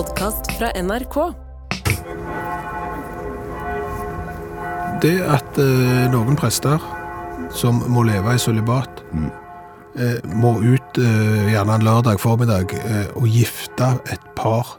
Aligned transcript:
podkast 0.00 0.52
fra 0.56 0.70
NRK. 0.82 1.16
Det 5.02 5.16
at 5.28 5.58
eh, 5.60 6.06
noen 6.12 6.38
prester 6.40 6.80
som 7.52 7.82
må 7.92 8.06
leve 8.08 8.32
i 8.32 8.40
sølibat, 8.40 9.02
eh, 10.00 10.16
må 10.40 10.54
ut 10.62 11.00
eh, 11.02 11.50
gjerne 11.52 11.76
en 11.76 11.84
lørdag 11.84 12.22
formiddag 12.22 12.72
eh, 12.78 13.10
og 13.18 13.28
gifte 13.28 13.90
et 14.14 14.24
par, 14.38 14.78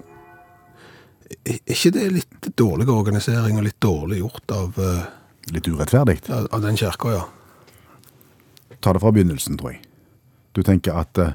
er 1.46 1.62
ikke 1.70 1.94
det 2.00 2.08
litt 2.18 2.50
dårlig 2.58 2.90
organisering 2.90 3.62
og 3.62 3.68
litt 3.70 3.78
dårlig 3.84 4.24
gjort 4.24 4.58
av, 4.58 4.82
eh, 4.82 5.06
Litt 5.54 5.70
urettferdig. 5.70 6.18
av 6.34 6.50
av 6.50 6.66
den 6.66 6.82
kirka, 6.82 7.14
ja? 7.20 7.24
Ta 8.82 8.94
det 8.94 9.06
fra 9.06 9.14
begynnelsen, 9.14 9.62
tror 9.62 9.76
jeg. 9.76 9.84
Du 10.58 10.64
tenker 10.66 10.98
at 11.06 11.26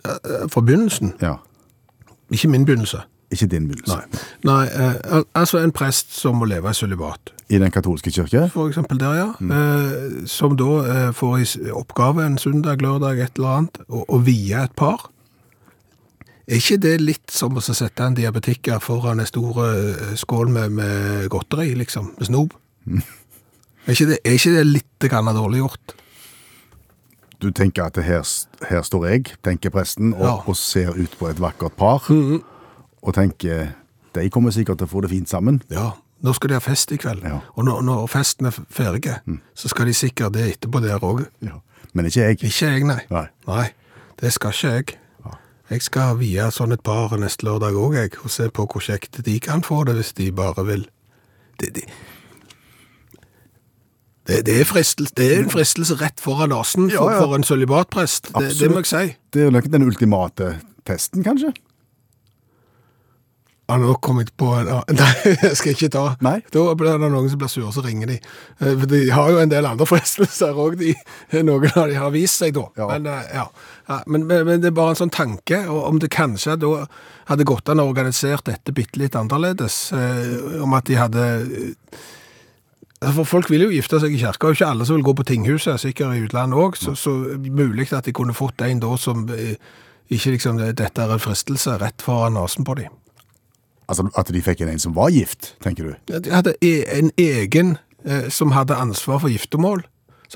Eh, 0.00 0.48
Fra 0.48 0.62
begynnelsen, 0.64 1.12
Ja, 1.20 1.36
ikke 2.30 2.48
min 2.48 2.64
begynnelse. 2.64 3.02
ikke 3.30 3.46
din 3.46 3.68
begynnelse. 3.68 3.96
Nei, 4.44 4.64
Nei 4.64 4.64
eh, 4.66 5.22
altså 5.34 5.58
en 5.58 5.72
prest 5.72 6.14
som 6.14 6.40
må 6.40 6.48
leve 6.50 6.70
i 6.70 6.74
sølibat. 6.74 7.32
I 7.50 7.58
den 7.58 7.70
katolske 7.70 8.10
kirke? 8.10 8.48
for 8.50 8.68
eksempel 8.68 9.00
der, 9.00 9.14
ja. 9.14 9.28
Eh, 9.40 10.26
som 10.26 10.56
da 10.56 10.70
eh, 10.86 11.12
får 11.14 11.38
i 11.38 11.70
oppgave 11.70 12.26
en 12.26 12.38
søndag, 12.38 12.82
lørdag, 12.82 13.20
et 13.20 13.38
eller 13.38 13.48
annet, 13.48 13.80
å, 13.88 14.04
å 14.08 14.18
vie 14.18 14.54
et 14.58 14.74
par. 14.76 15.10
Er 16.50 16.58
ikke 16.58 16.80
det 16.82 16.96
litt 17.00 17.30
som 17.30 17.54
å 17.54 17.62
sette 17.62 18.02
en 18.02 18.16
diabetiker 18.18 18.80
foran 18.82 19.22
en 19.22 19.28
stor 19.28 19.62
eh, 19.68 20.14
skål 20.18 20.50
med, 20.50 20.72
med 20.74 21.28
godteri, 21.30 21.74
liksom, 21.78 22.14
med 22.18 22.26
snop? 22.26 22.56
Er, 23.86 23.94
ikke 23.94 24.08
det, 24.10 24.18
er 24.24 24.34
ikke 24.34 24.54
det 24.56 24.64
litt 24.66 25.06
grann 25.10 25.30
dårlig 25.34 25.62
gjort? 25.62 25.94
Du 27.40 27.50
tenker 27.50 27.84
at 27.88 27.96
her, 28.04 28.22
her 28.68 28.82
står 28.82 29.06
jeg, 29.08 29.24
tenker 29.44 29.70
presten, 29.70 30.12
og, 30.14 30.20
Ja. 30.26 30.34
og 30.46 30.56
ser 30.56 30.90
ut 30.90 31.16
på 31.18 31.28
et 31.30 31.40
vakkert 31.40 31.72
par, 31.76 32.04
og 33.02 33.14
tenker 33.14 33.68
de 34.14 34.30
kommer 34.30 34.50
sikkert 34.50 34.78
til 34.78 34.86
å 34.86 34.90
få 34.90 35.00
det 35.02 35.10
fint 35.10 35.28
sammen. 35.30 35.62
Ja, 35.70 35.92
nå 36.22 36.32
skal 36.34 36.48
de 36.48 36.54
ha 36.54 36.60
fest 36.60 36.90
i 36.92 36.96
kveld. 36.96 37.22
Ja. 37.24 37.38
Og 37.56 37.64
når, 37.64 37.80
når 37.86 38.06
festen 38.10 38.46
er 38.46 38.50
ferdig, 38.68 39.14
så 39.54 39.68
skal 39.68 39.86
de 39.86 39.94
sikkert 39.94 40.32
det 40.34 40.48
etterpå 40.56 40.82
der 40.82 40.98
òg. 40.98 41.26
Ja. 41.40 41.60
Men 41.94 42.06
ikke 42.06 42.20
jeg. 42.26 42.42
Ikke 42.42 42.66
jeg, 42.66 42.84
nei. 42.86 43.00
Nei. 43.10 43.26
Nei, 43.46 43.68
det 44.20 44.32
skal 44.32 44.50
ikke 44.50 44.74
jeg. 44.74 44.96
Jeg 45.70 45.82
skal 45.86 46.16
vie 46.18 46.42
sånn 46.50 46.72
et 46.74 46.82
par 46.82 47.12
neste 47.16 47.46
lørdag 47.46 47.76
òg, 47.78 47.94
jeg, 47.94 48.10
og 48.24 48.30
se 48.34 48.48
på 48.50 48.64
hvor 48.66 48.82
kjekt 48.82 49.20
de 49.24 49.36
kan 49.40 49.62
få 49.62 49.84
det 49.86 49.94
hvis 50.00 50.12
de 50.18 50.32
bare 50.34 50.64
vil. 50.66 50.88
Det, 51.60 51.70
det, 51.76 51.84
det, 54.30 54.44
det, 54.46 54.60
er, 54.62 54.68
fristelse, 54.68 55.14
det 55.18 55.26
er 55.26 55.42
en 55.44 55.50
fristelse 55.50 55.96
rett 56.00 56.22
foran 56.22 56.52
nesen 56.54 56.86
for, 56.92 57.10
Ja, 57.10 57.18
for 57.18 57.34
en 57.34 57.46
sølibatprest. 57.46 58.30
Det, 58.36 58.52
det 58.60 58.70
må 58.70 58.84
jeg 58.84 58.92
si. 58.92 59.02
Det 59.34 59.42
er 59.42 59.50
jo 59.50 59.64
den 59.74 59.88
ultimate 59.88 60.54
testen, 60.86 61.26
kanskje? 61.26 61.52
Ja, 63.70 63.76
nå 63.78 63.92
kom 64.02 64.18
jeg 64.18 64.32
på 64.40 64.48
en 64.58 64.68
Nei, 64.98 65.10
jeg 65.30 65.54
skal 65.58 65.76
ikke 65.76 65.90
ta. 65.94 66.04
Nei. 66.24 66.40
Da 66.50 66.62
blir 66.74 66.98
det 66.98 67.10
noen 67.12 67.28
som 67.30 67.38
blir 67.38 67.50
sure, 67.52 67.70
så 67.74 67.84
ringer 67.84 68.10
de. 68.10 68.16
Eh, 68.58 68.86
de 68.90 69.02
har 69.14 69.30
jo 69.30 69.38
en 69.42 69.52
del 69.52 69.68
andre 69.68 69.86
fristelser 69.92 70.58
òg, 70.58 70.80
noen 71.38 71.68
av 71.70 71.90
de 71.90 71.98
har 72.00 72.10
vist 72.14 72.42
seg 72.42 72.56
da. 72.58 72.66
Ja. 72.80 72.88
Men, 72.90 73.06
eh, 73.06 73.28
ja. 73.36 73.46
Men, 74.10 74.26
men, 74.26 74.46
men 74.48 74.64
det 74.64 74.72
er 74.72 74.78
bare 74.78 74.96
en 74.96 75.02
sånn 75.04 75.14
tanke, 75.14 75.62
og 75.70 75.84
om 75.86 76.00
det 76.02 76.10
kanskje 76.14 76.58
da 76.62 76.72
hadde 77.30 77.46
gått 77.46 77.70
an 77.70 77.82
å 77.82 77.86
organisere 77.90 78.42
dette 78.48 78.74
bitte 78.74 78.98
litt 78.98 79.18
annerledes, 79.18 79.78
eh, 79.94 80.62
om 80.64 80.74
at 80.74 80.90
de 80.90 80.98
hadde 80.98 81.28
For 83.00 83.24
folk 83.24 83.48
vil 83.48 83.62
jo 83.64 83.70
gifte 83.72 83.96
seg 84.02 84.12
i 84.12 84.18
kirka, 84.20 84.50
og 84.50 84.56
ikke 84.58 84.66
alle 84.68 84.84
som 84.84 84.98
vil 84.98 85.06
gå 85.06 85.14
på 85.16 85.24
tinghuset, 85.30 85.80
sikkert 85.80 86.18
i 86.18 86.24
utlandet 86.26 86.58
òg, 86.60 86.76
så, 86.76 86.92
så 86.98 87.14
mulig 87.40 87.86
at 87.96 88.04
de 88.04 88.12
kunne 88.12 88.34
fått 88.36 88.60
en 88.66 88.82
da 88.82 88.90
som 89.00 89.22
eh, 89.32 89.54
ikke 90.12 90.34
liksom 90.34 90.58
Dette 90.60 91.00
er 91.00 91.14
en 91.14 91.22
fristelse 91.22 91.78
rett 91.80 92.04
foran 92.04 92.36
nesen 92.36 92.66
på 92.68 92.76
dem. 92.76 92.92
Altså 93.88 94.04
at 94.20 94.28
de 94.30 94.42
fikk 94.44 94.60
en 94.66 94.82
som 94.82 94.92
var 94.94 95.08
gift, 95.14 95.54
tenker 95.64 95.88
du? 95.88 95.94
Ja, 96.12 96.20
De 96.20 96.34
hadde 96.34 96.54
e- 96.60 96.84
en 96.98 97.08
egen 97.16 97.78
eh, 98.04 98.28
som 98.28 98.52
hadde 98.52 98.76
ansvar 98.76 99.22
for 99.24 99.32
giftermål, 99.32 99.86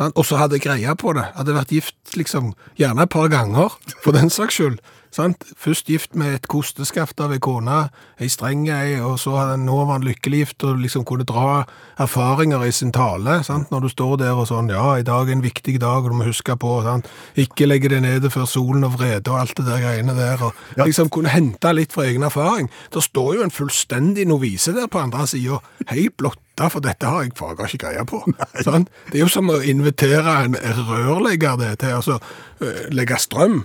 og 0.08 0.24
så 0.26 0.40
hadde 0.40 0.58
greia 0.58 0.96
på 0.98 1.12
det. 1.14 1.28
Hadde 1.36 1.54
vært 1.54 1.70
gift 1.70 2.16
liksom, 2.16 2.54
gjerne 2.80 3.04
et 3.04 3.12
par 3.12 3.28
ganger, 3.30 3.76
for 4.02 4.16
den 4.16 4.32
saks 4.32 4.56
skyld. 4.56 4.80
Sant? 5.14 5.44
Først 5.56 5.86
gift 5.86 6.16
med 6.18 6.34
et 6.34 6.46
kosteskaft 6.50 7.20
av 7.22 7.30
ei 7.30 7.38
kone, 7.38 7.84
ei 8.18 8.26
streng 8.32 8.64
ei, 8.66 8.96
og 8.98 9.14
så 9.22 9.36
nå 9.62 9.76
var 9.84 9.92
han 9.92 10.06
lykkelig 10.06 10.40
gift 10.40 10.64
og 10.66 10.80
liksom 10.82 11.04
kunne 11.06 11.22
dra 11.28 11.60
erfaringer 12.02 12.64
i 12.66 12.72
sin 12.74 12.90
tale. 12.90 13.36
Sant? 13.46 13.70
Når 13.70 13.84
du 13.84 13.88
står 13.92 14.16
der 14.24 14.34
og 14.34 14.48
sånn, 14.50 14.72
ja, 14.74 14.96
i 14.98 15.04
dag 15.06 15.28
er 15.30 15.36
en 15.36 15.44
viktig 15.44 15.76
dag, 15.78 16.02
og 16.02 16.10
du 16.10 16.16
må 16.18 16.26
huske 16.26 16.56
på, 16.58 16.72
sant? 16.82 17.06
ikke 17.38 17.68
legge 17.68 17.92
deg 17.92 18.02
nede 18.02 18.30
før 18.34 18.48
solen 18.50 18.86
og 18.88 18.96
vrede 18.98 19.30
og 19.30 19.38
alt 19.44 19.54
det 19.60 19.68
der 19.68 19.84
greiene 19.84 20.16
der, 20.18 20.42
og 20.48 20.54
Ja. 20.76 20.84
liksom 20.88 21.08
kunne 21.14 21.30
hente 21.30 21.70
litt 21.72 21.92
fra 21.94 22.08
egen 22.08 22.26
erfaring. 22.26 22.66
Da 22.90 22.98
står 23.00 23.36
jo 23.36 23.44
en 23.46 23.54
fullstendig 23.54 24.26
novise 24.26 24.74
der 24.74 24.88
på 24.90 24.98
andre 24.98 25.26
siden, 25.30 25.62
helt 25.92 26.16
blotta, 26.18 26.66
for 26.72 26.80
dette 26.82 27.06
har 27.06 27.22
jeg 27.22 27.36
fager 27.38 27.70
ikke 27.70 27.86
greie 27.86 28.04
på. 28.10 28.18
Sant? 28.66 28.90
Det 29.12 29.20
er 29.20 29.24
jo 29.28 29.30
som 29.30 29.46
å 29.54 29.60
invitere 29.62 30.40
en 30.48 30.58
rørlegger 30.58 31.56
det 31.62 31.78
til, 31.84 31.94
altså, 32.00 32.18
øh, 32.60 32.82
legge 32.90 33.20
strøm. 33.22 33.62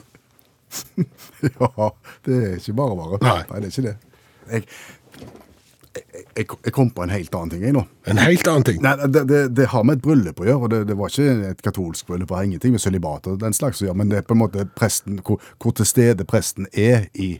Ja, 1.59 1.89
det 2.25 2.37
er 2.43 2.55
ikke 2.59 2.73
bare 2.77 2.95
bare. 2.99 3.19
Nei. 3.23 3.59
det 3.61 3.65
er 3.65 3.71
ikke 3.73 3.85
det. 3.87 3.95
Jeg, 4.49 4.63
jeg, 5.95 6.03
jeg, 6.37 6.45
jeg 6.65 6.73
kom 6.75 6.89
på 6.95 7.03
en 7.05 7.13
helt 7.13 7.35
annen 7.35 7.51
ting, 7.53 7.63
jeg 7.65 7.75
nå. 7.75 7.83
En 8.11 8.19
helt 8.21 8.47
annen 8.51 8.65
ting. 8.67 8.79
Nei, 8.85 8.93
det, 9.07 9.23
det, 9.29 9.41
det 9.57 9.67
har 9.73 9.85
med 9.87 9.99
et 9.99 10.03
bryllup 10.05 10.39
å 10.43 10.47
gjøre, 10.47 10.61
og 10.67 10.73
det, 10.73 10.81
det 10.91 10.97
var 10.99 11.11
ikke 11.13 11.49
et 11.51 11.63
katolsk 11.65 12.07
bryllup, 12.11 12.29
det 12.29 12.37
har 12.37 12.47
ingenting 12.49 12.75
med 12.75 12.83
sølibat 12.83 13.27
og 13.31 13.39
den 13.41 13.55
slags 13.57 13.81
å 13.81 13.87
gjøre, 13.89 13.97
men 14.03 14.11
det 14.13 14.21
er 14.21 14.27
på 14.29 14.35
en 14.37 14.43
måte 14.43 14.67
presten, 14.77 15.19
hvor, 15.25 15.41
hvor 15.61 15.75
til 15.79 15.87
stede 15.89 16.27
presten 16.29 16.69
er 16.77 17.07
i, 17.13 17.31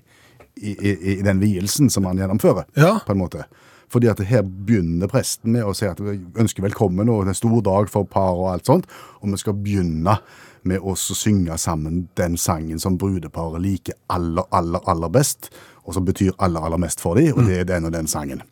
i, 0.60 0.74
i, 0.76 0.94
i 1.16 1.18
den 1.26 1.42
vielsen 1.44 1.92
som 1.94 2.08
han 2.10 2.20
gjennomfører, 2.22 2.70
Ja. 2.80 2.96
på 3.06 3.16
en 3.16 3.22
måte. 3.24 3.46
Fordi 3.90 4.06
at 4.12 4.20
her 4.30 4.44
begynner 4.46 5.10
presten 5.10 5.56
med 5.56 5.66
å 5.66 5.72
si 5.78 5.88
at 5.90 5.98
vi 6.04 6.20
ønsker 6.38 6.62
velkommen, 6.68 7.10
og 7.10 7.24
det 7.24 7.32
er 7.32 7.34
en 7.34 7.40
stor 7.40 7.62
dag 7.66 7.90
for 7.90 8.06
par 8.10 8.36
og 8.38 8.52
alt 8.52 8.70
sånt, 8.70 8.86
og 9.22 9.32
vi 9.34 9.40
skal 9.42 9.58
begynne 9.58 10.20
med 10.68 10.84
oss 10.84 11.08
å 11.12 11.18
synge 11.18 11.58
sammen 11.62 12.08
den 12.20 12.38
sangen 12.38 12.80
som 12.82 12.98
brudeparet 13.00 13.62
liker 13.64 13.98
aller, 14.12 14.48
aller, 14.56 14.84
aller 14.90 15.12
best, 15.14 15.52
og 15.86 15.96
som 15.98 16.06
betyr 16.06 16.36
aller, 16.38 16.62
aller 16.66 16.82
mest 16.82 17.02
for 17.02 17.20
dem, 17.20 17.34
og 17.36 17.48
det 17.50 17.62
er 17.62 17.70
den 17.70 17.90
og 17.90 17.96
den 17.96 18.08
sangen. 18.08 18.44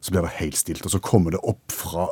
Så 0.00 0.12
blir 0.14 0.26
det 0.26 0.36
helt 0.38 0.58
stilt, 0.58 0.84
og 0.86 0.94
så 0.94 1.02
kommer 1.02 1.34
det 1.34 1.42
opp 1.42 1.74
fra 1.74 2.10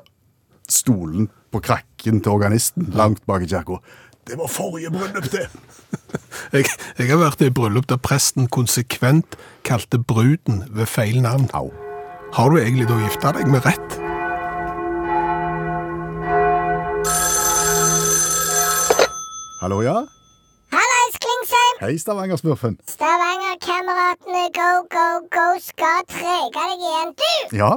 stolen 0.68 1.28
på 1.54 1.62
krakken 1.62 2.20
til 2.20 2.34
organisten 2.34 2.90
langt 2.96 3.22
bak 3.26 3.44
i 3.46 3.50
kirka. 3.50 3.78
Det 4.26 4.38
var 4.38 4.50
forrige 4.50 4.90
bryllup, 4.90 5.30
det! 5.32 5.46
Jeg, 6.52 6.66
jeg 6.98 7.08
har 7.10 7.18
vært 7.18 7.42
i 7.42 7.50
bryllup 7.54 7.86
der 7.90 7.98
presten 8.02 8.48
konsekvent 8.50 9.36
kalte 9.66 9.98
bruden 9.98 10.64
ved 10.70 10.90
feil 10.90 11.20
navn. 11.22 11.48
Au. 11.54 11.70
Har 12.34 12.50
du 12.50 12.58
egentlig 12.58 12.88
da 12.90 12.98
gifta 13.02 13.34
deg 13.38 13.50
med 13.50 13.66
rett? 13.66 14.05
Hallo, 19.60 19.80
ja? 19.82 19.94
Hallais, 20.74 21.14
Klingsheim! 21.22 21.76
Hei, 21.80 21.96
Stavanger-smurfen. 21.98 22.74
Stavanger-kameratene 22.92 24.42
go, 24.56 24.68
go, 24.92 25.04
go 25.36 25.44
skal 25.64 26.02
trege 26.10 26.50
deg 26.56 26.72
igjen. 26.76 27.12
Du, 27.20 27.56
Ja? 27.56 27.70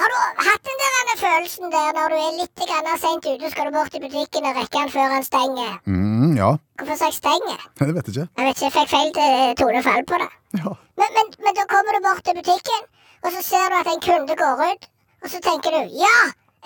har 0.00 0.08
du 0.12 0.16
hatt 0.46 0.62
den 0.64 0.78
der 0.82 1.18
følelsen 1.20 1.72
der 1.74 1.90
når 1.96 2.12
du 2.12 2.16
er 2.16 2.36
litt 2.38 2.62
seint 2.62 3.00
sent 3.02 3.26
ute, 3.26 3.50
skal 3.50 3.66
du 3.68 3.74
bort 3.74 3.90
til 3.92 4.00
butikken 4.04 4.46
og 4.48 4.56
rekke 4.60 4.78
den 4.78 4.92
før 4.94 5.10
han 5.16 5.26
stenger? 5.26 5.74
Mm, 5.84 6.36
ja. 6.38 6.50
Hvorfor 6.78 6.96
sa 7.02 7.10
jeg 7.10 7.18
stenger? 7.18 7.58
Jeg 7.80 7.94
vet 7.98 8.08
ikke. 8.14 8.26
Jeg 8.38 8.46
vet 8.46 8.56
ikke, 8.56 8.64
jeg 8.64 8.72
fikk 8.78 8.90
feil 8.94 9.10
eh, 9.26 9.52
tonefall 9.60 10.06
på 10.08 10.20
det. 10.22 10.30
Ja. 10.62 10.72
Men, 11.02 11.10
men, 11.18 11.34
men 11.44 11.58
da 11.58 11.66
kommer 11.74 11.98
du 11.98 12.00
bort 12.06 12.22
til 12.24 12.38
butikken, 12.38 12.82
og 13.26 13.32
så 13.34 13.42
ser 13.50 13.66
du 13.68 13.76
at 13.82 13.90
en 13.92 14.00
kunde 14.06 14.36
går 14.44 14.62
ut, 14.70 14.88
og 15.24 15.28
så 15.34 15.42
tenker 15.44 15.74
du 15.76 15.80
ja, 16.06 16.16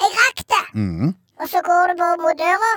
jeg 0.05 0.17
rakk 0.21 0.45
det! 0.55 0.65
Mm. 0.79 1.15
Og 1.41 1.49
så 1.51 1.65
går 1.67 1.91
du 1.91 1.99
på 2.05 2.13
mot 2.23 2.39
døra, 2.39 2.73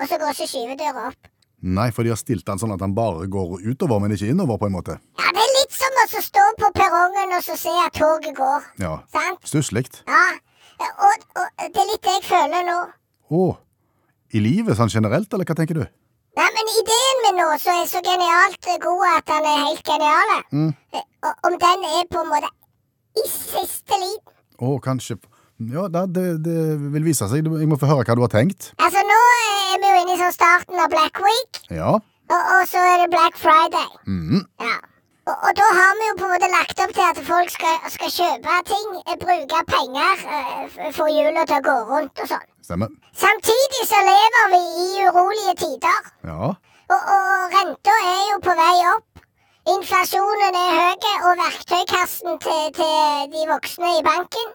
og 0.00 0.08
så 0.08 0.18
går 0.20 0.34
ikke 0.34 0.48
skyvedøra 0.50 1.06
opp. 1.10 1.30
Nei, 1.62 1.88
for 1.94 2.02
de 2.02 2.10
har 2.10 2.18
stilt 2.18 2.46
den 2.48 2.58
sånn 2.58 2.72
at 2.74 2.80
den 2.82 2.94
bare 2.96 3.28
går 3.30 3.60
utover, 3.70 4.00
men 4.02 4.14
ikke 4.16 4.32
innover, 4.32 4.58
på 4.58 4.66
en 4.66 4.74
måte. 4.74 4.96
Ja, 5.20 5.28
det 5.30 5.42
er 5.44 5.52
litt 5.60 5.76
som 5.76 5.98
å 6.02 6.06
stå 6.26 6.46
på 6.58 6.70
perrongen 6.74 7.36
og 7.36 7.44
så 7.46 7.54
se 7.60 7.74
at 7.84 7.94
toget 7.94 8.34
går. 8.34 8.66
Ja. 8.82 8.96
Sant? 9.14 9.44
Stusslig. 9.46 9.84
Ja, 10.08 10.24
og, 10.90 11.26
og 11.38 11.62
det 11.62 11.84
er 11.84 11.90
litt 11.92 12.02
det 12.02 12.16
jeg 12.16 12.24
føler 12.26 12.66
nå. 12.66 12.78
Å. 13.30 13.44
I 14.34 14.42
livet 14.42 14.78
sånn 14.78 14.90
generelt, 14.90 15.30
eller 15.30 15.46
hva 15.46 15.54
tenker 15.54 15.78
du? 15.78 15.84
Nei, 16.40 16.48
men 16.56 16.70
ideen 16.80 17.18
min 17.26 17.38
nå 17.42 17.46
som 17.60 17.76
er 17.76 17.88
så 17.90 18.00
genialt 18.02 18.68
god 18.82 19.02
at 19.12 19.32
han 19.36 19.46
er 19.46 19.58
helt 19.68 19.86
genial. 19.86 20.30
Mm. 20.50 20.70
Eh, 20.96 21.32
Om 21.46 21.58
den 21.60 21.84
er 21.92 22.06
på 22.10 22.22
en 22.24 22.30
måte 22.32 22.48
i 23.20 23.26
siste 23.28 23.98
liten. 24.00 24.34
Å, 24.62 24.78
kanskje 24.82 25.18
Ja, 25.72 25.86
da, 25.92 26.06
det, 26.06 26.24
det 26.44 26.56
vil 26.94 27.04
vise 27.06 27.28
seg. 27.30 27.44
Jeg 27.46 27.68
må 27.70 27.76
få 27.80 27.86
høre 27.90 28.04
hva 28.08 28.16
du 28.18 28.22
har 28.24 28.32
tenkt. 28.32 28.72
Altså, 28.82 29.02
nå 29.06 29.18
er 29.42 29.76
vi 29.82 29.90
jo 29.92 30.00
inne 30.02 30.14
i 30.16 30.20
sånn 30.22 30.34
starten 30.34 30.80
av 30.82 30.88
Black 30.92 31.20
Week, 31.22 31.60
Ja. 31.70 31.92
og, 31.98 32.40
og 32.56 32.64
så 32.70 32.80
er 32.92 33.04
det 33.04 33.10
Black 33.12 33.36
Friday. 33.38 33.88
Mm. 34.08 34.42
Ja. 34.64 34.78
Og, 35.30 35.36
og 35.46 35.52
da 35.54 35.66
har 35.78 35.92
vi 36.00 36.06
jo 36.08 36.14
på 36.18 36.26
en 36.26 36.32
måte 36.34 36.48
lagt 36.50 36.80
opp 36.82 36.92
til 36.96 37.04
at 37.06 37.18
folk 37.28 37.52
skal, 37.54 37.76
skal 37.94 38.10
kjøpe 38.10 38.56
ting, 38.72 38.88
eh, 39.06 39.18
bruke 39.20 39.60
penger, 39.70 40.24
eh, 40.34 40.88
få 40.96 41.06
hjula 41.14 41.44
til 41.46 41.60
å 41.60 41.64
gå 41.68 41.76
rundt 41.92 42.24
og 42.24 42.30
sånn. 42.32 42.48
Stemmer. 42.66 42.90
Samtidig 43.14 43.84
så 43.86 44.00
lever 44.08 44.50
vi 44.56 44.62
i 44.82 45.06
urolige 45.06 45.54
tider. 45.62 46.10
Ja. 46.26 46.50
Og, 46.90 46.98
og 47.14 47.54
renta 47.54 47.94
er 48.10 48.22
jo 48.32 48.40
på 48.48 48.56
vei 48.58 48.74
opp. 48.96 49.06
inflasjonen 49.72 50.56
er 50.58 50.72
høy, 50.74 51.06
og 51.28 51.38
verktøykassen 51.38 52.38
til, 52.42 52.64
til 52.74 53.30
de 53.32 53.44
voksne 53.52 53.92
i 54.00 54.02
banken, 54.06 54.48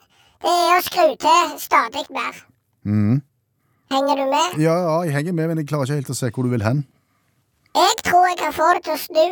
det 0.43 0.53
er 0.53 0.75
å 0.75 0.83
skru 0.85 1.07
til 1.23 1.57
stadig 1.61 2.05
mer. 2.13 2.43
Mm. 2.87 3.17
Henger 3.91 4.19
du 4.19 4.25
med? 4.31 4.55
Ja, 4.61 4.75
ja, 4.83 4.95
jeg 5.07 5.15
henger 5.15 5.35
med, 5.35 5.51
men 5.51 5.61
jeg 5.61 5.69
klarer 5.69 5.87
ikke 5.87 6.01
helt 6.01 6.13
å 6.13 6.17
se 6.19 6.31
hvor 6.35 6.47
du 6.47 6.51
vil 6.53 6.65
hen. 6.65 6.85
Jeg 7.77 7.99
tror 8.03 8.25
jeg 8.27 8.39
kan 8.41 8.55
få 8.55 8.71
det 8.75 8.83
til 8.87 8.95
å 8.95 9.01
snu. 9.01 9.27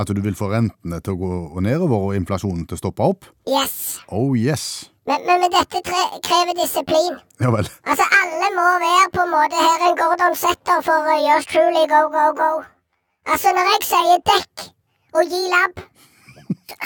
At 0.00 0.08
du 0.08 0.22
vil 0.24 0.36
få 0.36 0.48
rentene 0.48 0.98
til 1.04 1.14
å 1.14 1.20
gå 1.20 1.62
nedover 1.64 2.08
og 2.08 2.16
inflasjonen 2.16 2.64
til 2.66 2.78
å 2.78 2.80
stoppe 2.80 3.04
opp? 3.12 3.28
Yes. 3.48 4.00
Oh 4.08 4.32
yes. 4.38 4.88
Men, 5.06 5.24
men, 5.26 5.42
men 5.42 5.52
dette 5.52 5.82
tre 5.84 6.02
krever 6.24 6.56
disiplin. 6.56 7.18
Ja 7.42 7.50
vel. 7.52 7.68
Altså, 7.84 8.06
alle 8.20 8.50
må 8.56 8.66
være 8.82 9.08
på 9.14 9.24
en 9.26 9.32
måte 9.34 9.64
her 9.66 9.86
en 9.88 9.98
Gordon 9.98 10.36
Setter 10.38 10.84
for 10.86 11.10
uh, 11.10 11.18
yours 11.20 11.48
truly 11.50 11.84
go, 11.90 12.04
go, 12.14 12.28
go. 12.38 12.50
Altså, 13.26 13.52
når 13.56 13.70
jeg 13.74 13.88
sier 13.90 14.22
dekk 14.30 14.68
og 15.18 15.34
gi 15.34 15.42
labb, 15.52 15.82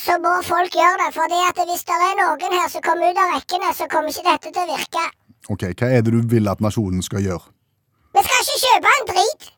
så, 0.04 0.16
må 0.22 0.32
folk 0.46 0.76
gjøre 0.80 1.00
det. 1.02 1.10
For 1.16 1.36
at 1.50 1.60
hvis 1.70 1.84
det 1.88 1.98
er 2.08 2.14
noen 2.20 2.56
her 2.58 2.70
som 2.72 2.84
kommer 2.86 3.10
ut 3.10 3.20
av 3.24 3.34
rekkene, 3.36 3.74
så 3.74 3.88
kommer 3.92 4.14
ikke 4.14 4.26
dette 4.30 4.52
til 4.54 4.62
å 4.62 4.70
virke. 4.76 5.04
Ok, 5.54 5.68
hva 5.78 5.90
er 5.94 6.06
det 6.06 6.14
du 6.14 6.22
vil 6.34 6.48
at 6.50 6.62
nasjonen 6.64 7.04
skal 7.06 7.22
gjøre? 7.24 7.52
Vi 8.16 8.24
skal 8.26 8.42
ikke 8.42 8.62
kjøpe 8.64 8.94
en 8.96 9.06
drit. 9.12 9.52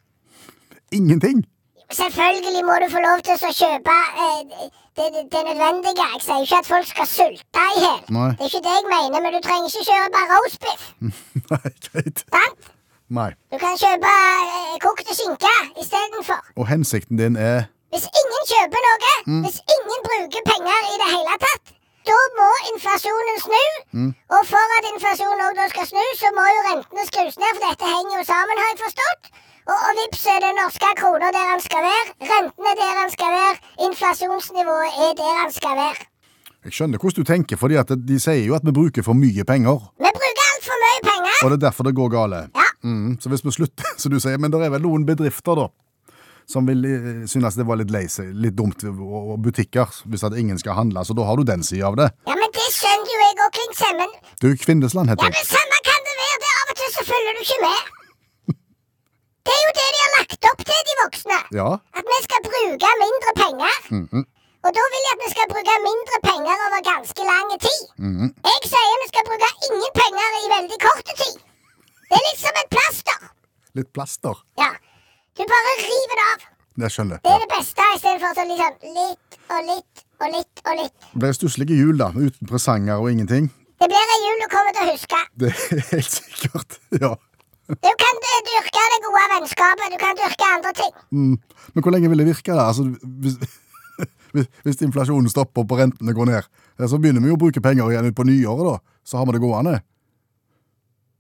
Ingenting! 0.99 1.47
Selvfølgelig 1.93 2.65
må 2.69 2.75
du 2.83 2.87
få 2.93 3.01
lov 3.01 3.23
til 3.25 3.33
å 3.49 3.53
kjøpe 3.61 3.95
eh, 4.25 4.41
det, 4.99 5.07
det, 5.15 5.23
det 5.33 5.43
nødvendige. 5.49 6.09
Jeg 6.15 6.21
sier 6.25 6.43
ikke 6.45 6.59
at 6.63 6.69
folk 6.69 6.89
skal 6.91 7.09
sulte 7.09 7.63
i 7.77 7.79
hjel. 7.85 8.03
Det 8.09 8.45
er 8.45 8.51
ikke 8.51 8.65
det 8.67 8.75
jeg 8.77 8.89
mener, 8.91 9.23
men 9.25 9.37
du 9.37 9.41
trenger 9.47 9.71
ikke 9.71 9.87
kjøpe 9.89 10.25
roastbiff. 10.33 10.83
Nei, 11.53 11.73
greit. 11.87 12.25
Sant? 12.27 12.69
Nei. 13.19 13.31
Du 13.49 13.57
kan 13.63 13.81
kjøpe 13.81 14.13
eh, 14.13 14.77
kokte 14.85 15.17
skinke 15.17 15.55
istedenfor. 15.81 16.45
Og 16.61 16.69
hensikten 16.69 17.17
din 17.21 17.41
er 17.41 17.71
Hvis 17.93 18.07
ingen 18.21 18.43
kjøper 18.53 18.85
noe, 18.87 19.13
hvis 19.45 19.59
ingen 19.75 20.01
bruker 20.07 20.43
penger 20.53 20.89
i 20.93 20.97
det 21.03 21.11
hele 21.15 21.37
tatt, 21.45 21.75
da 22.09 22.19
må 22.39 22.49
inflasjonen 22.73 23.39
snu. 23.45 23.63
Og 24.37 24.43
for 24.53 24.75
at 24.79 24.89
inflasjonen 24.93 25.57
da 25.59 25.67
skal 25.73 25.89
snu, 25.91 26.05
så 26.21 26.33
må 26.37 26.45
jo 26.53 26.61
rentene 26.69 27.05
skrus 27.09 27.37
ned, 27.41 27.53
for 27.57 27.65
dette 27.65 27.93
henger 27.95 28.15
jo 28.21 28.25
sammen, 28.29 28.61
har 28.63 28.71
jeg 28.73 28.83
forstått. 28.85 29.33
Og, 29.69 29.77
og 29.77 29.99
vips 30.01 30.23
er 30.33 30.39
det 30.45 30.53
norske 30.57 30.93
kroner 31.01 31.33
der 31.37 31.51
han 31.53 31.61
skal 31.65 31.83
være. 31.85 32.13
Rentene 32.31 32.77
der 32.81 32.95
han 33.01 33.11
skal 33.17 33.35
være. 33.39 33.57
Inflasjonsnivået 33.89 35.03
er 35.09 35.11
der 35.19 35.35
han 35.43 35.53
skal 35.53 35.75
være. 35.81 36.07
Jeg 36.65 36.73
skjønner 36.77 37.01
hvordan 37.01 37.25
du 37.25 37.29
tenker, 37.33 37.57
fordi 37.61 37.77
at 37.81 37.93
de 38.09 38.17
sier 38.21 38.47
jo 38.49 38.57
at 38.57 38.65
vi 38.65 38.73
bruker 38.79 39.05
for 39.05 39.17
mye 39.17 39.45
penger. 39.49 39.85
Vi 40.01 40.13
bruker 40.21 40.47
altfor 40.53 40.81
mye 40.85 41.03
penger. 41.11 41.37
Og 41.43 41.53
det 41.53 41.59
er 41.59 41.65
derfor 41.69 41.89
det 41.89 41.95
går 42.01 42.09
gale. 42.17 42.41
Ja. 42.57 42.69
Mm, 42.89 43.19
så 43.21 43.29
hvis 43.33 43.45
vi 43.45 43.53
slutter, 43.59 43.93
som 44.01 44.13
du 44.13 44.19
sier, 44.21 44.41
men 44.41 44.53
det 44.53 44.65
er 44.65 44.73
vel 44.73 44.85
noen 44.85 45.05
bedrifter 45.09 45.61
da, 45.61 45.69
som 46.49 46.65
vil 46.69 46.85
eh, 46.89 47.27
synes 47.29 47.57
det 47.59 47.67
var 47.69 47.77
litt 47.81 47.91
leise, 47.93 48.25
litt 48.33 48.57
dumt, 48.57 48.81
og 48.89 49.33
og 49.35 49.43
butikker, 49.45 49.91
hvis 50.09 50.25
at 50.25 50.37
ingen 50.41 50.59
skal 50.61 50.79
handle, 50.79 51.05
så 51.05 51.13
da 51.17 51.27
har 51.29 51.37
du 51.37 51.45
den 51.45 51.63
siden 51.67 51.85
av 51.91 51.99
det. 52.01 52.09
Ja, 52.29 52.35
men 52.41 52.49
det 52.57 52.67
skjønner 52.73 53.13
jo 53.13 53.19
jeg 53.25 53.37
òg, 53.45 53.53
Klingsheim. 53.59 54.01
Men 54.01 54.11
Du, 54.41 54.49
Kvindesland 54.65 55.09
ja, 55.11 55.13
heter 55.13 55.29
jeg. 55.29 55.37
men 55.37 55.49
samme 55.53 55.79
kan 55.89 56.01
det 56.09 56.15
være. 56.23 56.39
Det 56.45 56.51
av 56.63 56.73
og 56.73 56.77
til 56.81 56.91
så 56.97 57.03
følger 57.11 57.37
du 57.37 57.43
ikke 57.45 57.61
med. 57.67 57.95
Det 59.49 59.55
er 59.57 59.63
jo 59.65 59.71
det 59.79 59.85
de 59.97 60.01
har 60.05 60.11
lagt 60.19 60.47
opp 60.51 60.63
til, 60.69 60.81
de 60.89 60.95
voksne. 61.03 61.37
Ja, 61.57 61.69
At 61.99 62.05
vi 62.13 62.17
skal 62.27 62.41
bruke 62.49 62.89
mindre 63.03 63.31
penger. 63.43 63.77
Og 64.67 64.71
da 64.77 64.83
vil 64.93 65.05
jeg 65.07 65.15
at 65.17 65.23
vi 65.25 65.29
skal 65.33 65.47
bruke 65.53 65.77
mindre 65.85 66.19
penger 66.27 66.65
over 66.67 66.81
ganske 66.89 67.23
lang 67.31 67.53
tid. 67.63 67.81
Jeg 68.51 68.69
sier 68.73 68.99
vi 69.05 69.09
skal 69.13 69.25
bruke 69.31 69.49
ingen 69.69 69.95
penger 70.01 70.37
i 70.43 70.51
veldig 70.53 70.79
kort 70.85 71.09
tid. 71.23 71.39
Det 72.11 72.19
er 72.19 72.25
litt 72.29 72.43
som 72.43 72.61
et 72.61 72.69
plaster. 72.77 73.19
litt 73.81 73.91
plaster. 73.97 74.37
Ja. 74.61 74.69
Du 75.39 75.45
bare 75.47 75.75
river 75.79 76.19
det 76.19 76.27
av. 76.33 76.47
Det 76.83 76.89
skjønner 76.95 77.21
Det 77.23 77.31
er 77.31 77.43
det 77.43 77.51
beste, 77.53 77.85
istedenfor 77.95 78.35
sånn 78.35 78.51
liksom 78.51 78.97
litt 78.97 79.37
og 79.55 79.69
litt 79.71 80.05
og 80.19 80.33
litt 80.35 80.63
og 80.65 80.81
litt. 80.81 80.97
Det 81.13 81.21
blir 81.23 81.37
stusslige 81.37 81.79
jul 81.79 82.01
da, 82.01 82.09
uten 82.15 82.51
presanger 82.51 82.99
og 82.99 83.13
ingenting. 83.13 83.47
Det 83.79 83.87
blir 83.91 84.13
ei 84.15 84.19
jul 84.25 84.43
du 84.43 84.49
kommer 84.51 84.75
til 84.75 84.83
å 84.83 84.95
huske. 84.97 85.21
Det 85.39 85.53
er 85.55 85.85
helt 85.93 86.11
sikkert, 86.11 86.79
ja. 87.05 87.13
Du 87.69 87.91
kan 88.03 88.21
dyrke 88.25 88.83
det 88.95 88.99
gode 89.05 89.25
vennskapet, 89.35 89.93
du 89.95 89.99
kan 90.01 90.19
dyrke 90.19 90.51
andre 90.57 90.73
ting. 90.81 90.93
Mm. 91.13 91.37
Men 91.75 91.85
hvor 91.85 91.95
lenge 91.95 92.11
vil 92.11 92.23
det 92.25 92.29
virke 92.33 92.57
da? 92.59 92.67
Altså, 92.73 92.89
hvis, 93.23 93.39
hvis, 94.65 94.83
inflasjonen 94.89 95.31
stopper 95.31 95.63
og 95.63 95.79
rentene 95.85 96.17
går 96.19 96.33
ned, 96.33 96.51
så 96.83 96.99
begynner 96.99 97.23
vi 97.23 97.31
jo 97.31 97.39
å 97.39 97.43
bruke 97.45 97.63
penger 97.63 97.93
igjen 97.93 98.11
ut 98.11 98.19
på 98.19 98.27
nyåret 98.27 98.73
da. 98.73 98.77
Så 99.07 99.21
har 99.21 99.29
vi 99.29 99.39
det 99.39 99.45
gående. 99.45 99.79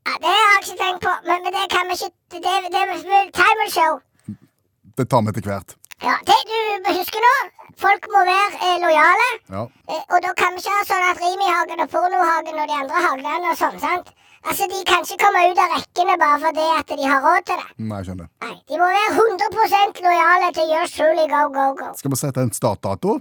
Ja, 0.09 0.19
Det 0.25 0.35
har 0.35 0.53
jeg 0.56 0.67
ikke 0.67 0.82
tenkt 0.82 1.06
på, 1.06 1.15
men, 1.29 1.47
men 1.47 1.55
det 1.55 1.67
kan 1.70 1.87
vi 1.87 2.00
ikke 2.00 2.15
Det, 2.29 2.41
det, 2.43 2.70
det 2.73 3.20
time 3.37 3.59
will 3.62 3.73
show. 3.73 4.00
Det 4.99 5.05
tar 5.06 5.23
vi 5.23 5.31
etter 5.31 5.47
hvert. 5.47 5.75
Ja, 6.03 6.15
det 6.27 6.37
du 6.49 6.89
husker 6.97 7.23
nå, 7.23 7.35
folk 7.79 8.06
må 8.11 8.23
være 8.27 8.59
eh, 8.67 8.79
lojale. 8.83 9.27
Ja. 9.55 9.61
Eh, 9.95 10.00
og 10.15 10.23
da 10.25 10.33
kan 10.39 10.56
vi 10.56 10.62
ikke 10.62 10.73
ha 10.75 10.87
sånn 10.89 11.05
at 11.11 11.21
Rimi-hagen 11.23 11.83
og 11.85 11.91
Pornohagen 11.93 12.59
og 12.59 12.67
de 12.71 12.79
andre 12.79 13.03
hagene 13.05 13.53
og 13.53 13.59
sånn, 13.61 13.79
sant? 13.83 14.11
Altså, 14.43 14.67
De 14.71 14.81
kan 14.89 15.03
ikke 15.06 15.19
komme 15.23 15.43
ut 15.50 15.61
av 15.62 15.73
rekkene 15.77 16.17
bare 16.19 16.39
fordi 16.43 16.67
at 16.75 16.91
de 16.99 17.06
har 17.12 17.23
råd 17.23 17.47
til 17.50 17.61
det. 17.62 17.69
Nei, 17.79 18.00
jeg 18.00 18.09
skjønner. 18.09 18.29
Nei, 18.47 18.55
De 18.71 18.81
må 18.83 18.91
være 18.97 19.15
100 19.23 20.03
lojale 20.09 20.50
til 20.59 20.75
yours 20.75 20.95
truly 20.99 21.27
go, 21.31 21.43
go, 21.55 21.67
go. 21.79 21.91
Skal 21.99 22.15
vi 22.15 22.21
sette 22.23 22.47
en 22.47 22.55
startdato? 22.59 23.19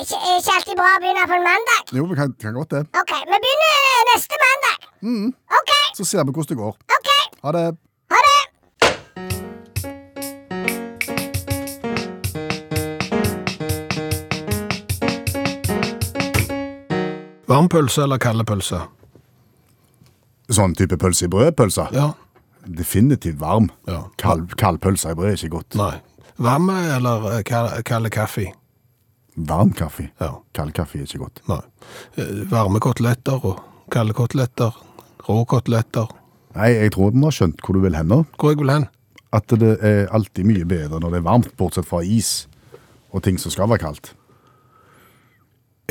Ikke, 0.00 0.16
ikke 0.38 0.56
alltid 0.56 0.76
bra 0.80 0.88
å 0.96 1.00
begynne 1.04 1.28
på 1.28 1.36
en 1.36 1.46
mandag. 1.50 1.92
Jo, 1.96 2.06
vi 2.08 2.16
kan, 2.16 2.32
kan 2.40 2.56
godt 2.56 2.72
det. 2.78 2.84
OK, 2.96 3.12
vi 3.28 3.40
begynner 3.44 4.08
neste 4.12 4.40
mandag. 4.44 4.88
OK, 5.60 5.72
Så 6.00 6.08
ser 6.08 6.24
vi 6.24 6.32
hvordan 6.32 6.52
det 6.56 6.60
går. 6.64 6.76
OK. 7.00 7.12
Ha 7.44 7.56
det. 7.58 7.66
Ha 8.16 8.24
det. 8.28 8.38
Varm 17.52 17.68
pølse 17.68 18.06
eller 18.06 18.20
kalde 18.22 18.44
pølse? 18.48 18.78
Sånn 20.52 20.72
type 20.76 20.96
pølse 21.00 21.26
i 21.26 21.32
brød, 21.32 21.52
pølse. 21.58 21.84
Ja. 21.92 22.10
Definitivt 22.64 23.36
varm. 23.40 23.68
Ja. 23.88 24.06
Kald, 24.20 24.54
kald 24.60 24.80
pølse 24.80 25.12
i 25.12 25.18
brød 25.18 25.34
er 25.34 25.36
ikke 25.36 25.52
godt. 25.58 25.76
Nei. 25.76 25.94
Varm 26.42 26.70
eller 26.72 27.28
eh, 27.34 27.42
kald, 27.46 27.74
kald 27.88 28.08
kaffe? 28.14 28.46
Varm 29.36 29.72
kaffe. 29.76 30.08
Ja. 30.20 30.30
Kald 30.56 30.72
kaffe 30.76 31.02
er 31.02 31.04
ikke 31.08 31.26
godt. 31.26 31.42
Nei. 31.50 31.60
Eh, 32.16 32.32
Varme 32.50 32.80
koteletter 32.84 33.44
og 33.52 33.60
kalde 33.92 34.16
koteletter. 34.16 34.72
Rå 35.28 35.42
koteletter. 35.48 36.08
Nei, 36.56 36.72
jeg 36.72 36.94
tror 36.96 37.12
vi 37.12 37.22
har 37.24 37.36
skjønt 37.36 37.60
hvor 37.64 37.76
du 37.76 37.82
vil 37.84 37.96
hen 37.96 38.08
nå. 38.12 38.22
Hvor 38.40 38.52
jeg 38.52 38.60
vil 38.60 38.72
hen? 38.72 38.88
At 39.32 39.52
det 39.60 39.76
er 39.84 40.08
alltid 40.12 40.48
mye 40.48 40.64
bedre 40.68 41.00
når 41.00 41.14
det 41.14 41.20
er 41.22 41.28
varmt, 41.28 41.52
bortsett 41.56 41.88
fra 41.88 42.02
is 42.04 42.46
og 43.12 43.22
ting 43.24 43.36
som 43.40 43.52
skal 43.52 43.68
være 43.68 43.84
kaldt. 43.84 44.14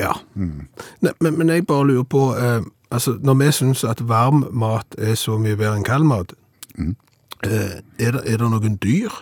Ja. 0.02 0.16
Nei, 0.36 1.14
men, 1.22 1.38
men 1.38 1.50
jeg 1.54 1.68
bare 1.70 1.88
lurer 1.92 2.06
på 2.10 2.32
eh, 2.34 2.64
altså, 2.90 3.18
Når 3.22 3.36
vi 3.38 3.50
syns 3.54 3.84
at 3.86 4.02
varm 4.10 4.46
mat 4.52 4.98
er 4.98 5.14
så 5.20 5.38
mye 5.38 5.60
bedre 5.60 5.78
enn 5.78 5.86
kald 5.86 6.08
mat, 6.10 6.34
eh, 6.78 7.82
er, 8.00 8.16
det, 8.18 8.24
er 8.26 8.42
det 8.42 8.50
noen 8.50 8.80
dyr 8.82 9.14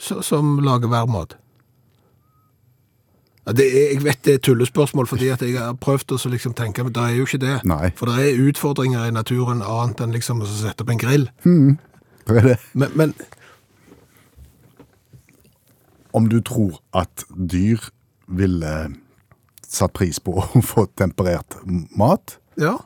så, 0.00 0.20
som 0.24 0.58
lager 0.64 0.92
varm 0.92 1.14
mat? 1.16 1.36
Ja, 3.46 3.54
det 3.56 3.66
er, 3.66 3.86
jeg 3.94 4.04
vet 4.04 4.24
det 4.24 4.34
er 4.34 4.42
tullespørsmål, 4.44 5.06
fordi 5.08 5.28
at 5.32 5.42
jeg 5.42 5.56
har 5.58 5.72
prøvd 5.80 6.12
å 6.12 6.18
liksom 6.30 6.52
tenke, 6.54 6.84
men 6.84 6.92
det 6.94 7.02
er 7.02 7.14
jo 7.16 7.24
ikke 7.26 7.40
det. 7.40 7.56
Nei. 7.66 7.90
For 7.96 8.06
det 8.06 8.26
er 8.28 8.42
utfordringer 8.46 9.08
i 9.08 9.14
naturen 9.16 9.64
annet 9.64 10.02
enn 10.04 10.12
liksom 10.14 10.44
å 10.44 10.48
sette 10.48 10.84
opp 10.84 10.92
en 10.92 11.00
grill. 11.00 11.30
Det 12.28 12.36
er 12.36 12.46
det. 12.52 12.58
Men, 12.78 12.92
men 12.94 13.14
Om 16.12 16.28
du 16.28 16.40
tror 16.42 16.80
at 16.94 17.24
dyr 17.30 17.88
ville 18.26 18.74
satt 19.70 19.94
pris 19.96 20.20
på 20.22 20.36
å 20.40 20.62
få 20.72 20.88
temperert 20.98 21.58
mat? 21.96 22.38
ja. 22.60 22.78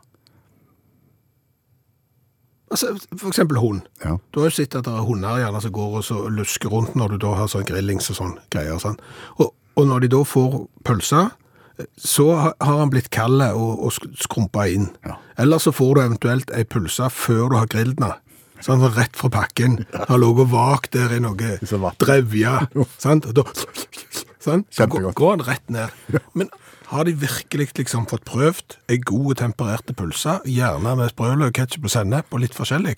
Altså, 2.74 2.88
for 3.20 3.28
eksempel 3.28 3.60
hund. 3.62 3.84
Ja. 4.02 4.16
Du 4.34 4.40
har 4.40 4.48
jo 4.48 4.56
sett 4.56 4.74
at 4.74 4.88
det 4.88 4.90
er 4.90 5.04
hunder 5.06 5.36
gjerne 5.38 5.60
som 5.62 5.70
går 5.76 5.92
og 6.00 6.04
så 6.08 6.24
lusker 6.32 6.72
rundt 6.72 6.96
når 6.98 7.12
du 7.12 7.20
da 7.22 7.34
har 7.38 7.50
sånn 7.52 7.66
grillings 7.68 8.08
og 8.10 8.16
sånn 8.18 8.32
greier. 8.50 8.80
Sånn. 8.82 8.96
Og, 9.38 9.52
og 9.78 9.86
når 9.86 10.02
de 10.02 10.10
da 10.16 10.22
får 10.26 10.56
pølser, 10.88 11.28
så 11.94 12.26
har 12.34 12.80
han 12.80 12.90
blitt 12.90 13.12
kald 13.14 13.44
og, 13.46 13.78
og 13.78 14.16
skrumpa 14.18 14.66
inn. 14.70 14.88
Ja. 15.06 15.20
Eller 15.44 15.62
så 15.62 15.70
får 15.74 15.94
du 15.94 16.02
eventuelt 16.02 16.50
ei 16.54 16.64
pølse 16.66 17.06
før 17.14 17.52
du 17.52 17.58
har 17.60 17.70
grillet 17.70 18.00
den. 18.00 18.16
Sånn, 18.58 18.80
sånn 18.80 18.94
rett 18.96 19.18
fra 19.18 19.30
pakken. 19.34 19.80
Har 20.08 20.18
ligget 20.18 20.50
vagt 20.50 20.94
der 20.96 21.14
i 21.14 21.20
noe 21.22 21.36
drevja. 21.36 21.94
drevje. 22.00 22.54
sant? 23.04 23.30
Og 23.30 23.38
da, 23.38 23.46
sånn, 24.44 24.66
så 24.72 24.86
går, 24.90 25.12
går 25.14 25.34
han 25.36 25.46
rett 25.46 25.74
ned. 25.74 26.22
Men 26.34 26.50
har 26.94 27.08
de 27.08 27.14
virkelig 27.18 27.68
liksom 27.78 28.06
fått 28.10 28.24
prøvd 28.28 28.78
ei 28.92 29.00
god 29.02 29.40
tempererte 29.42 29.94
pølse, 29.96 30.38
gjerne 30.46 30.94
med 30.98 31.10
sprøløk, 31.12 31.52
ketsjup 31.58 31.88
og 31.88 31.94
sennep 31.94 32.32
og 32.34 32.44
litt 32.44 32.56
forskjellig? 32.56 32.96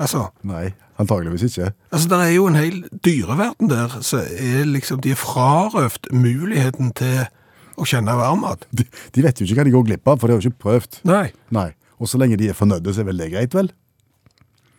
Altså, 0.00 0.24
Nei, 0.42 0.72
antageligvis 0.98 1.44
ikke. 1.50 1.70
Altså, 1.92 2.08
Det 2.10 2.18
er 2.24 2.32
jo 2.34 2.48
en 2.50 2.58
hel 2.58 2.80
dyreverden 3.06 3.70
der, 3.70 3.94
så 4.02 4.24
er 4.24 4.64
liksom, 4.66 5.00
de 5.04 5.12
er 5.14 5.20
frarøvd 5.20 6.10
muligheten 6.10 6.90
til 6.98 7.26
å 7.78 7.86
kjenne 7.86 8.16
varmmat. 8.18 8.66
De, 8.74 8.86
de 9.14 9.22
vet 9.22 9.38
jo 9.38 9.46
ikke 9.46 9.60
hva 9.60 9.68
de 9.68 9.74
går 9.74 9.86
glipp 9.90 10.10
av, 10.10 10.18
for 10.18 10.26
de 10.30 10.34
har 10.36 10.42
jo 10.42 10.50
ikke 10.50 10.64
prøvd. 10.66 11.00
Nei. 11.10 11.28
Nei. 11.54 11.70
Og 12.02 12.10
så 12.10 12.18
lenge 12.18 12.38
de 12.40 12.50
er 12.50 12.58
fornøyde, 12.58 12.94
så 12.94 13.02
er 13.02 13.10
vel 13.10 13.22
det 13.22 13.30
greit, 13.34 13.54
vel? 13.54 13.70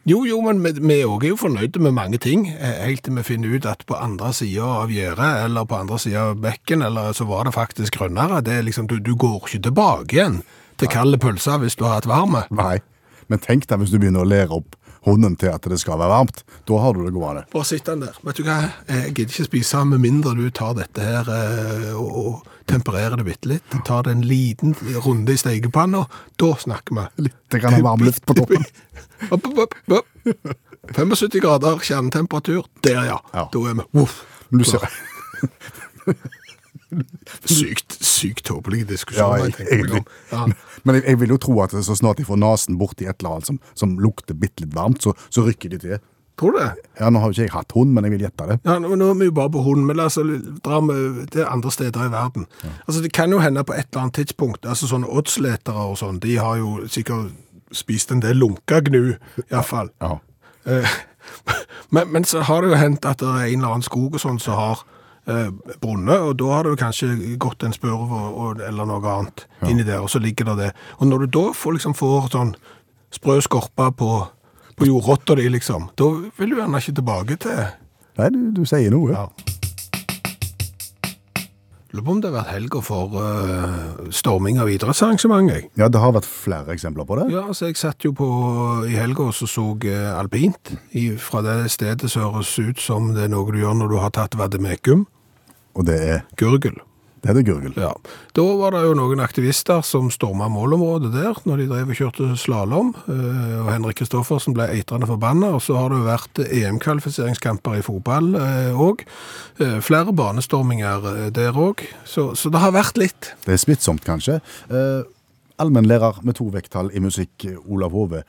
Jo, 0.05 0.19
jo, 0.29 0.37
men 0.45 0.59
vi, 0.61 0.99
òg 1.01 1.23
er 1.25 1.31
jo 1.31 1.37
fornøyde 1.41 1.81
med 1.81 1.95
mange 1.97 2.19
ting, 2.21 2.43
eh, 2.45 2.83
helt 2.85 3.01
til 3.07 3.15
vi 3.17 3.23
finner 3.25 3.55
ut 3.55 3.65
at 3.65 3.87
på 3.89 3.97
andre 3.97 4.29
sida 4.37 4.61
av 4.83 4.91
gjerdet, 4.93 5.29
eller 5.47 5.65
på 5.65 5.79
andre 5.79 5.97
sida 5.97 6.27
av 6.29 6.35
bekken, 6.43 6.83
eller 6.85 7.15
så 7.17 7.25
var 7.25 7.47
det 7.47 7.55
faktisk 7.55 7.97
grønnere. 7.97 8.43
Det 8.45 8.53
er 8.53 8.67
liksom, 8.67 8.85
du, 8.85 8.99
du 9.01 9.15
går 9.15 9.39
ikke 9.41 9.63
tilbake 9.65 10.13
igjen 10.13 10.37
til 10.77 10.91
kalde 10.93 11.17
pølser 11.17 11.57
hvis 11.57 11.79
du 11.79 11.87
har 11.87 11.97
hatt 11.97 12.09
varme. 12.11 12.43
Nei. 12.53 12.83
Men 13.33 13.41
tenk 13.41 13.65
deg 13.65 13.81
hvis 13.81 13.95
du 13.95 13.97
begynner 13.97 14.21
å 14.21 14.29
lære 14.29 14.53
opp 14.59 14.77
hunden 15.05 15.35
til 15.39 15.53
at 15.53 15.65
det 15.69 15.77
skal 15.81 15.99
være 16.01 16.11
varmt. 16.11 16.43
Da 16.67 16.79
har 16.81 16.95
du 16.95 17.03
det 17.05 17.13
gående. 17.15 17.45
Bare 17.53 17.67
sitt 17.67 17.85
den 17.87 18.03
der. 18.05 18.17
Vet 18.25 18.41
du 18.41 18.43
hva, 18.47 18.57
jeg 18.89 19.13
gidder 19.13 19.33
ikke 19.33 19.47
spise 19.49 19.83
med 19.87 20.03
mindre 20.03 20.35
du 20.37 20.45
tar 20.49 20.75
dette 20.77 21.05
her 21.05 21.29
eh, 21.31 21.91
og, 21.93 22.11
og 22.21 22.51
tempererer 22.69 23.17
det 23.19 23.27
bitte 23.27 23.51
litt. 23.53 23.79
Tar 23.87 24.07
det 24.07 24.15
en 24.15 24.25
liten 24.25 24.75
runde 25.05 25.35
i 25.35 25.39
stekepanna, 25.39 26.05
da 26.41 26.51
snakker 26.61 26.97
vi. 26.97 27.29
Litt 27.29 27.59
grann 27.61 27.81
varm 27.85 28.05
luft 28.05 28.25
på 28.25 28.37
toppen. 28.37 28.65
Opp, 29.31 29.45
opp, 29.47 29.61
opp, 29.63 29.75
opp. 29.95 30.55
75 30.91 31.39
grader 31.41 31.79
kjernetemperatur. 31.81 32.65
Der, 32.83 32.99
ja. 33.07 33.19
Ja. 33.33 33.45
Da 33.53 33.61
er 33.69 33.77
vi 33.79 33.85
Voff. 33.95 34.19
Men 34.49 34.61
du 34.61 34.67
ser, 34.67 34.83
Sykt, 37.45 37.97
sykt 38.01 38.45
tåpelig 38.47 38.83
ja, 38.83 38.89
diskusjon. 38.93 39.37
jeg 39.39 39.53
tenker 39.53 39.73
egentlig. 39.73 40.03
Ja. 40.31 40.45
Men 40.83 40.99
jeg, 40.99 41.05
jeg 41.09 41.21
vil 41.21 41.35
jo 41.35 41.39
tro 41.41 41.55
at 41.65 41.75
så 41.75 41.95
snart 41.97 42.19
de 42.21 42.27
får 42.27 42.39
nesen 42.41 42.79
borti 42.79 43.07
et 43.09 43.17
eller 43.19 43.37
annet 43.37 43.49
som, 43.51 43.61
som 43.77 43.95
lukter 44.01 44.37
bitte 44.37 44.65
litt 44.65 44.75
varmt, 44.75 45.03
så, 45.05 45.15
så 45.29 45.45
rykker 45.47 45.75
de 45.75 45.81
til. 45.81 46.03
Tror 46.39 46.51
du 46.51 46.59
det? 46.59 46.71
Ja, 46.99 47.09
Nå 47.09 47.19
har 47.19 47.31
jo 47.31 47.35
ikke 47.37 47.45
jeg 47.45 47.53
hatt 47.53 47.71
hund, 47.77 47.93
men 47.95 48.03
jeg 48.03 48.15
vil 48.15 48.25
gjette 48.25 48.47
det. 48.49 48.57
Ja, 48.67 48.75
nå, 48.83 48.91
nå 48.99 49.07
er 49.13 49.19
vi 49.21 49.29
jo 49.29 49.35
bare 49.37 49.53
på 49.53 49.63
hund, 49.63 49.85
men 49.87 49.95
la 49.95 50.09
oss 50.09 50.17
dra 50.19 50.81
til 50.83 51.21
det 51.31 51.45
andre 51.47 51.71
steder 51.71 52.09
i 52.09 52.11
verden. 52.11 52.47
Altså, 52.87 53.01
Det 53.01 53.11
kan 53.15 53.31
jo 53.31 53.39
hende 53.39 53.63
på 53.63 53.73
et 53.73 53.87
eller 53.87 54.01
annet 54.03 54.19
tidspunkt, 54.19 54.65
altså 54.67 54.89
sånne 54.91 55.07
oddsletere 55.07 55.87
og 55.93 55.97
sånn, 56.01 56.19
de 56.19 56.35
har 56.35 56.59
jo 56.59 56.87
sikkert 56.91 57.31
spist 57.71 58.11
en 58.11 58.23
del 58.23 58.37
lunka 58.39 58.81
gnu, 58.83 59.15
iallfall. 59.47 59.89
Ja. 60.03 60.17
Eh, 60.67 60.97
men, 61.95 62.11
men 62.11 62.27
så 62.27 62.43
har 62.43 62.61
det 62.61 62.73
jo 62.73 62.83
hendt 62.83 63.07
at 63.07 63.23
det 63.23 63.31
er 63.31 63.47
en 63.47 63.63
eller 63.63 63.77
annen 63.77 63.87
skog 63.87 64.19
og 64.19 64.21
sånn 64.21 64.39
som 64.43 64.59
har 64.59 64.83
eh, 65.27 65.49
brunnet, 65.81 66.19
og 66.19 66.37
da 66.41 66.51
har 66.53 66.63
det 66.67 66.75
jo 66.75 66.79
kanskje 66.83 67.37
gått 67.41 67.63
en 67.65 67.73
spurv 67.75 68.11
og, 68.13 68.27
og, 68.37 68.61
eller 68.65 68.87
noe 68.89 69.01
annet 69.13 69.45
inni 69.65 69.83
der, 69.87 70.01
og 70.03 70.09
så 70.13 70.21
ligger 70.23 70.51
det 70.51 70.57
det. 70.63 70.71
Og 70.99 71.07
når 71.09 71.25
du 71.25 71.39
da 71.39 71.45
får, 71.53 71.77
liksom, 71.79 71.95
får 71.97 72.29
sånn 72.35 72.55
sprø 73.15 73.39
skorpe 73.45 73.89
på, 73.99 74.11
på 74.75 74.89
jordrotta 74.89 75.37
di, 75.39 75.47
liksom, 75.53 75.89
da 75.99 76.11
vil 76.39 76.53
du 76.53 76.59
gjerne 76.61 76.81
ikke 76.83 76.97
tilbake 77.01 77.39
til 77.47 77.65
Nei, 78.15 78.29
du, 78.31 78.39
du 78.55 78.63
sier 78.63 78.93
noe. 78.93 79.11
ja. 79.11 79.44
Lurer 81.95 82.03
på 82.03 82.11
om 82.11 82.17
det 82.19 82.27
har 82.27 82.33
vært 82.41 82.51
helga 82.51 82.79
for 82.83 83.13
uh, 83.15 84.07
storming 84.11 84.57
av 84.59 84.67
idrettsarrangement, 84.67 85.47
jeg. 85.47 85.69
Ja, 85.79 85.87
det 85.87 86.01
har 86.03 86.11
vært 86.11 86.27
flere 86.27 86.73
eksempler 86.73 87.07
på 87.07 87.15
det. 87.21 87.29
Ja, 87.31 87.45
altså 87.47 87.69
jeg 87.69 87.77
satt 87.79 88.03
jo 88.03 88.11
på 88.11 88.27
i 88.83 88.97
helga 88.99 89.29
og 89.29 89.35
så 89.37 89.47
så 89.47 89.63
eh, 89.87 90.09
alpint 90.11 90.73
i, 90.91 91.05
fra 91.15 91.39
det 91.45 91.69
stedet 91.71 92.09
som 92.11 92.33
høres 92.33 92.51
ut 92.59 92.83
som 92.83 93.13
det 93.15 93.29
er 93.29 93.31
noe 93.31 93.47
du 93.47 93.61
gjør 93.61 93.79
når 93.79 93.93
du 93.93 93.97
har 94.01 94.11
tatt 94.11 94.35
vademekum. 94.35 95.05
Og 95.79 95.87
det 95.87 95.95
er, 96.03 96.19
Gurgel. 96.35 96.81
Det 97.25 97.31
er 97.31 97.37
det 97.39 97.43
gurgel. 97.47 97.73
Ja. 97.81 97.89
Da 98.37 98.43
var 98.59 98.75
det 98.75 98.83
jo 98.85 98.91
noen 98.93 99.17
aktivister 99.23 99.81
som 99.81 100.11
storma 100.13 100.45
målområdet 100.53 101.09
der 101.15 101.39
når 101.49 101.63
de 101.63 101.65
drev 101.71 101.89
og 101.89 101.97
kjørte 101.97 102.27
slalåm. 102.37 102.91
eh, 103.09 103.55
Og 103.63 103.71
Henrik 103.73 103.97
Kristoffersen 103.97 104.53
ble 104.53 104.67
eitrende 104.69 105.09
forbanna. 105.09 105.49
Og 105.57 105.63
så 105.65 105.73
har 105.79 105.89
det 105.89 105.97
jo 105.97 106.05
vært 106.05 106.41
EM-kvalifiseringskamper 106.45 107.79
i 107.79 107.81
fotball 107.81 108.35
òg. 108.77 109.01
Flere 109.81 110.13
banestorminger 110.13 111.07
eh, 111.15 111.31
der 111.33 111.57
òg. 111.57 111.81
Så, 112.05 112.35
så 112.37 112.51
det 112.53 112.61
har 112.61 112.75
vært 112.77 113.01
litt. 113.01 113.31
Det 113.47 113.55
er 113.57 113.63
smittsomt, 113.63 114.05
kanskje. 114.05 114.37
Eh, 114.69 115.01
allmennlærer 115.57 116.21
med 116.21 116.37
to 116.37 116.45
vekttall 116.53 116.93
i 116.93 117.01
musikk, 117.01 117.47
Olav 117.65 117.97
Hove. 117.97 118.21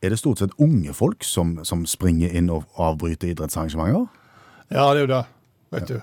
Er 0.00 0.12
det 0.12 0.18
stort 0.20 0.40
sett 0.40 0.56
unge 0.60 0.96
folk 0.96 1.24
som, 1.24 1.58
som 1.64 1.84
springer 1.88 2.32
inn 2.32 2.48
og 2.52 2.64
avbryter 2.80 3.34
idrettsarrangementer? 3.34 4.08
Ja, 4.72 4.88
det 4.94 5.04
er 5.04 5.04
jo 5.04 5.12
det, 5.12 5.22
vet 5.76 5.88
du. 5.92 5.96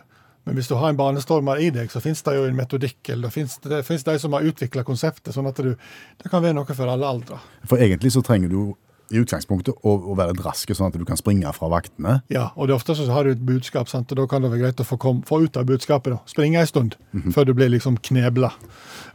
Men 0.46 0.58
hvis 0.58 0.70
du 0.72 0.76
har 0.80 0.90
en 0.90 0.98
banestormer 0.98 1.62
i 1.62 1.70
deg, 1.74 1.92
så 1.94 2.02
finnes 2.02 2.24
det 2.26 2.34
jo 2.38 2.46
en 2.50 2.58
metodikk, 2.58 3.00
eller 3.14 3.30
det 3.30 3.36
finnes, 3.36 3.58
det 3.62 3.84
finnes 3.86 4.06
de 4.08 4.16
som 4.22 4.34
har 4.34 4.48
utvikla 4.50 4.86
konseptet, 4.88 5.34
sånn 5.36 5.50
at 5.52 5.60
du, 5.62 5.76
det 6.22 6.32
kan 6.32 6.42
være 6.42 6.58
noe 6.58 6.78
for 6.78 6.90
alle 6.90 7.06
aldre. 7.08 7.38
For 7.70 7.82
egentlig 7.82 8.16
så 8.16 8.24
trenger 8.26 8.50
du 8.50 8.74
i 9.12 9.20
utgangspunktet 9.20 9.76
å, 9.84 9.94
å 10.12 10.16
være 10.18 10.38
rask, 10.40 10.72
sånn 10.76 10.92
at 10.92 10.98
du 10.98 11.06
kan 11.08 11.20
springe 11.20 11.52
fra 11.56 11.70
vaktene. 11.72 12.20
Ja, 12.32 12.50
og 12.56 12.68
det 12.68 12.76
er 12.76 12.80
ofte 12.80 12.96
så 12.98 13.08
har 13.12 13.28
du 13.28 13.34
et 13.34 13.46
budskap, 13.46 13.92
sant? 13.92 14.12
og 14.14 14.22
da 14.22 14.28
kan 14.32 14.44
det 14.44 14.52
være 14.54 14.64
greit 14.64 14.84
å 14.84 14.88
få, 14.88 14.98
kom, 15.02 15.22
få 15.28 15.44
ut 15.46 15.60
av 15.60 15.68
budskapet. 15.70 16.16
da. 16.16 16.32
Springe 16.32 16.62
en 16.64 16.70
stund, 16.70 16.98
før 17.36 17.50
du 17.50 17.56
blir 17.58 17.72
liksom 17.74 18.00
knebla. 18.00 18.54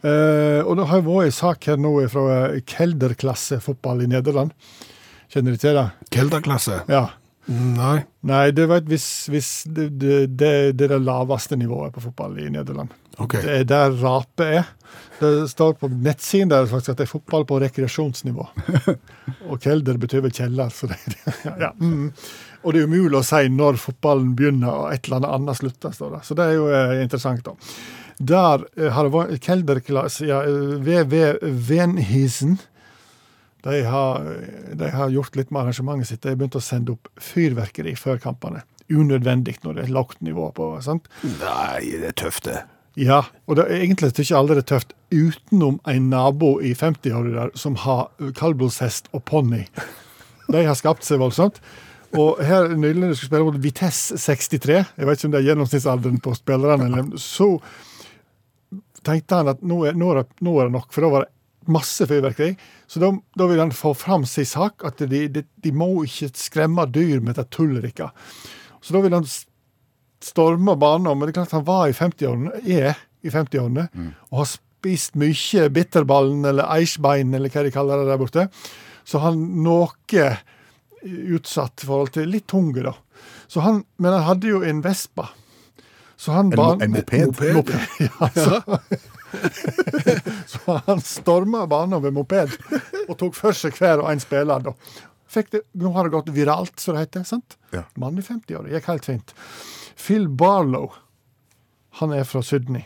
Eh, 0.03 0.61
og 0.63 0.77
det 0.79 0.89
har 0.93 1.07
vært 1.07 1.31
en 1.31 1.39
sak 1.39 1.71
her 1.71 1.81
nå 1.81 1.95
fra 2.13 2.27
kelderklassefotball 2.27 2.75
Kelderklasse 2.77 3.61
fotball 3.65 4.05
i 4.05 4.11
Nederland. 4.11 4.53
Kjenner 5.33 5.57
du 5.57 5.63
til 5.63 5.79
det? 5.79 5.89
Kelderklasse? 6.15 6.83
Ja. 6.93 7.07
Nei. 7.47 8.01
Nei, 8.27 8.51
det, 8.51 8.65
vet, 8.67 8.87
hvis, 8.91 9.07
hvis 9.31 9.51
det, 9.71 9.91
det, 10.01 10.15
det, 10.35 10.53
det 10.79 10.89
er 10.89 10.97
det 10.97 11.03
laveste 11.07 11.59
nivået 11.59 11.95
på 11.95 12.03
fotball 12.09 12.35
i 12.43 12.49
Nederland. 12.51 12.91
Okay. 13.23 13.41
Det 13.45 13.53
er 13.61 13.69
der 13.71 13.95
rapet 14.01 14.59
er. 14.61 14.73
Det 15.21 15.31
står 15.49 15.77
på 15.81 15.89
nettsiden 15.89 16.51
der 16.51 16.67
faktisk 16.69 16.93
at 16.93 16.99
det 17.01 17.07
er 17.07 17.13
fotball 17.13 17.47
på 17.49 17.61
rekreasjonsnivå. 17.63 18.49
Og 19.51 19.61
kelder 19.63 20.01
betyr 20.01 20.25
vel 20.27 20.35
kjeller. 20.35 20.75
Så 20.75 20.91
det, 20.91 20.99
ja, 21.63 21.71
mm. 21.79 22.11
Og 22.67 22.75
det 22.75 22.83
er 22.83 22.91
umulig 22.91 23.21
å 23.21 23.25
si 23.25 23.47
når 23.53 23.79
fotballen 23.81 24.35
begynner 24.37 24.73
og 24.73 24.91
et 24.91 25.07
eller 25.07 25.23
annet 25.23 25.37
annet 25.39 25.61
slutter. 25.61 25.95
står 25.95 26.17
det. 26.17 26.23
Så 26.27 26.37
det 26.37 26.49
er 26.49 26.59
jo 26.59 26.67
eh, 26.67 26.97
interessant, 27.05 27.47
da. 27.47 27.55
Der 28.19 28.65
eh, 28.75 28.91
har 28.91 29.07
det 29.07 29.15
vært 29.15 29.45
kelderklasse 29.45 30.27
ja, 30.27 30.43
eh, 30.43 30.75
VV 30.83 31.47
Venhisen. 31.71 32.59
De 33.65 33.83
har, 33.89 34.27
de 34.79 34.91
har 34.93 35.11
gjort 35.11 35.37
litt 35.39 35.51
med 35.51 35.65
arrangementet 35.65 36.11
sitt. 36.11 36.23
De 36.23 36.33
har 36.33 36.39
begynt 36.39 36.59
å 36.59 36.63
sende 36.63 36.95
opp 36.95 37.11
fyrverkeri 37.23 37.97
før 37.99 38.21
kampene. 38.23 38.63
Unødvendig 38.93 39.57
når 39.65 39.79
det 39.79 39.85
er 39.87 39.95
lavt 39.97 40.21
nivå 40.23 40.51
på. 40.55 40.71
sant? 40.85 41.09
Nei, 41.25 41.97
det 41.99 42.13
er 42.13 42.19
tøft, 42.23 42.47
det. 42.47 42.63
Ja, 42.97 43.25
og 43.45 43.59
det 43.59 43.67
er 43.67 43.83
egentlig 43.83 44.13
syns 44.15 44.31
jeg 44.31 44.39
aldri 44.39 44.57
det 44.57 44.65
er 44.65 44.71
tøft, 44.71 44.95
utenom 45.13 45.81
en 45.91 46.07
nabo 46.09 46.55
i 46.65 46.73
50-åra 46.79 47.51
som 47.59 47.77
har 47.83 48.09
kaldblodshest 48.39 49.11
og 49.13 49.25
ponni. 49.29 49.67
De 50.49 50.63
har 50.63 50.79
skapt 50.79 51.05
seg 51.05 51.21
voldsomt. 51.21 51.61
Og 52.17 52.41
her 52.47 52.71
nylig 52.73 53.03
når 53.03 53.11
de 53.13 53.19
skulle 53.19 53.33
spille 53.33 53.49
mot 53.51 53.61
Vitesse 53.61 54.17
63, 54.23 54.79
jeg 54.97 55.09
vet 55.09 55.19
ikke 55.19 55.29
om 55.29 55.35
det 55.35 55.41
er 55.43 55.49
gjennomsnittsalderen 55.51 56.23
på 56.25 56.33
spillerne, 56.39 57.05
så 57.21 57.51
tenkte 59.07 59.41
han 59.43 59.51
at 59.53 59.61
nå 59.67 59.83
er, 59.91 59.99
nå, 59.99 60.13
er 60.13 60.23
det, 60.23 60.39
nå 60.47 60.55
er 60.57 60.71
det 60.71 60.77
nok, 60.79 60.89
for 60.95 61.05
da 61.05 61.11
var 61.13 61.27
det 61.27 61.36
masse 61.73 62.07
fyrverkeri. 62.09 62.55
Så 62.87 63.03
da, 63.03 63.11
da 63.39 63.49
vil 63.51 63.63
han 63.63 63.75
få 63.75 63.95
fram 63.99 64.27
sin 64.29 64.47
sak, 64.49 64.85
at 64.87 65.03
de, 65.03 65.27
de, 65.33 65.43
de 65.43 65.73
må 65.75 65.91
ikke 66.07 66.31
skremme 66.39 66.87
dyr 66.93 67.21
med 67.21 67.37
dette 67.37 67.51
tullrikka. 67.57 68.11
Så 68.85 68.95
da 68.95 69.03
vil 69.05 69.17
han 69.17 69.27
storme 70.23 70.77
banen. 70.81 71.11
Men 71.13 71.27
det 71.27 71.35
er 71.35 71.41
klart 71.41 71.57
han 71.57 71.67
var 71.67 71.89
i 71.91 71.97
50-årene, 71.97 72.63
er 72.63 72.99
i 73.27 73.33
50-årene, 73.33 73.89
og 74.31 74.43
har 74.43 74.51
spist 74.51 75.17
mye 75.19 75.71
bitterballen 75.75 76.45
eller 76.47 76.69
eisbein, 76.77 77.35
eller 77.35 77.51
hva 77.51 77.65
de 77.67 77.73
kaller 77.75 78.03
det 78.03 78.13
der 78.13 78.21
borte. 78.21 78.47
Så 79.07 79.23
han 79.23 79.41
noe 79.65 80.29
utsatt 81.07 81.83
i 81.83 81.89
forhold 81.89 82.15
til 82.17 82.31
litt 82.31 82.49
tunge, 82.51 82.83
da. 82.87 82.95
Så 83.51 83.63
han, 83.63 83.85
men 84.03 84.15
han 84.15 84.27
hadde 84.27 84.51
jo 84.51 84.63
en 84.67 84.83
Vespa. 84.83 85.29
Så 86.17 86.33
han 86.33 86.47
En, 86.53 86.57
ban- 86.59 86.79
mo- 86.79 86.85
en 86.85 86.91
moped? 86.97 87.27
Moped. 87.27 87.55
Moped, 87.55 87.81
ja, 88.01 88.29
så, 88.35 88.79
så 90.47 90.81
han 90.87 91.01
storma 91.05 91.67
banen 91.69 92.03
ved 92.03 92.15
moped 92.17 92.55
og 93.09 93.17
tok 93.21 93.35
for 93.37 93.53
seg 93.57 93.77
hver 93.77 94.01
og 94.03 94.11
en 94.13 94.23
spiller. 94.23 94.63
da. 94.65 94.73
Det, 95.37 95.61
nå 95.77 95.91
har 95.93 96.07
det 96.07 96.15
gått 96.15 96.31
viralt, 96.33 96.79
som 96.81 96.95
det 96.97 97.03
heter. 97.07 97.25
sant? 97.29 97.59
Ja. 97.75 97.83
Mann 98.01 98.17
i 98.17 98.25
50-åra. 98.25 98.71
Gikk 98.73 98.87
helt 98.89 99.05
fint. 99.05 99.35
Phil 100.01 100.29
Barlow. 100.29 100.95
Han 102.01 102.13
er 102.13 102.27
fra 102.29 102.43
Sydney. 102.45 102.83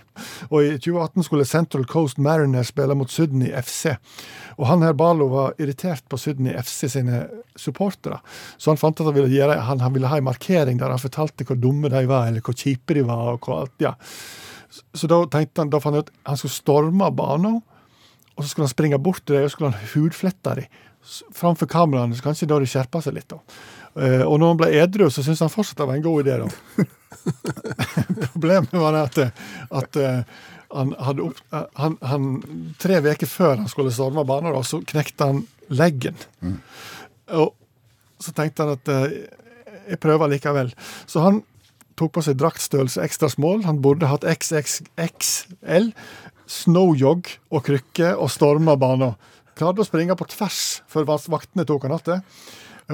Og 0.50 0.62
I 0.62 0.76
2018 0.78 1.26
skulle 1.26 1.46
Central 1.48 1.86
Coast 1.90 2.18
Mariners 2.22 2.70
spille 2.70 2.94
mot 2.94 3.10
Sydney 3.10 3.50
FC. 3.58 3.96
Og 4.58 4.68
han 4.70 4.84
her 4.86 4.94
Balo 4.94 5.26
var 5.32 5.56
irritert 5.58 6.04
på 6.08 6.18
Sydney 6.20 6.54
FC 6.60 6.86
sine 6.92 7.24
supportere. 7.58 8.20
Så 8.56 8.70
han 8.70 8.78
fant 8.78 9.00
at 9.00 9.08
han 9.10 9.16
ville, 9.16 9.32
gjøre, 9.32 9.58
han, 9.66 9.82
han 9.82 9.96
ville 9.96 10.10
ha 10.10 10.20
en 10.20 10.28
markering 10.28 10.78
der 10.78 10.94
han 10.94 11.02
fortalte 11.02 11.46
hvor 11.48 11.58
dumme 11.58 11.90
de 11.90 12.04
var, 12.10 12.28
eller 12.30 12.44
hvor 12.44 12.54
kjipe 12.54 12.94
de 12.94 13.02
var. 13.08 13.34
og 13.34 13.42
hvor 13.42 13.64
alt, 13.64 13.74
ja. 13.82 13.96
Så, 14.70 15.08
da 15.10 15.24
tenkte 15.26 15.64
han, 15.64 15.72
da 15.72 15.82
fant 15.82 15.98
han 15.98 16.06
ut 16.06 16.14
han 16.28 16.38
skulle 16.38 16.54
storme 16.54 17.10
banen, 17.18 17.58
og 18.36 18.44
så 18.44 18.52
skulle 18.52 18.68
han 18.68 18.76
springe 18.76 19.02
bort 19.02 19.24
til 19.26 19.40
dem 19.40 19.48
og 19.48 19.52
skulle 19.52 19.72
han 19.74 19.90
hudflette 19.94 20.54
dem 20.60 20.70
framfor 21.34 21.66
kameraene. 21.66 22.16
Så 22.16 22.24
kanskje 22.24 22.48
da 22.48 22.58
de 22.60 22.68
skjerpa 22.68 23.00
seg 23.02 23.16
litt. 23.16 23.30
da. 23.32 23.40
Eh, 23.98 24.22
og 24.22 24.38
når 24.38 24.52
han 24.52 24.60
ble 24.60 24.70
edru, 24.82 25.08
så 25.10 25.24
syntes 25.24 25.42
han 25.44 25.52
fortsatt 25.52 25.80
det 25.80 25.88
var 25.88 25.98
en 25.98 26.04
god 26.04 26.24
idé. 26.24 26.38
da. 26.42 26.86
Problemet 28.34 28.76
var 28.78 28.98
at, 29.02 29.18
at 29.80 29.98
eh, 29.98 30.22
han 30.70 30.94
hadde 31.02 31.26
opp, 31.26 31.40
eh, 31.50 31.66
han, 31.82 31.98
han, 32.06 32.30
Tre 32.80 33.00
uker 33.02 33.30
før 33.30 33.56
han 33.58 33.70
skulle 33.70 33.94
storme 33.94 34.24
banen, 34.28 34.54
da, 34.54 34.62
så 34.66 34.82
knekte 34.86 35.30
han 35.32 35.44
leggen. 35.74 36.18
Og 37.34 37.54
så 38.20 38.34
tenkte 38.36 38.66
han 38.66 38.76
at 38.76 38.90
jeg 39.90 39.98
prøver 40.02 40.30
likevel. 40.30 40.74
Så 41.08 41.22
han 41.24 41.40
tok 41.98 42.14
på 42.16 42.24
seg 42.24 42.38
draktstørrelse 42.40 43.02
ekstra 43.04 43.30
small. 43.32 43.64
Han 43.66 43.80
burde 43.84 44.08
hatt 44.10 44.26
XXXL, 44.28 45.90
snowjog 46.50 47.30
og 47.50 47.64
krykke 47.66 48.14
og 48.16 48.32
storma 48.32 48.76
banen. 48.80 49.16
Klarte 49.58 49.84
å 49.84 49.88
springe 49.88 50.16
på 50.16 50.28
tvers 50.30 50.80
før 50.90 51.08
vaktene 51.08 51.66
tok 51.68 51.86
han 51.86 51.96
igjen. 51.98 52.26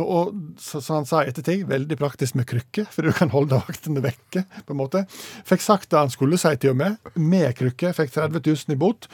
Og 0.03 0.35
så, 0.61 0.81
så 0.85 0.99
han 0.99 1.09
sa 1.09 1.23
i 1.23 1.31
ettertid, 1.31 1.67
veldig 1.71 1.99
praktisk 2.01 2.37
med 2.37 2.49
krykke, 2.51 2.87
for 2.93 3.07
du 3.07 3.15
kan 3.17 3.33
holde 3.35 3.61
vaktene 3.67 4.05
vekke. 4.05 4.45
på 4.67 4.75
en 4.75 4.81
måte. 4.81 5.05
Fikk 5.49 5.65
sagt 5.65 5.91
det 5.91 6.01
han 6.01 6.13
skulle 6.13 6.41
si 6.41 6.55
til 6.61 6.75
og 6.75 6.81
med, 6.83 7.13
med 7.17 7.53
krykke. 7.59 7.95
Fikk 7.97 8.17
30 8.17 8.43
000 8.45 8.77
i 8.77 8.81
bot. 8.81 9.11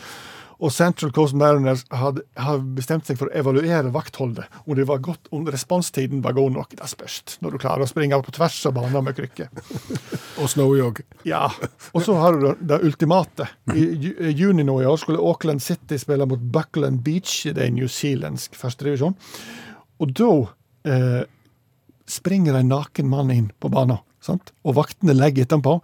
Og 0.62 0.70
Central 0.70 1.10
Coast 1.10 1.34
Mariners 1.34 1.82
hadde, 1.90 2.22
hadde 2.38 2.76
bestemt 2.76 3.08
seg 3.08 3.18
for 3.18 3.26
å 3.26 3.34
evaluere 3.34 3.90
vaktholdet. 3.94 4.46
Om 4.62 4.76
det 4.78 4.86
var 4.86 5.00
godt, 5.02 5.26
om 5.34 5.48
responstiden 5.50 6.22
var 6.22 6.36
god 6.36 6.54
nok. 6.54 6.76
Det 6.78 6.86
spørs. 6.90 7.16
Når 7.42 7.56
du 7.56 7.60
klarer 7.64 7.82
å 7.82 7.90
springe 7.90 8.20
på 8.22 8.34
tvers 8.36 8.60
av 8.70 8.76
banen 8.76 9.02
med 9.08 9.16
krykke. 9.18 9.48
Og 10.40 10.52
snowjog. 10.52 11.02
Ja. 11.26 11.48
Og 11.90 12.06
så 12.06 12.14
har 12.20 12.38
du 12.38 12.46
det, 12.46 12.54
det 12.70 12.78
ultimate. 12.86 13.48
I 13.74 13.88
i 14.12 14.32
juni 14.38 14.62
nå 14.66 14.78
i 14.82 14.86
år 14.86 15.02
skulle 15.02 15.22
Auckland 15.22 15.62
City 15.64 15.98
spille 15.98 16.28
mot 16.30 16.46
Buckland 16.54 17.02
Beach. 17.02 17.40
Det 17.50 17.66
er 17.66 17.74
newzealandsk 17.74 18.54
førstedivisjon. 18.58 19.18
Og 20.02 20.14
da 20.18 20.32
eh, 20.84 21.22
springer 22.06 22.58
en 22.58 22.72
naken 22.72 23.08
mann 23.08 23.30
inn 23.34 23.50
på 23.60 23.70
banen. 23.72 24.02
Sant? 24.22 24.52
Og 24.62 24.76
vaktene 24.78 25.14
legger 25.16 25.46
etterpå. 25.46 25.78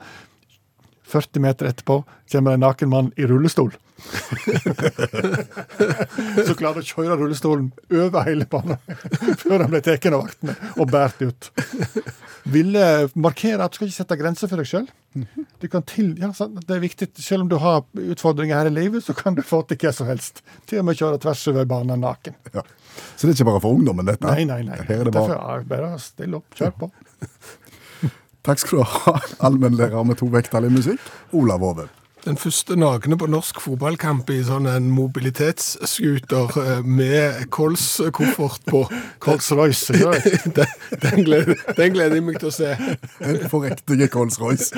40 1.08 1.42
meter 1.42 1.70
etterpå 1.70 2.02
kommer 2.32 2.54
en 2.54 2.64
naken 2.66 2.90
mann 2.92 3.12
i 3.16 3.26
rullestol. 3.26 3.72
Så 6.46 6.54
klarte 6.58 6.82
å 6.82 6.86
kjøre 6.86 7.16
rullestolen 7.18 7.68
over 7.90 8.24
hele 8.28 8.46
banen 8.50 8.78
før 9.42 9.58
han 9.64 9.72
ble 9.72 9.80
tatt 9.84 10.06
av 10.10 10.22
vaktene 10.22 10.54
og 10.76 10.86
båret 10.92 11.20
ut. 11.26 11.42
Ville 12.48 12.84
markere 13.18 13.64
at 13.64 13.72
du 13.72 13.76
skal 13.78 13.88
ikke 13.90 13.98
sette 13.98 14.20
grenser 14.20 14.46
for 14.50 14.56
deg 14.60 14.68
sjøl. 14.70 14.86
Ja, 15.18 15.24
det 15.58 16.74
er 16.76 16.82
viktig. 16.82 17.06
Selv 17.18 17.42
om 17.44 17.50
du 17.50 17.56
har 17.60 17.78
utfordringer 17.98 18.56
her 18.60 18.68
i 18.70 18.74
livet, 18.74 19.00
så 19.04 19.12
kan 19.16 19.36
du 19.36 19.42
få 19.44 19.58
til 19.68 19.78
hva 19.82 19.90
som 19.94 20.06
helst. 20.08 20.34
Til 20.68 20.78
og 20.82 20.86
med 20.88 21.00
kjøre 21.00 21.20
tvers 21.24 21.42
over 21.52 21.64
banen 21.68 21.98
naken. 22.04 22.34
Ja. 22.54 22.62
Så 23.16 23.26
det 23.26 23.32
er 23.34 23.38
ikke 23.38 23.50
bare 23.50 23.64
for 23.64 23.78
ungdommen, 23.78 24.08
dette? 24.08 24.26
Nei, 24.26 24.44
nei, 24.48 24.62
nei. 24.66 24.78
Her 24.88 24.98
er 25.02 25.06
det 25.08 25.14
bare... 25.14 25.34
Derfor, 25.34 25.64
bare 25.70 25.88
still 26.02 26.32
opp. 26.38 26.48
Kjør 26.58 26.72
på. 26.78 26.86
Takk 28.48 28.58
skal 28.62 28.80
du 28.80 28.84
ha, 28.88 29.14
allmennlærer 29.44 30.06
med 30.08 30.16
to 30.20 30.26
vekttall 30.32 30.68
i 30.68 30.72
musikk, 30.72 31.02
Olav 31.36 31.64
Hove. 31.66 31.88
Den 32.28 32.37
første 32.37 32.76
nakne 32.76 33.16
på 33.16 33.25
norsk 33.32 33.56
fotballkamp 33.64 34.28
i 34.35 34.42
sånn 34.44 34.66
en 34.68 34.90
mobilitetsscooter 34.92 36.58
eh, 36.61 36.82
med 36.85 37.47
Kols-koffert 37.56 38.66
på. 38.68 38.82
Kols-Royce. 39.25 39.97
Den, 40.58 40.75
den, 41.00 41.25
gleder, 41.25 41.56
den 41.78 41.94
gleder 41.94 42.18
jeg 42.18 42.26
meg 42.26 42.37
til 42.42 42.50
å 42.50 42.52
se. 42.52 42.75
En 43.25 43.40
forrektige 43.49 44.11
Kols-Royce. 44.12 44.76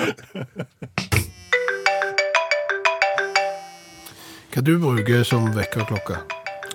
Hva 4.54 4.62
du 4.62 4.76
bruker 4.78 5.26
som 5.26 5.50
vekkerklokke? 5.58 6.22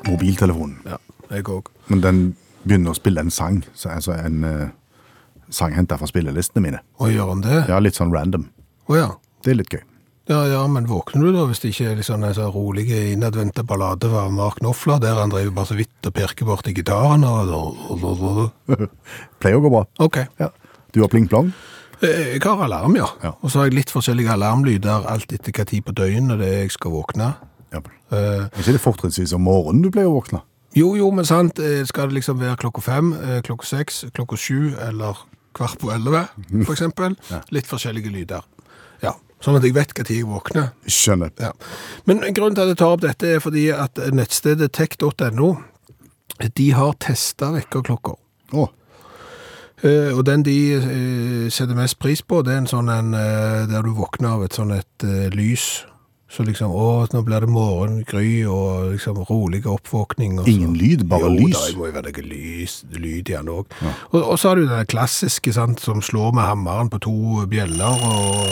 Mobiltelefonen. 0.10 0.82
Ja, 0.92 1.00
jeg 1.38 1.48
òg. 1.56 1.72
Men 1.88 2.04
den 2.04 2.24
begynner 2.66 2.92
å 2.92 3.00
spille 3.00 3.24
en 3.24 3.32
sang, 3.32 3.64
så 3.80 3.96
altså 3.96 4.20
en 4.20 4.44
uh, 4.44 4.70
sang 5.48 5.80
henta 5.80 5.96
fra 6.04 6.12
spillelistene 6.12 6.68
mine. 6.68 6.86
Og 7.00 7.16
gjør 7.16 7.38
han 7.38 7.48
det? 7.48 7.66
Ja, 7.72 7.80
litt 7.80 7.96
sånn 7.96 8.12
random. 8.12 8.50
Å 8.92 9.04
ja. 9.06 9.12
Det 9.40 9.56
er 9.56 9.64
litt 9.64 9.72
gøy. 9.72 9.86
Ja, 10.28 10.40
ja, 10.50 10.64
men 10.68 10.88
våkner 10.90 11.22
du 11.28 11.36
da 11.36 11.44
hvis 11.46 11.60
det 11.62 11.70
ikke 11.70 11.92
er 11.92 11.98
liksom 12.00 12.24
en 12.26 12.34
sånn 12.34 12.50
rolig 12.56 12.88
innadvendte 13.14 13.62
ballade 13.68 14.10
av 14.10 14.32
Mark 14.34 14.58
Knopfler, 14.58 14.98
der 15.04 15.20
han 15.20 15.30
driver 15.30 15.54
bare 15.60 15.70
så 15.70 15.78
vidt 15.78 16.08
og 16.10 16.16
pirker 16.18 16.48
bort 16.50 16.66
i 16.72 16.74
gitaren 16.74 17.22
og 17.30 18.50
Pleier 19.40 19.60
å 19.60 19.64
gå 19.68 19.70
bra. 19.76 19.84
Ok. 20.02 20.18
Ja. 20.42 20.50
Du 20.96 21.04
har 21.04 21.12
pling-plong? 21.14 21.52
Eh, 22.02 22.34
Jeg 22.36 22.42
har 22.44 22.64
alarm, 22.66 22.96
ja. 22.98 23.06
Ja. 23.22 23.36
Og 23.42 23.52
så 23.54 23.60
har 23.62 23.70
jeg 23.70 23.78
litt 23.78 23.94
forskjellige 23.94 24.34
alarmlyder, 24.34 25.06
alt 25.12 25.32
etter 25.36 25.54
hva 25.54 25.66
tid 25.70 25.86
på 25.86 25.94
døgnet 25.96 26.42
det 26.42 26.50
er 26.50 26.60
jeg 26.66 26.74
skal 26.80 26.96
våkne. 26.96 27.30
Ja. 27.76 27.84
Uh, 28.10 28.46
ikke 28.62 28.76
det 28.76 28.82
fortrinnsvis 28.82 29.34
om 29.38 29.46
morgenen 29.46 29.84
du 29.86 29.92
pleier 29.94 30.10
å 30.10 30.18
våkne? 30.18 30.42
Jo, 30.76 30.90
jo, 30.98 31.08
men 31.16 31.26
sant, 31.30 31.60
eh, 31.62 31.84
skal 31.88 32.10
det 32.10 32.18
liksom 32.18 32.42
være 32.42 32.58
klokka 32.66 32.82
fem, 32.84 33.14
klokka 33.46 33.66
seks, 33.70 34.02
klokka 34.16 34.36
sju 34.42 34.74
eller 34.90 35.22
kvart 35.56 35.78
på 35.80 35.94
elleve, 35.94 36.26
for 36.66 36.74
eksempel. 36.76 37.14
Litt 37.56 37.70
forskjellige 37.70 38.12
lyder. 38.12 38.44
Sånn 39.44 39.58
at 39.60 39.66
jeg 39.68 39.76
vet 39.76 39.94
tid 39.98 40.16
jeg 40.16 40.28
våkner. 40.30 40.72
Skjønner. 40.88 41.34
Ja. 41.42 41.52
Men 42.08 42.24
grunnen 42.34 42.56
til 42.56 42.66
at 42.66 42.74
jeg 42.74 42.80
tar 42.82 42.96
opp 42.96 43.04
dette 43.04 43.36
er 43.36 43.44
fordi 43.44 43.68
at 43.76 44.00
nettstedet 44.16 44.72
tech.no, 44.74 45.52
de 46.56 46.68
har 46.76 46.96
testet 47.04 47.54
vekkerklokker. 47.60 48.18
Oh. 48.56 48.72
Og 49.86 50.22
den 50.26 50.42
de 50.48 50.56
eh, 50.74 51.50
setter 51.54 51.78
mest 51.78 52.00
pris 52.02 52.24
på, 52.26 52.40
det 52.42 52.56
er 52.56 52.64
en 52.64 52.70
sånn 52.72 52.90
en, 52.90 53.12
eh, 53.14 53.66
der 53.70 53.86
du 53.86 53.92
våkner 53.94 54.38
av 54.38 54.46
et 54.48 54.56
sånn 54.58 54.72
et 54.74 55.06
lys. 55.36 55.84
Så 56.36 56.44
liksom, 56.44 56.74
å, 56.76 57.06
nå 57.14 57.22
blir 57.24 57.46
det 57.46 57.48
morgengry 57.48 58.44
og 58.52 58.92
liksom 58.92 59.22
rolig 59.30 59.62
oppvåkning. 59.72 60.42
Og 60.42 60.44
så. 60.44 60.52
Ingen 60.52 60.74
lyd, 60.76 61.06
bare 61.08 61.30
jo, 61.30 61.38
lys? 61.38 61.56
da, 61.56 61.62
det 61.70 61.80
må 61.80 61.88
jo 61.88 61.96
være 61.96 62.12
noe 62.12 62.26
lys, 62.28 62.76
lyd 62.92 63.32
igjen 63.32 63.52
òg. 63.54 63.78
Og, 64.12 64.20
og 64.20 64.36
så 64.42 64.52
har 64.52 64.60
du 64.60 64.68
den 64.68 64.92
klassiske 64.92 65.56
sant, 65.56 65.80
som 65.80 66.04
slår 66.04 66.36
med 66.36 66.44
hammeren 66.44 66.92
på 66.92 67.00
to 67.08 67.46
bjeller 67.52 68.04
og, 68.10 68.52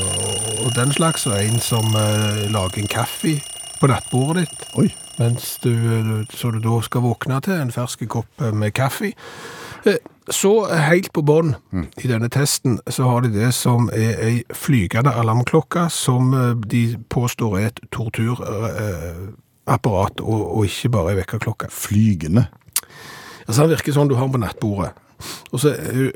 og 0.63 0.71
den 0.77 0.95
slags, 0.95 1.27
og 1.27 1.35
en 1.35 1.59
som 1.63 1.91
uh, 1.91 2.45
lager 2.53 2.85
en 2.85 2.93
kaffe 2.95 3.35
på 3.81 3.91
nattbordet 3.91 4.47
ditt. 4.47 4.69
oi. 4.79 4.87
Mens 5.19 5.57
du, 5.63 5.73
så 6.33 6.51
du 6.51 6.59
da 6.63 6.79
skal 6.81 7.01
våkne 7.05 7.37
til 7.45 7.53
en 7.53 7.71
fersk 7.71 8.07
kopp 8.09 8.41
med 8.53 8.73
kaffe. 8.73 9.11
Eh, 9.85 9.95
Så 10.31 10.65
helt 10.71 11.11
på 11.13 11.21
bånn 11.27 11.55
i 11.99 12.07
denne 12.07 12.29
testen 12.31 12.77
så 12.87 13.03
har 13.09 13.21
de 13.25 13.29
det 13.33 13.49
som 13.53 13.89
er 13.91 14.15
ei 14.23 14.43
flygende 14.55 15.11
alarmklokke 15.19 15.89
som 15.91 16.31
eh, 16.33 16.53
de 16.63 16.95
påstår 17.11 17.57
er 17.59 17.65
et 17.67 17.79
torturapparat 17.91 20.21
og, 20.23 20.57
og 20.57 20.63
ikke 20.65 20.89
bare 20.95 21.09
ei 21.11 21.17
vekkerklokke. 21.19 21.67
Flygende. 21.69 22.45
Altså 23.47 23.61
Han 23.65 23.69
virker 23.73 23.91
sånn 23.97 24.07
du 24.07 24.15
har 24.15 24.23
den 24.29 24.33
på 24.37 24.43
nattbordet. 24.45 24.91
Og 25.53 25.59
så, 25.59 25.69
eh, 25.69 26.11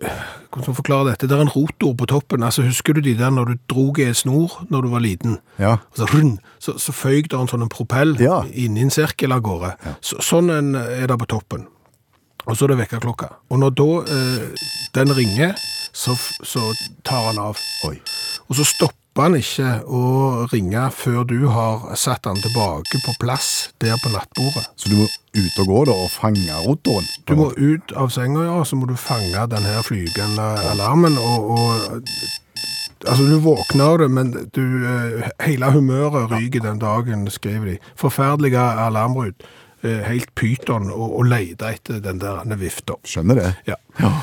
Hvordan 0.51 0.67
jeg 0.73 0.75
forklare 0.75 1.09
dette? 1.11 1.27
Det 1.29 1.37
er 1.37 1.41
en 1.41 1.49
rotor 1.53 1.93
på 1.93 2.05
toppen. 2.09 2.43
altså 2.43 2.63
Husker 2.65 2.93
du 2.93 3.01
de 3.01 3.13
der 3.17 3.29
når 3.29 3.45
du 3.45 3.55
drog 3.69 3.99
i 3.99 4.03
en 4.07 4.13
snor 4.13 4.65
når 4.69 4.81
du 4.81 4.87
var 4.89 4.99
liten? 4.99 5.37
Ja. 5.59 5.71
Og 5.91 5.97
så, 5.97 6.05
run, 6.13 6.39
så, 6.59 6.77
så 6.79 6.91
føyk 6.91 7.29
det 7.29 7.39
en 7.39 7.47
sånn 7.51 7.61
en 7.61 7.69
propell 7.69 8.15
Ja. 8.19 8.41
inni 8.53 8.81
en 8.81 8.89
sirkel 8.89 9.31
av 9.31 9.41
gårde. 9.45 9.75
Så, 10.01 10.17
sånn 10.23 10.49
en 10.49 10.75
er 10.75 11.07
det 11.07 11.19
på 11.19 11.27
toppen. 11.27 11.67
Og 12.47 12.55
så 12.57 12.65
er 12.65 12.73
det 12.73 12.79
vekkerklokka. 12.87 13.27
Og 13.51 13.59
når 13.59 13.75
da 13.75 13.89
eh, 14.07 14.65
den 14.95 15.13
ringer, 15.13 15.53
så, 15.93 16.15
så 16.43 16.73
tar 17.03 17.27
han 17.33 17.37
av. 17.39 17.57
Oi. 17.85 17.99
Og 18.49 18.55
så 18.55 18.63
stopper 18.65 18.96
han 19.23 19.37
ikke 19.37 19.69
å 19.87 20.01
ringe 20.51 20.87
før 20.95 21.23
du 21.27 21.37
har 21.51 21.85
satt 21.99 22.27
han 22.29 22.39
tilbake 22.43 23.01
på 23.03 23.15
plass 23.21 23.69
der 23.83 23.97
på 24.03 24.11
nattbordet. 24.13 24.65
Så 24.77 24.91
du 24.91 24.97
må 25.01 25.07
ut 25.37 25.61
og 25.63 25.69
gå 25.71 25.83
da 25.89 25.95
og 26.05 26.11
fange 26.13 26.63
rotoren? 26.65 27.07
Du 27.29 27.35
må 27.39 27.51
ut 27.57 27.93
av 27.97 28.11
senga, 28.13 28.47
ja, 28.47 28.57
så 28.65 28.79
må 28.79 28.89
du 28.89 28.95
fange 28.99 29.45
den 29.51 29.69
her 29.69 29.85
flygende 29.85 30.49
alarmen, 30.73 31.19
og, 31.21 31.53
og 31.57 32.03
Altså, 33.05 33.27
du 33.29 33.37
våkner 33.39 33.83
av 33.85 33.99
det, 34.01 34.07
men 34.09 34.31
du, 34.57 34.63
eh, 34.89 35.27
hele 35.45 35.69
humøret 35.71 36.31
ryker 36.31 36.63
den 36.65 36.79
dagen, 36.81 37.27
skriver 37.29 37.69
de. 37.69 37.75
Forferdelige 37.95 38.57
alarmbrud. 38.57 39.45
Eh, 39.85 40.01
Helt 40.09 40.33
pyton 40.35 40.89
og, 40.89 41.19
og 41.19 41.29
etter 41.31 42.01
den 42.01 42.17
der 42.19 42.57
vifta. 42.57 42.97
Skjønner 43.05 43.35
det. 43.37 43.51
Ja. 43.69 43.77
Eh, 44.01 44.21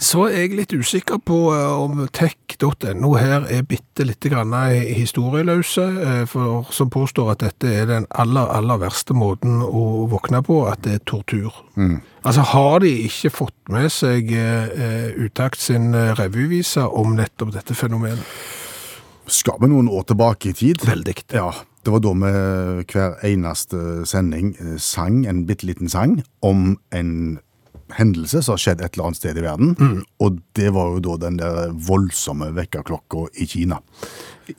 Så 0.00 0.22
er 0.30 0.46
jeg 0.46 0.54
litt 0.56 0.72
usikker 0.72 1.18
på 1.28 1.36
eh, 1.52 1.72
om 1.76 1.98
tech.no 2.16 3.10
her 3.20 3.44
er 3.52 3.66
bitte 3.68 4.06
litt 4.08 4.24
grann 4.32 4.54
historieløse, 4.72 5.84
eh, 6.04 6.22
for, 6.30 6.70
som 6.72 6.88
påstår 6.92 7.34
at 7.34 7.42
dette 7.44 7.68
er 7.68 7.88
den 7.90 8.06
aller, 8.08 8.48
aller 8.48 8.80
verste 8.80 9.12
måten 9.12 9.60
å 9.60 10.06
våkne 10.08 10.40
på, 10.46 10.62
at 10.70 10.80
det 10.86 10.94
er 10.96 11.02
tortur. 11.04 11.52
Altså 12.24 12.46
har 12.54 12.80
de 12.80 12.94
ikke 13.04 13.32
fått 13.32 13.72
med 13.72 13.88
seg 13.92 14.32
eh, 14.36 15.12
Utakt 15.20 15.60
sin 15.60 15.92
revyvise 16.16 16.86
om 16.86 17.12
nettopp 17.18 17.52
dette 17.58 17.76
fenomenet? 17.76 18.24
Skal 19.30 19.60
vi 19.60 19.68
noen 19.68 19.90
år 19.92 20.08
tilbake 20.08 20.50
i 20.50 20.56
tid? 20.56 20.80
Veldig. 20.88 21.14
Ja, 21.36 21.50
det 21.84 21.92
var 21.92 22.02
da 22.02 22.14
vi 22.16 22.32
hver 22.88 23.20
eneste 23.26 24.08
sending 24.08 24.54
sang 24.80 25.26
en 25.28 25.44
bitte 25.48 25.68
liten 25.68 25.92
sang 25.92 26.22
om 26.40 26.78
en 26.96 27.38
hendelse 27.96 28.42
som 28.42 28.56
har 28.56 28.62
skjedd 28.62 28.82
et 28.84 28.94
eller 28.94 29.10
annet 29.10 29.20
sted 29.20 29.38
i 29.38 29.44
verden. 29.44 30.02
Og 30.22 30.40
det 30.58 30.70
var 30.76 30.94
jo 30.94 31.04
da 31.08 31.16
den 31.26 31.40
der 31.40 31.72
voldsomme 31.88 32.50
vekkerklokka 32.56 33.26
i 33.40 33.46
Kina. 33.50 33.80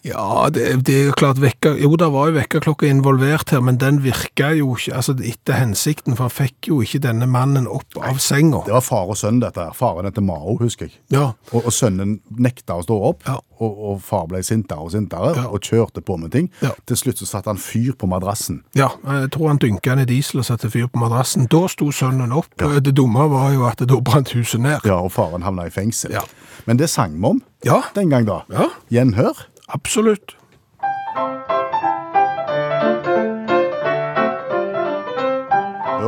Ja, 0.08 0.50
det, 0.54 0.86
det 0.88 0.96
er 1.08 1.12
klart 1.18 1.40
vekker, 1.42 1.78
Jo, 1.82 1.96
det 2.00 2.08
var 2.14 2.30
jo 2.30 2.36
vekkerklokka 2.40 2.88
involvert 2.90 3.50
her, 3.54 3.62
men 3.62 3.78
den 3.82 4.02
virka 4.04 4.52
jo 4.58 4.74
ikke 4.76 4.96
altså 4.98 5.16
etter 5.20 5.58
hensikten, 5.60 6.16
for 6.18 6.28
han 6.30 6.34
fikk 6.36 6.70
jo 6.72 6.80
ikke 6.82 7.02
denne 7.04 7.28
mannen 7.30 7.68
opp 7.68 7.98
av 8.02 8.18
senga. 8.24 8.64
Det 8.66 8.74
var 8.76 8.82
far 8.86 9.12
og 9.14 9.18
sønn, 9.20 9.40
dette 9.44 9.62
her. 9.62 9.74
Faren 9.78 10.06
heter 10.10 10.22
Mao, 10.26 10.58
husker 10.62 10.88
jeg. 10.90 10.98
Ja, 11.14 11.32
Og, 11.52 11.66
og 11.66 11.72
sønnen 11.76 12.20
nekta 12.38 12.78
å 12.80 12.84
stå 12.86 12.98
opp, 13.12 13.24
Ja. 13.28 13.38
og, 13.62 13.78
og 13.92 14.02
far 14.02 14.28
ble 14.32 14.42
sintere 14.44 14.80
og 14.86 14.92
sintere, 14.92 15.34
Ja. 15.36 15.48
og 15.50 15.62
kjørte 15.62 16.02
på 16.02 16.18
med 16.18 16.32
ting. 16.32 16.50
Ja. 16.62 16.72
Til 16.88 16.98
slutt 16.98 17.18
så 17.22 17.26
satte 17.30 17.50
han 17.52 17.58
fyr 17.62 17.94
på 17.98 18.08
madrassen. 18.10 18.62
ja, 18.76 18.90
jeg 19.06 19.32
tror 19.32 19.48
han 19.52 19.58
dynka 19.62 19.96
ned 19.96 20.08
diesel 20.08 20.40
og 20.42 20.46
satte 20.46 20.70
fyr 20.72 20.88
på 20.88 21.00
madrassen. 21.00 21.48
Da 21.52 21.66
sto 21.68 21.92
sønnen 21.92 22.32
opp. 22.34 22.48
Det 22.58 22.96
dumme 22.96 23.28
var 23.30 23.52
jo 23.54 23.66
at 23.68 23.78
da 23.88 24.00
brant 24.02 24.32
huset 24.34 24.60
ned. 24.62 24.80
Ja, 24.86 25.00
og 25.02 25.12
faren 25.12 25.44
havna 25.44 25.66
i 25.68 25.74
fengsel. 25.74 26.12
Ja. 26.16 26.22
Men 26.68 26.78
det 26.78 26.90
sang 26.90 27.16
vi 27.20 27.26
om 27.28 27.42
Ja, 27.66 27.82
den 27.96 28.10
gang 28.10 28.26
da. 28.26 28.42
Ja. 28.50 28.70
Gjenhør. 28.92 29.38
Absolutt. 29.74 30.36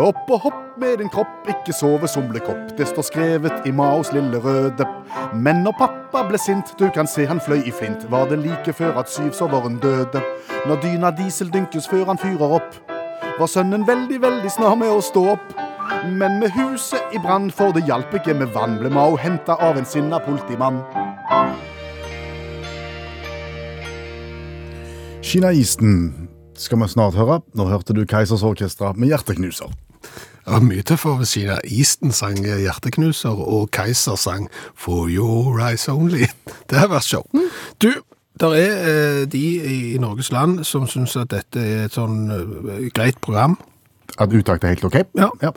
opp 0.04 0.30
og 0.32 0.40
hopp 0.40 0.78
med 0.82 0.98
din 1.00 1.10
kropp, 1.10 1.48
ikke 1.50 1.74
sove 1.76 2.08
somlekopp. 2.08 2.74
Det 2.78 2.88
står 2.90 3.06
skrevet 3.08 3.68
i 3.68 3.72
Maos 3.72 4.12
lille 4.14 4.40
røde. 4.44 4.88
Men 5.34 5.64
når 5.64 5.78
pappa 5.80 6.24
ble 6.28 6.40
sint, 6.42 6.74
du 6.80 6.90
kan 6.94 7.08
se 7.08 7.26
han 7.30 7.42
fløy 7.42 7.62
i 7.64 7.72
flint, 7.72 8.06
var 8.12 8.28
det 8.30 8.42
like 8.44 8.74
før 8.74 9.00
at 9.00 9.12
syvsoveren 9.12 9.80
døde. 9.84 10.22
Når 10.68 10.82
dyna 10.84 11.12
diesel 11.18 11.52
dynkes 11.54 11.88
før 11.90 12.06
han 12.12 12.22
fyrer 12.22 12.58
opp, 12.60 12.80
var 13.40 13.50
sønnen 13.50 13.88
veldig, 13.88 14.22
veldig 14.22 14.52
snar 14.52 14.76
med 14.80 14.92
å 14.92 15.02
stå 15.02 15.28
opp. 15.36 15.54
Men 16.10 16.40
med 16.42 16.52
huset 16.58 17.14
i 17.16 17.22
brann, 17.22 17.52
for 17.52 17.76
det 17.76 17.86
hjalp 17.88 18.14
ikke 18.18 18.36
med 18.38 18.52
vann, 18.56 18.80
ble 18.82 18.92
Mao 18.94 19.16
henta 19.20 19.58
av 19.62 19.78
en 19.78 19.88
sinna 19.88 20.20
politimann. 20.24 20.82
Kinaisten 25.24 26.28
skal 26.60 26.82
vi 26.82 26.88
snart 26.92 27.16
høre. 27.16 27.40
Nå 27.56 27.66
hørte 27.70 27.96
du 27.96 28.04
Keisers 28.06 28.44
Orkestra 28.44 28.92
med 28.94 29.08
Hjerteknuser. 29.08 29.72
Det 30.04 30.52
var 30.52 30.66
mye 30.66 30.84
tøffere 30.84 31.24
av 31.56 31.62
Easton 31.64 32.12
sang 32.12 32.42
Hjerteknuser, 32.44 33.32
og 33.32 33.70
Keiser 33.72 34.20
sang 34.20 34.50
For 34.76 35.08
Your 35.08 35.62
Eyes 35.64 35.88
Only. 35.88 36.28
Det 36.70 36.78
har 36.78 36.92
vært 36.92 37.08
show. 37.08 37.24
Du, 37.80 37.94
der 38.40 38.58
er 38.60 38.76
eh, 38.92 39.22
de 39.32 39.44
i 39.64 39.98
Norges 40.02 40.34
land 40.36 40.66
som 40.68 40.90
syns 40.92 41.16
at 41.16 41.32
dette 41.32 41.64
er 41.64 41.86
et 41.88 41.96
sånn 41.96 42.28
eh, 42.28 42.90
greit 42.92 43.22
program. 43.24 43.56
At 44.20 44.36
utakt 44.36 44.68
er 44.68 44.76
helt 44.76 44.84
OK? 44.86 45.00
Ja. 45.16 45.32
ja. 45.42 45.54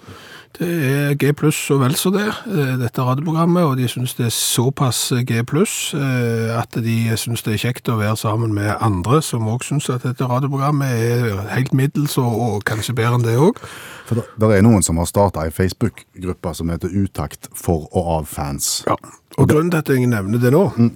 Det 0.57 0.69
er 0.69 1.17
G 1.21 1.33
pluss 1.37 1.59
og 1.75 1.83
vel 1.83 1.95
så 1.99 2.11
det, 2.15 2.27
eh, 2.49 2.77
dette 2.81 3.03
radioprogrammet, 3.05 3.65
og 3.65 3.77
de 3.77 3.89
syns 3.89 4.15
det 4.17 4.27
er 4.31 4.33
såpass 4.33 5.13
G 5.29 5.43
pluss 5.45 5.93
eh, 5.95 6.53
at 6.57 6.79
de 6.81 6.97
syns 7.21 7.45
det 7.45 7.55
er 7.55 7.63
kjekt 7.67 7.91
å 7.93 7.99
være 8.01 8.17
sammen 8.17 8.55
med 8.57 8.73
andre 8.81 9.21
som 9.25 9.49
òg 9.53 9.67
syns 9.67 9.91
at 9.93 10.07
dette 10.09 10.25
radioprogrammet 10.25 10.89
er 10.89 11.43
helt 11.53 11.75
middels, 11.77 12.17
og, 12.23 12.41
og 12.41 12.65
kanskje 12.65 12.97
bedre 12.97 13.21
enn 13.21 13.27
det 13.27 13.37
òg. 13.37 13.61
For 14.09 14.23
det 14.23 14.53
er 14.57 14.65
noen 14.65 14.85
som 14.87 14.97
har 15.03 15.11
starta 15.11 15.45
ei 15.45 15.53
Facebook-gruppe 15.53 16.55
som 16.57 16.73
heter 16.73 16.95
Utakt 16.97 17.51
for 17.53 17.91
og 17.93 18.13
av 18.21 18.31
fans. 18.31 18.81
Ja. 18.87 18.97
Og 19.37 19.51
grunnen 19.51 19.71
til 19.75 19.83
at 19.83 19.93
jeg 19.93 20.09
nevner 20.09 20.41
det 20.41 20.55
nå, 20.55 20.71
mm. 20.73 20.93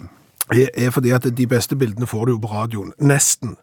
er 0.57 0.95
fordi 0.95 1.13
at 1.13 1.29
de 1.37 1.47
beste 1.51 1.77
bildene 1.77 2.09
får 2.09 2.31
du 2.31 2.39
jo 2.39 2.45
på 2.47 2.55
radioen. 2.55 2.95
Nesten. 2.97 3.59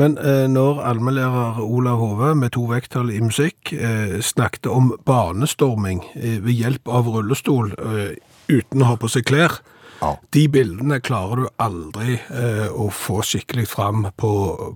Men 0.00 0.14
eh, 0.18 0.46
når 0.48 0.78
allmennlærer 0.88 1.58
Olav 1.60 1.98
Hove 2.00 2.34
med 2.34 2.54
to 2.54 2.62
vekttall 2.70 3.10
i 3.12 3.20
musikk 3.20 3.72
eh, 3.76 4.20
snakket 4.24 4.66
om 4.72 4.94
banestorming 5.04 6.00
eh, 6.16 6.38
ved 6.40 6.52
hjelp 6.56 6.88
av 6.88 7.10
rullestol 7.12 7.74
eh, 7.76 8.14
uten 8.48 8.82
å 8.82 8.88
ha 8.92 8.96
på 8.96 9.10
seg 9.12 9.28
klær, 9.28 9.58
Ja. 10.02 10.16
de 10.34 10.48
bildene 10.50 10.96
klarer 10.98 11.36
du 11.36 11.44
aldri 11.62 12.16
eh, 12.18 12.72
å 12.74 12.88
få 12.90 13.20
skikkelig 13.22 13.68
fram 13.70 14.08
på, 14.18 14.30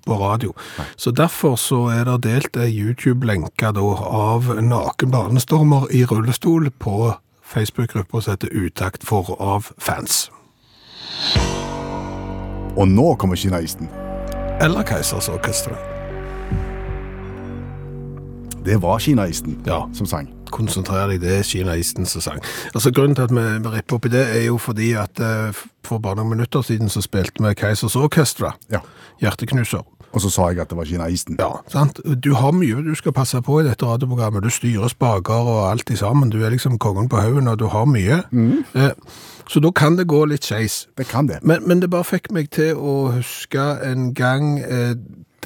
på 0.07 0.19
radio. 0.21 0.53
Så 0.97 1.11
derfor 1.11 1.57
så 1.59 1.81
er 1.91 2.05
det 2.07 2.21
delt 2.29 2.57
ei 2.63 2.69
YouTube-lenke 2.77 3.73
av 3.75 4.53
naken 4.63 5.11
banestormer 5.11 5.89
i 5.91 6.05
rullestol 6.07 6.71
på 6.79 7.15
Facebook-gruppa 7.43 8.21
som 8.23 8.37
heter 8.37 8.55
Utakt 8.55 9.03
for 9.03 9.35
av 9.43 9.73
fans. 9.83 10.29
Og 12.77 12.87
nå 12.87 13.15
kommer 13.19 13.35
kinaisten. 13.41 13.91
Eller 14.61 14.83
Keisers 14.83 15.29
Orkestra. 15.29 15.77
Det 18.65 18.77
var 18.83 18.99
kinaisten 18.99 19.59
Ja. 19.67 19.89
som 19.95 20.07
sang. 20.07 20.29
Konsentrer 20.51 21.09
deg, 21.09 21.21
det 21.21 21.39
er 21.39 21.43
kinaisten 21.43 22.07
som 22.07 22.21
sang. 22.21 22.41
Altså 22.75 22.91
Grunnen 22.91 23.15
til 23.15 23.23
at 23.23 23.31
vi 23.31 23.69
ripper 23.77 23.95
opp 23.97 24.07
i 24.07 24.09
det, 24.09 24.37
er 24.37 24.45
jo 24.47 24.57
fordi 24.59 24.93
at 24.93 25.21
eh, 25.21 25.53
for 25.85 25.99
bare 25.99 26.17
noen 26.17 26.29
minutter 26.31 26.63
siden 26.63 26.89
så 26.89 27.01
spilte 27.03 27.43
vi 27.43 27.55
Keisers 27.55 27.97
Orkestra. 27.97 28.55
Ja. 28.71 28.79
Hjerteknuser. 29.21 29.85
Og 30.13 30.21
så 30.21 30.31
sa 30.31 30.49
jeg 30.49 30.61
at 30.61 30.71
det 30.71 30.79
var 30.79 30.85
kinaisten. 30.85 31.37
Ja, 31.39 31.51
sant? 31.69 32.01
Du 32.25 32.35
har 32.35 32.53
mye 32.53 32.83
du 32.83 32.95
skal 32.95 33.13
passe 33.13 33.41
på 33.43 33.61
i 33.61 33.65
dette 33.67 33.87
radioprogrammet. 33.87 34.43
Du 34.43 34.51
styrer 34.51 34.89
spaker 34.89 35.35
og 35.35 35.71
alt 35.71 35.91
i 35.91 35.97
sammen. 35.97 36.31
Du 36.31 36.43
er 36.45 36.51
liksom 36.51 36.79
kongen 36.79 37.09
på 37.09 37.21
haugen, 37.21 37.49
og 37.49 37.59
du 37.59 37.67
har 37.69 37.85
mye. 37.85 38.23
Eh, 38.75 38.91
så 39.49 39.61
da 39.63 39.71
kan 39.73 39.97
det 39.99 40.09
gå 40.11 40.25
litt 40.27 40.47
skeis. 40.47 40.87
Det 40.99 41.07
kan 41.11 41.29
det. 41.31 41.39
Men, 41.43 41.63
men 41.69 41.83
det 41.83 41.91
bare 41.93 42.07
fikk 42.07 42.33
meg 42.35 42.51
til 42.55 42.79
å 42.79 43.13
huske 43.15 43.67
en 43.87 44.11
gang 44.17 44.57
eh, 44.59 44.97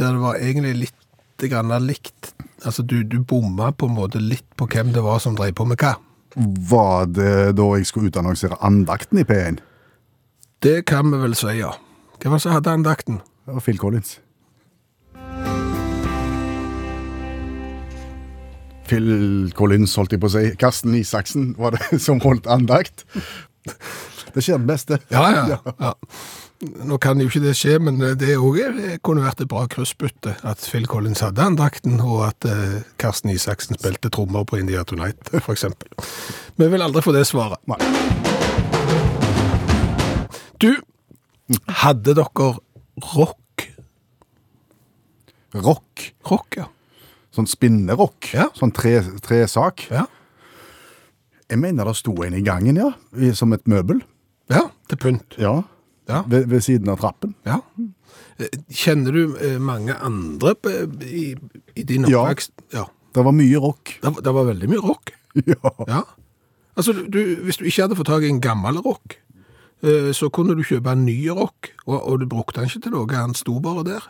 der 0.01 0.15
det 0.17 0.23
var 0.23 0.39
egentlig 0.41 0.77
litt 0.87 1.49
grann 1.51 1.73
likt. 1.85 2.35
Altså, 2.65 2.83
du, 2.83 3.03
du 3.05 3.21
bomma 3.25 3.71
på 3.73 3.89
en 3.89 3.97
måte 3.97 4.21
litt 4.21 4.49
på 4.57 4.69
hvem 4.69 4.93
det 4.93 5.05
var 5.05 5.21
som 5.25 5.37
drev 5.37 5.55
på 5.57 5.69
med 5.69 5.81
hva. 5.81 5.95
Var 6.71 7.11
det 7.11 7.35
da 7.59 7.69
jeg 7.77 7.89
skulle 7.89 8.13
utannonsere 8.13 8.61
andakten 8.65 9.21
i 9.21 9.27
P1? 9.27 9.61
Det 10.63 10.85
kan 10.89 11.09
vi 11.13 11.21
vel 11.23 11.37
si, 11.37 11.57
ja. 11.59 11.73
Hvem 12.21 12.35
var 12.35 12.41
det 12.41 12.45
som 12.45 12.53
hadde 12.53 12.75
andakten? 12.77 13.23
Det 13.47 13.57
var 13.57 13.65
Phil 13.65 13.81
Collins. 13.81 14.19
Phil 18.91 19.53
Collins, 19.55 19.95
holdt 19.97 20.13
jeg 20.13 20.23
på 20.23 20.29
å 20.29 20.35
si. 20.35 20.45
Karsten 20.61 20.97
Isaksen 20.99 21.55
var 21.59 21.77
det 21.77 22.01
som 22.07 22.21
holdt 22.25 22.49
andakt. 22.51 23.07
Det 24.35 24.45
skjer 24.45 24.61
det 24.61 24.69
beste. 24.69 24.99
Ja, 25.11 25.25
ja. 25.35 25.57
ja. 25.81 25.93
Nå 26.61 26.99
kan 27.03 27.19
jo 27.19 27.27
ikke 27.27 27.41
det 27.43 27.55
skje, 27.59 27.79
men 27.83 27.97
det 27.99 28.37
òg 28.37 28.61
kunne 29.03 29.25
vært 29.25 29.41
et 29.43 29.51
bra 29.51 29.65
kryssbytte. 29.71 30.37
At 30.47 30.63
Phil 30.63 30.87
Collins 30.87 31.23
hadde 31.25 31.43
andakten, 31.43 31.99
og 32.05 32.27
at 32.29 32.47
eh, 32.47 32.83
Karsten 33.01 33.33
Isaksen 33.33 33.79
spilte 33.81 34.13
trommer 34.13 34.45
på 34.47 34.61
India 34.61 34.85
Tonight, 34.87 35.33
eksempel. 35.55 35.89
Vi 36.61 36.69
vil 36.71 36.85
aldri 36.85 37.03
få 37.03 37.17
det 37.17 37.25
svaret. 37.31 37.59
Nei. 37.71 37.81
Du, 40.61 40.75
hadde 41.81 42.15
dere 42.15 42.53
rock? 43.17 43.67
Rock. 45.57 46.11
Rock, 46.29 46.61
ja. 46.61 46.69
Sånn 47.35 47.49
spinnerock. 47.51 48.31
Ja. 48.37 48.51
Sånn 48.59 48.73
tre, 48.75 49.01
sak 49.49 49.87
Ja, 49.91 50.05
Jeg 51.51 51.59
mener 51.59 51.85
det 51.85 51.97
sto 51.99 52.15
en 52.23 52.35
i 52.35 52.43
gangen, 52.47 52.77
ja. 52.77 52.93
i- 53.19 53.35
Som 53.35 53.53
et 53.53 53.67
møbel. 53.69 54.03
ja 54.51 54.69
til 54.89 54.97
pynt. 54.99 55.37
Ja. 55.39 55.63
Ja. 56.09 56.23
Ved, 56.27 56.47
ved 56.51 56.61
siden 56.61 56.89
av 56.89 56.99
trappen. 56.99 57.35
ja. 57.47 57.61
Eh, 58.41 58.49
Kjenner 58.73 59.13
du 59.13 59.37
eh, 59.39 59.59
mange 59.61 59.95
andre 59.95 60.55
i, 61.07 61.37
i 61.77 61.83
din 61.83 62.07
Ja. 62.09 62.25
oppvekst? 62.25 62.51
Ja. 62.75 62.85
Det 63.15 63.25
var 63.25 63.33
mye 63.33 63.59
rock. 63.61 63.99
Det, 64.03 64.15
var- 64.15 64.23
det 64.23 64.35
var 64.35 64.45
veldig 64.45 64.69
mye 64.69 64.83
rock. 64.83 65.13
Ja. 65.47 65.71
Ja. 65.87 66.01
Altså, 66.77 66.93
du, 66.93 67.07
du, 67.09 67.21
hvis 67.45 67.57
du 67.59 67.65
ikke 67.65 67.83
hadde 67.83 67.97
fått 67.97 68.07
tak 68.07 68.23
i 68.23 68.29
en 68.29 68.41
gammel 68.41 68.79
rock, 68.83 69.19
eh, 69.83 70.11
så 70.13 70.29
kunne 70.31 70.57
du 70.57 70.63
kjøpe 70.65 70.91
en 70.91 71.05
ny 71.07 71.29
rock, 71.29 71.71
og, 71.87 72.01
og 72.09 72.21
du 72.21 72.27
brukte 72.27 72.59
den 72.61 72.67
ikke 72.71 72.83
til 72.83 72.93
noe, 72.95 73.07
han 73.15 73.35
sto 73.35 73.61
bare 73.61 73.85
der, 73.85 74.09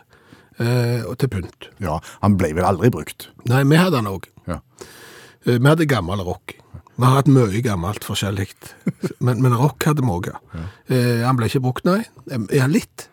eh, 0.59 1.03
og 1.05 1.17
til 1.19 1.29
pynt. 1.29 1.69
ja. 1.79 1.99
Han 2.23 2.37
ble 2.37 2.53
vel 2.55 2.65
aldri 2.65 2.89
brukt. 2.89 3.29
Nei, 3.45 3.63
vi 3.69 3.75
hadde 3.77 3.97
den 3.99 4.07
òg. 4.09 4.25
Ja. 4.47 4.59
Vi 5.45 5.59
hadde 5.67 5.85
gammel 5.89 6.21
rock. 6.25 6.55
Vi 6.97 7.05
har 7.07 7.15
hatt 7.21 7.29
mye 7.31 7.61
gammelt 7.65 8.03
forskjellig, 8.05 8.49
men, 9.25 9.39
men 9.41 9.55
rock 9.57 9.87
hadde 9.87 10.03
òg, 10.05 10.27
ja. 10.33 10.65
Eh, 10.91 11.23
han 11.25 11.37
ble 11.39 11.47
ikke 11.49 11.61
brukt, 11.63 11.85
nei. 11.87 12.01
Ja, 12.53 12.67
litt. 12.69 13.07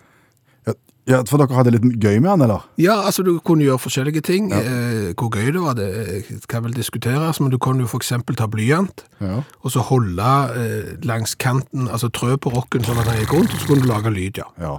Ja, 0.67 0.75
ja, 1.09 1.21
For 1.31 1.41
dere 1.41 1.57
hadde 1.57 1.73
litt 1.73 1.87
gøy 2.03 2.19
med 2.21 2.29
han, 2.35 2.43
eller? 2.45 2.67
Ja, 2.77 2.99
altså 3.09 3.23
du 3.25 3.39
kunne 3.41 3.65
gjøre 3.65 3.81
forskjellige 3.81 4.21
ting. 4.29 4.51
Eh, 4.53 5.15
hvor 5.17 5.31
gøy 5.33 5.53
det 5.55 5.63
var, 5.63 5.79
det 5.79 6.43
kan 6.51 6.67
vel 6.67 6.75
diskuteres, 6.77 7.41
men 7.41 7.55
du 7.55 7.57
kunne 7.63 7.87
jo 7.87 8.01
eksempel 8.01 8.37
ta 8.37 8.49
blyant, 8.51 9.07
Ja. 9.23 9.41
og 9.63 9.73
så 9.73 9.81
holde 9.89 10.27
eh, 10.59 10.91
langs 11.09 11.35
kanten, 11.41 11.89
altså 11.89 12.11
trø 12.13 12.37
på 12.37 12.53
rocken 12.53 12.85
sånn 12.85 13.01
at 13.01 13.09
den 13.09 13.23
gikk 13.23 13.33
rundt, 13.39 13.55
og 13.55 13.63
så 13.63 13.71
kunne 13.71 13.87
du 13.87 13.89
lage 13.95 14.13
lyd, 14.13 14.43
ja. 14.43 14.51
ja. 14.61 14.75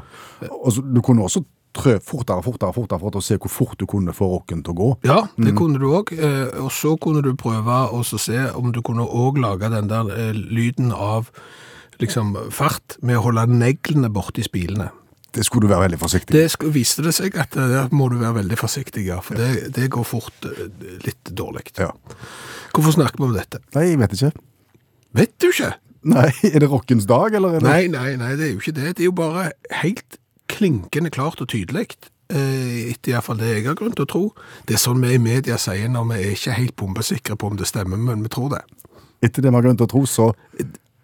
Og 0.62 0.70
så, 0.76 0.84
du 0.86 1.02
kunne 1.02 1.26
også 1.26 1.42
trø 1.76 1.96
fortere, 2.02 2.42
fortere, 2.44 2.74
fortere 2.74 3.00
for 3.00 3.18
å 3.20 3.22
se 3.24 3.38
hvor 3.38 3.52
fort 3.54 3.78
du 3.80 3.86
kunne 3.90 4.14
få 4.16 4.28
rocken 4.32 4.64
til 4.66 4.74
å 4.74 4.78
gå. 4.80 4.90
Ja, 5.08 5.20
det 5.38 5.54
kunne 5.58 5.78
du 5.82 5.86
òg. 5.94 6.14
Eh, 6.18 6.48
og 6.64 6.72
så 6.74 6.96
kunne 7.02 7.22
du 7.26 7.34
prøve 7.40 7.82
å 7.94 8.02
se 8.08 8.48
om 8.58 8.72
du 8.76 8.82
kunne 8.86 9.06
òg 9.06 9.38
lage 9.44 9.70
den 9.74 9.90
der 9.92 10.10
eh, 10.16 10.32
lyden 10.34 10.92
av 10.96 11.30
liksom 12.02 12.34
fart 12.56 12.98
med 13.06 13.20
å 13.20 13.26
holde 13.28 13.46
neglene 13.52 14.10
borti 14.14 14.44
spilene. 14.48 14.90
Det 15.36 15.44
skulle 15.46 15.68
du 15.68 15.70
være 15.70 15.84
veldig 15.86 15.98
forsiktig 16.02 16.34
Det 16.34 16.48
sk- 16.50 16.72
viste 16.74 17.04
det 17.06 17.12
seg 17.14 17.36
at 17.38 17.54
eh, 17.60 17.68
der 17.70 17.92
må 17.94 18.08
du 18.10 18.16
være 18.18 18.40
veldig 18.40 18.58
forsiktig, 18.58 19.04
ja, 19.12 19.20
for 19.22 19.38
det, 19.38 19.70
det 19.76 19.90
går 19.94 20.08
fort 20.10 20.48
eh, 20.50 20.72
litt 21.06 21.30
dårlig. 21.38 21.68
Ja. 21.78 21.92
Hvorfor 22.74 22.96
snakker 22.98 23.22
vi 23.22 23.28
om 23.30 23.36
dette? 23.38 23.62
Nei, 23.76 23.84
jeg 23.92 24.00
vet 24.02 24.16
ikke. 24.18 24.32
Vet 25.20 25.36
du 25.42 25.52
ikke? 25.52 25.70
Nei, 26.10 26.30
Er 26.54 26.64
det 26.64 26.72
rockens 26.72 27.06
dag, 27.10 27.36
eller? 27.38 27.60
Er 27.60 27.62
det... 27.62 27.70
Nei, 27.70 27.84
nei, 27.94 28.16
nei, 28.18 28.32
det 28.40 28.48
er 28.48 28.52
jo 28.56 28.62
ikke 28.64 28.74
det. 28.80 28.96
Det 28.98 29.06
er 29.06 29.10
jo 29.12 29.16
bare 29.20 29.46
helt 29.84 30.19
klinkende 30.50 31.12
klart 31.14 31.42
og 31.44 31.50
tydelig. 31.52 31.88
eh, 32.30 32.92
Etter 32.92 33.14
iallfall 33.16 33.40
det 33.40 33.54
jeg 33.54 33.66
har 33.70 33.78
grunn 33.80 33.96
til 33.96 34.06
å 34.06 34.12
tro. 34.12 34.24
Det 34.68 34.76
er 34.78 34.82
sånn 34.84 35.02
vi 35.02 35.16
i 35.16 35.22
media 35.22 35.58
sier 35.62 35.90
når 35.90 36.10
vi 36.12 36.20
er 36.20 36.36
ikke 36.36 36.58
helt 36.58 36.76
bombesikre 36.76 37.38
på 37.40 37.48
om 37.50 37.58
det 37.58 37.68
stemmer, 37.70 37.98
men 37.98 38.22
vi 38.26 38.30
tror 38.34 38.50
det. 38.58 38.62
Etter 39.26 39.42
det 39.44 39.50
vi 39.52 39.58
har 39.58 39.66
grunn 39.66 39.78
til 39.80 39.90
å 39.90 39.94
tro, 39.96 40.06
så 40.10 40.32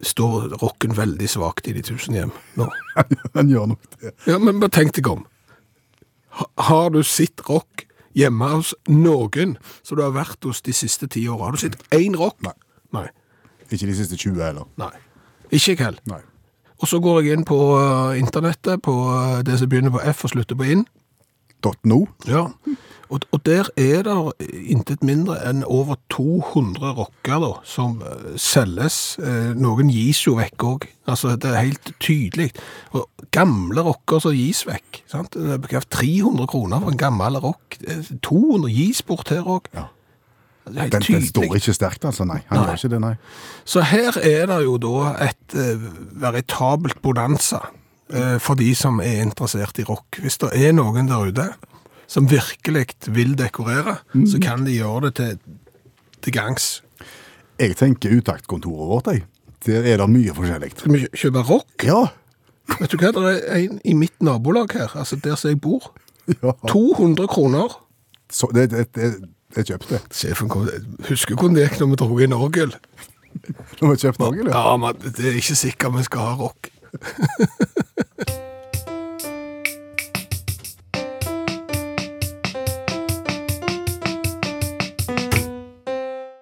Står 0.06 0.58
rocken 0.60 0.92
veldig 0.94 1.26
svakt 1.32 1.70
i 1.72 1.74
de 1.74 1.82
tusen 1.82 2.14
hjem 2.18 2.32
nå. 2.60 2.66
han 3.38 3.48
gjør 3.50 3.70
nok 3.72 3.86
det. 4.02 4.12
Ja, 4.28 4.36
men 4.44 4.60
bare 4.60 4.74
tenk 4.76 4.92
deg 4.94 5.08
om. 5.08 5.22
Har 6.68 6.90
du 6.92 7.00
sett 7.08 7.42
rock 7.48 7.86
hjemme 8.14 8.50
hos 8.58 8.74
noen 8.92 9.56
som 9.88 9.96
du 9.98 10.04
har 10.04 10.12
vært 10.14 10.44
hos 10.46 10.60
de 10.68 10.76
siste 10.76 11.08
ti 11.08 11.24
årene? 11.32 11.48
Har 11.48 11.56
du 11.56 11.64
sett 11.64 11.80
én 11.96 12.18
rock? 12.20 12.36
Nei. 12.44 12.54
Nei. 12.94 13.06
Ikke 13.70 13.88
de 13.88 13.96
siste 13.98 14.20
20 14.20 14.44
heller. 14.44 14.68
Nei. 14.84 14.92
Ikke 15.50 15.72
jeg 15.74 15.80
heller. 15.80 16.28
Og 16.82 16.90
så 16.92 17.00
går 17.04 17.22
jeg 17.24 17.38
inn 17.38 17.48
på 17.48 17.60
eh, 17.80 18.20
internettet, 18.20 18.84
på 18.84 18.96
eh, 19.14 19.40
det 19.48 19.60
som 19.62 19.72
begynner 19.72 19.94
på 19.96 20.04
F 20.12 20.26
og 20.28 20.36
slutter 20.36 20.60
på 20.60 20.68
inn. 20.76 20.86
.no. 21.66 22.04
Ja. 22.30 22.44
Og, 23.10 23.24
og 23.34 23.40
der 23.46 23.72
er 23.80 24.04
det 24.06 24.50
intet 24.70 25.02
mindre 25.06 25.40
enn 25.50 25.64
over 25.66 25.98
200 26.14 26.92
rocker 26.98 27.42
da, 27.42 27.52
som 27.66 27.98
eh, 28.06 28.36
selges. 28.42 29.18
Noen 29.58 29.90
gis 29.94 30.22
jo 30.28 30.36
vekk 30.38 30.68
òg. 30.68 30.86
Altså, 31.10 31.34
det 31.40 31.50
er 31.52 31.64
helt 31.72 31.92
tydelig. 32.02 32.52
Og 32.94 33.08
gamle 33.34 33.86
rocker 33.86 34.22
som 34.22 34.36
gis 34.36 34.66
vekk. 34.68 35.02
Sant? 35.10 35.38
Det 35.38 35.58
er 35.58 35.62
bekrevet 35.64 35.90
300 35.94 36.50
kroner 36.54 36.84
for 36.84 36.94
en 36.94 37.02
gammel 37.02 37.40
rock. 37.42 37.80
Eh, 37.88 38.14
200 38.26 38.74
gis 38.76 39.02
bort 39.06 39.34
her 39.34 39.48
òg. 39.48 39.72
Ja. 39.74 39.90
Den, 40.66 40.90
den 40.90 41.26
står 41.26 41.58
ikke 41.60 41.74
sterkt, 41.78 42.06
altså. 42.10 42.26
Nei, 42.26 42.40
han 42.50 42.58
Nei. 42.58 42.66
gjør 42.66 42.80
ikke 42.80 42.92
det, 42.96 43.02
nei. 43.04 43.14
Så 43.70 43.84
her 43.86 44.18
er 44.18 44.48
det 44.50 44.60
jo 44.66 44.78
da 44.82 45.12
et 45.28 45.58
uh, 45.58 45.84
veritabelt 46.24 47.02
bonanza 47.06 47.62
uh, 47.70 48.38
for 48.42 48.58
de 48.58 48.72
som 48.78 48.98
er 49.04 49.22
interessert 49.22 49.78
i 49.82 49.86
rock. 49.86 50.18
Hvis 50.24 50.40
det 50.42 50.50
er 50.58 50.74
noen 50.74 51.12
der 51.12 51.30
ute 51.30 51.48
som 52.10 52.28
virkelig 52.30 52.98
vil 53.14 53.34
dekorere, 53.38 54.00
så 54.30 54.38
kan 54.42 54.66
de 54.66 54.76
gjøre 54.76 55.08
det 55.08 55.14
til, 55.18 55.38
til 56.22 56.34
gangs. 56.36 56.68
Jeg 57.58 57.78
tenker 57.80 58.14
utaktkontoret 58.14 58.90
vårt, 58.90 59.08
jeg. 59.14 59.24
Der 59.66 59.88
er 59.90 59.98
det 59.98 60.10
mye 60.14 60.34
forskjellig. 60.38 60.72
Skal 60.78 60.94
vi 60.94 61.08
kjøpe 61.18 61.42
rock? 61.48 61.86
Ja. 61.88 62.04
Vet 62.80 62.92
du 62.94 63.00
hva, 63.02 63.10
det 63.16 63.32
er 63.42 63.64
en 63.64 63.80
i 63.86 63.96
mitt 63.98 64.22
nabolag 64.22 64.74
her, 64.74 64.94
altså 64.98 65.18
der 65.22 65.38
som 65.40 65.54
jeg 65.54 65.62
bor. 65.62 65.92
ja. 66.44 66.54
200 66.70 67.28
kroner. 67.32 67.74
Så 68.30 68.50
det, 68.54 68.70
det, 68.72 68.88
det, 68.98 69.12
jeg 69.62 69.72
kjøpte. 69.74 70.02
Sjefen 70.12 70.50
kom, 70.50 70.70
husker 71.10 71.36
hvordan 71.36 71.56
det 71.58 71.68
gikk 71.70 71.80
når 71.82 71.92
vi 71.94 72.00
dro 72.02 72.20
inn 72.20 72.34
orgel? 72.36 72.76
Når 73.82 73.92
vi 73.92 74.00
kjøpte 74.06 74.30
orgel, 74.30 74.48
ja? 74.52 74.64
Ja, 74.70 74.78
men 74.78 75.02
det 75.04 75.30
er 75.32 75.40
ikke 75.42 75.56
sikkert 75.60 75.98
vi 75.98 76.04
skal 76.08 76.20
ha 76.20 76.34
rock. 76.40 76.72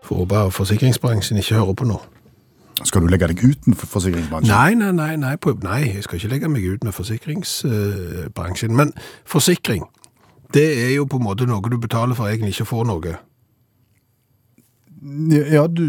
Får 0.03 0.35
at 0.37 0.53
forsikringsbransjen 0.53 1.37
ikke 1.37 1.55
hører 1.55 1.73
på 1.73 1.87
nå. 1.89 2.01
Skal 2.83 3.01
du 3.01 3.07
legge 3.07 3.27
deg 3.31 3.43
ut 3.43 3.67
med 3.67 3.75
forsikringsbransjen? 3.79 4.51
Nei, 4.53 4.73
nei, 4.75 4.91
nei, 4.91 5.15
nei, 5.15 5.35
nei, 5.63 5.81
jeg 5.95 6.03
skal 6.03 6.19
ikke 6.19 6.31
legge 6.33 6.49
meg 6.51 6.65
ut 6.67 6.83
med 6.83 6.93
forsikringsbransjen. 6.93 8.75
Men 8.75 8.93
forsikring, 9.25 9.85
det 10.53 10.65
er 10.85 10.95
jo 10.95 11.05
på 11.09 11.17
en 11.19 11.23
måte 11.25 11.45
noe 11.49 11.69
du 11.69 11.77
betaler 11.81 12.15
for 12.15 12.27
egentlig 12.29 12.53
ikke 12.55 12.69
får 12.69 12.85
noe. 12.89 13.15
Ja, 15.51 15.65
du, 15.67 15.81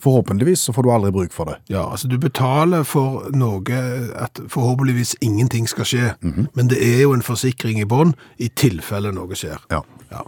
forhåpentligvis 0.00 0.60
så 0.64 0.72
får 0.72 0.86
du 0.86 0.90
aldri 0.94 1.10
bruk 1.12 1.32
for 1.36 1.44
det. 1.50 1.58
Ja, 1.68 1.82
altså 1.92 2.08
du 2.08 2.14
betaler 2.18 2.86
for 2.88 3.26
noe 3.36 3.80
at 4.16 4.40
forhåpentligvis 4.48 5.12
ingenting 5.20 5.66
skal 5.68 5.84
skje, 5.90 6.06
men 6.56 6.70
det 6.72 6.78
er 6.80 7.02
jo 7.02 7.12
en 7.12 7.24
forsikring 7.26 7.82
i 7.82 7.88
bånn 7.88 8.14
i 8.40 8.48
tilfelle 8.56 9.12
noe 9.12 9.36
skjer. 9.36 9.60
Ja. 9.74 9.82
Ja. 10.12 10.22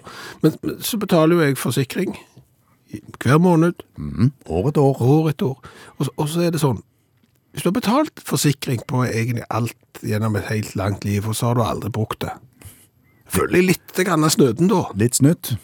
Men, 0.45 0.59
så 0.85 1.01
betaler 1.01 1.39
jo 1.39 1.47
jeg 1.47 1.57
forsikring 1.61 2.15
hver 3.25 3.41
måned, 3.43 3.81
Mhm. 3.99 4.29
År 4.47 4.69
etter 4.69 4.81
år. 4.83 5.01
år 5.03 5.29
etter 5.31 5.47
år. 5.47 5.59
Og, 5.99 6.07
så- 6.07 6.13
og 6.19 6.29
så 6.29 6.41
er 6.47 6.51
det 6.51 6.61
sånn, 6.61 6.83
hvis 7.53 7.63
du 7.63 7.69
har 7.71 7.81
betalt 7.81 8.21
forsikring 8.23 8.81
på 8.87 9.05
egentlig 9.09 9.43
alt 9.51 9.75
gjennom 10.03 10.37
et 10.37 10.45
helt 10.53 10.75
langt 10.77 11.05
liv, 11.05 11.27
og 11.27 11.35
så 11.35 11.47
har 11.47 11.55
du 11.55 11.63
aldri 11.63 11.91
brukt 11.91 12.21
det. 12.21 12.31
Føler 13.35 13.65
litt 13.73 14.03
grann 14.07 14.27
av 14.27 14.35
snøden 14.35 14.71
da. 14.71 14.85
Litt 14.99 15.19
snytt. 15.21 15.55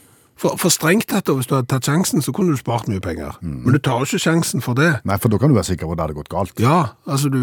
For, 0.40 0.56
for 0.56 0.72
strengt 0.72 1.10
tatt, 1.12 1.28
hvis 1.28 1.48
du 1.50 1.52
hadde 1.52 1.68
tatt 1.68 1.84
sjansen, 1.84 2.22
så 2.24 2.32
kunne 2.32 2.54
du 2.54 2.60
spart 2.60 2.88
mye 2.88 3.02
penger. 3.04 3.36
Men 3.44 3.76
du 3.76 3.80
tar 3.82 4.00
jo 4.00 4.08
ikke 4.08 4.22
sjansen 4.24 4.64
for 4.64 4.78
det. 4.78 4.94
Nei, 5.08 5.18
for 5.20 5.32
da 5.32 5.40
kan 5.40 5.52
du 5.52 5.56
være 5.58 5.68
sikker 5.68 5.88
på 5.88 5.92
at 5.92 6.00
det 6.00 6.06
hadde 6.06 6.16
gått 6.16 6.32
galt. 6.32 6.62
Ja, 6.62 6.78
altså 7.04 7.28
du 7.32 7.40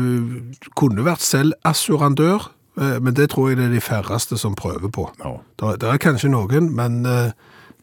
kunne 0.79 1.05
vært 1.05 1.21
selv 1.21 1.53
assurandør, 1.67 2.49
eh, 2.81 2.97
men 2.97 3.13
det 3.17 3.29
tror 3.35 3.51
jeg 3.51 3.59
det 3.59 3.67
er 3.67 3.75
de 3.75 3.83
færreste 3.85 4.39
som 4.41 4.57
prøver 4.57 4.89
på. 4.89 5.05
Ja. 5.21 5.35
Det, 5.77 5.91
er 5.91 6.01
kanskje 6.01 6.33
noen, 6.33 6.71
men 6.79 7.03
eh, 7.05 7.37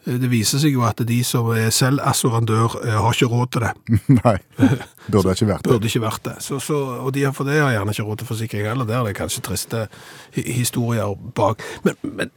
det 0.04 0.28
viser 0.28 0.60
seg 0.60 0.74
jo 0.74 0.82
at 0.84 1.00
de 1.08 1.16
som 1.24 1.48
er 1.54 1.70
selv 1.72 2.02
assurandør 2.04 2.76
eh, 2.82 2.92
har 2.92 3.16
ikke 3.16 3.30
råd 3.32 3.52
til 3.54 3.64
det. 3.64 3.72
Nei, 4.20 4.36
burde 5.08 5.32
ikke 5.32 5.48
vært 5.48 5.64
det. 5.64 5.70
Burde 5.70 5.88
ikke 5.88 6.04
vært 6.04 6.22
det. 6.28 6.34
Så, 6.44 6.60
så, 6.60 6.80
og 7.00 7.14
de 7.16 7.24
har 7.24 7.32
for 7.36 7.48
det 7.48 7.56
har 7.62 7.72
gjerne 7.72 7.94
ikke 7.96 8.06
råd 8.10 8.20
til 8.20 8.28
forsikring 8.28 8.68
heller. 8.68 8.88
Der 8.88 9.00
er 9.00 9.08
det 9.08 9.16
kanskje 9.16 9.44
triste 9.48 9.86
historier 10.36 11.16
bak. 11.36 11.64
Men, 11.86 11.96
men 12.02 12.32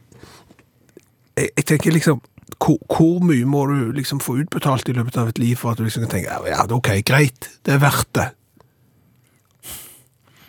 jeg, 1.36 1.50
jeg 1.50 1.66
tenker 1.74 1.96
liksom, 1.98 2.22
hvor, 2.56 2.80
hvor 2.88 3.20
mye 3.28 3.48
må 3.48 3.66
du 3.70 3.92
liksom 3.98 4.22
få 4.24 4.38
utbetalt 4.44 4.88
i 4.88 4.96
løpet 4.96 5.20
av 5.20 5.34
et 5.34 5.42
liv 5.42 5.60
for 5.60 5.72
at 5.72 5.80
du 5.80 5.84
liksom 5.84 6.06
kan 6.06 6.16
tenke, 6.16 6.40
ja, 6.48 6.64
ok, 6.64 6.94
greit, 7.06 7.50
det 7.68 7.76
er 7.76 7.84
verdt 7.84 8.10
det. 8.16 8.30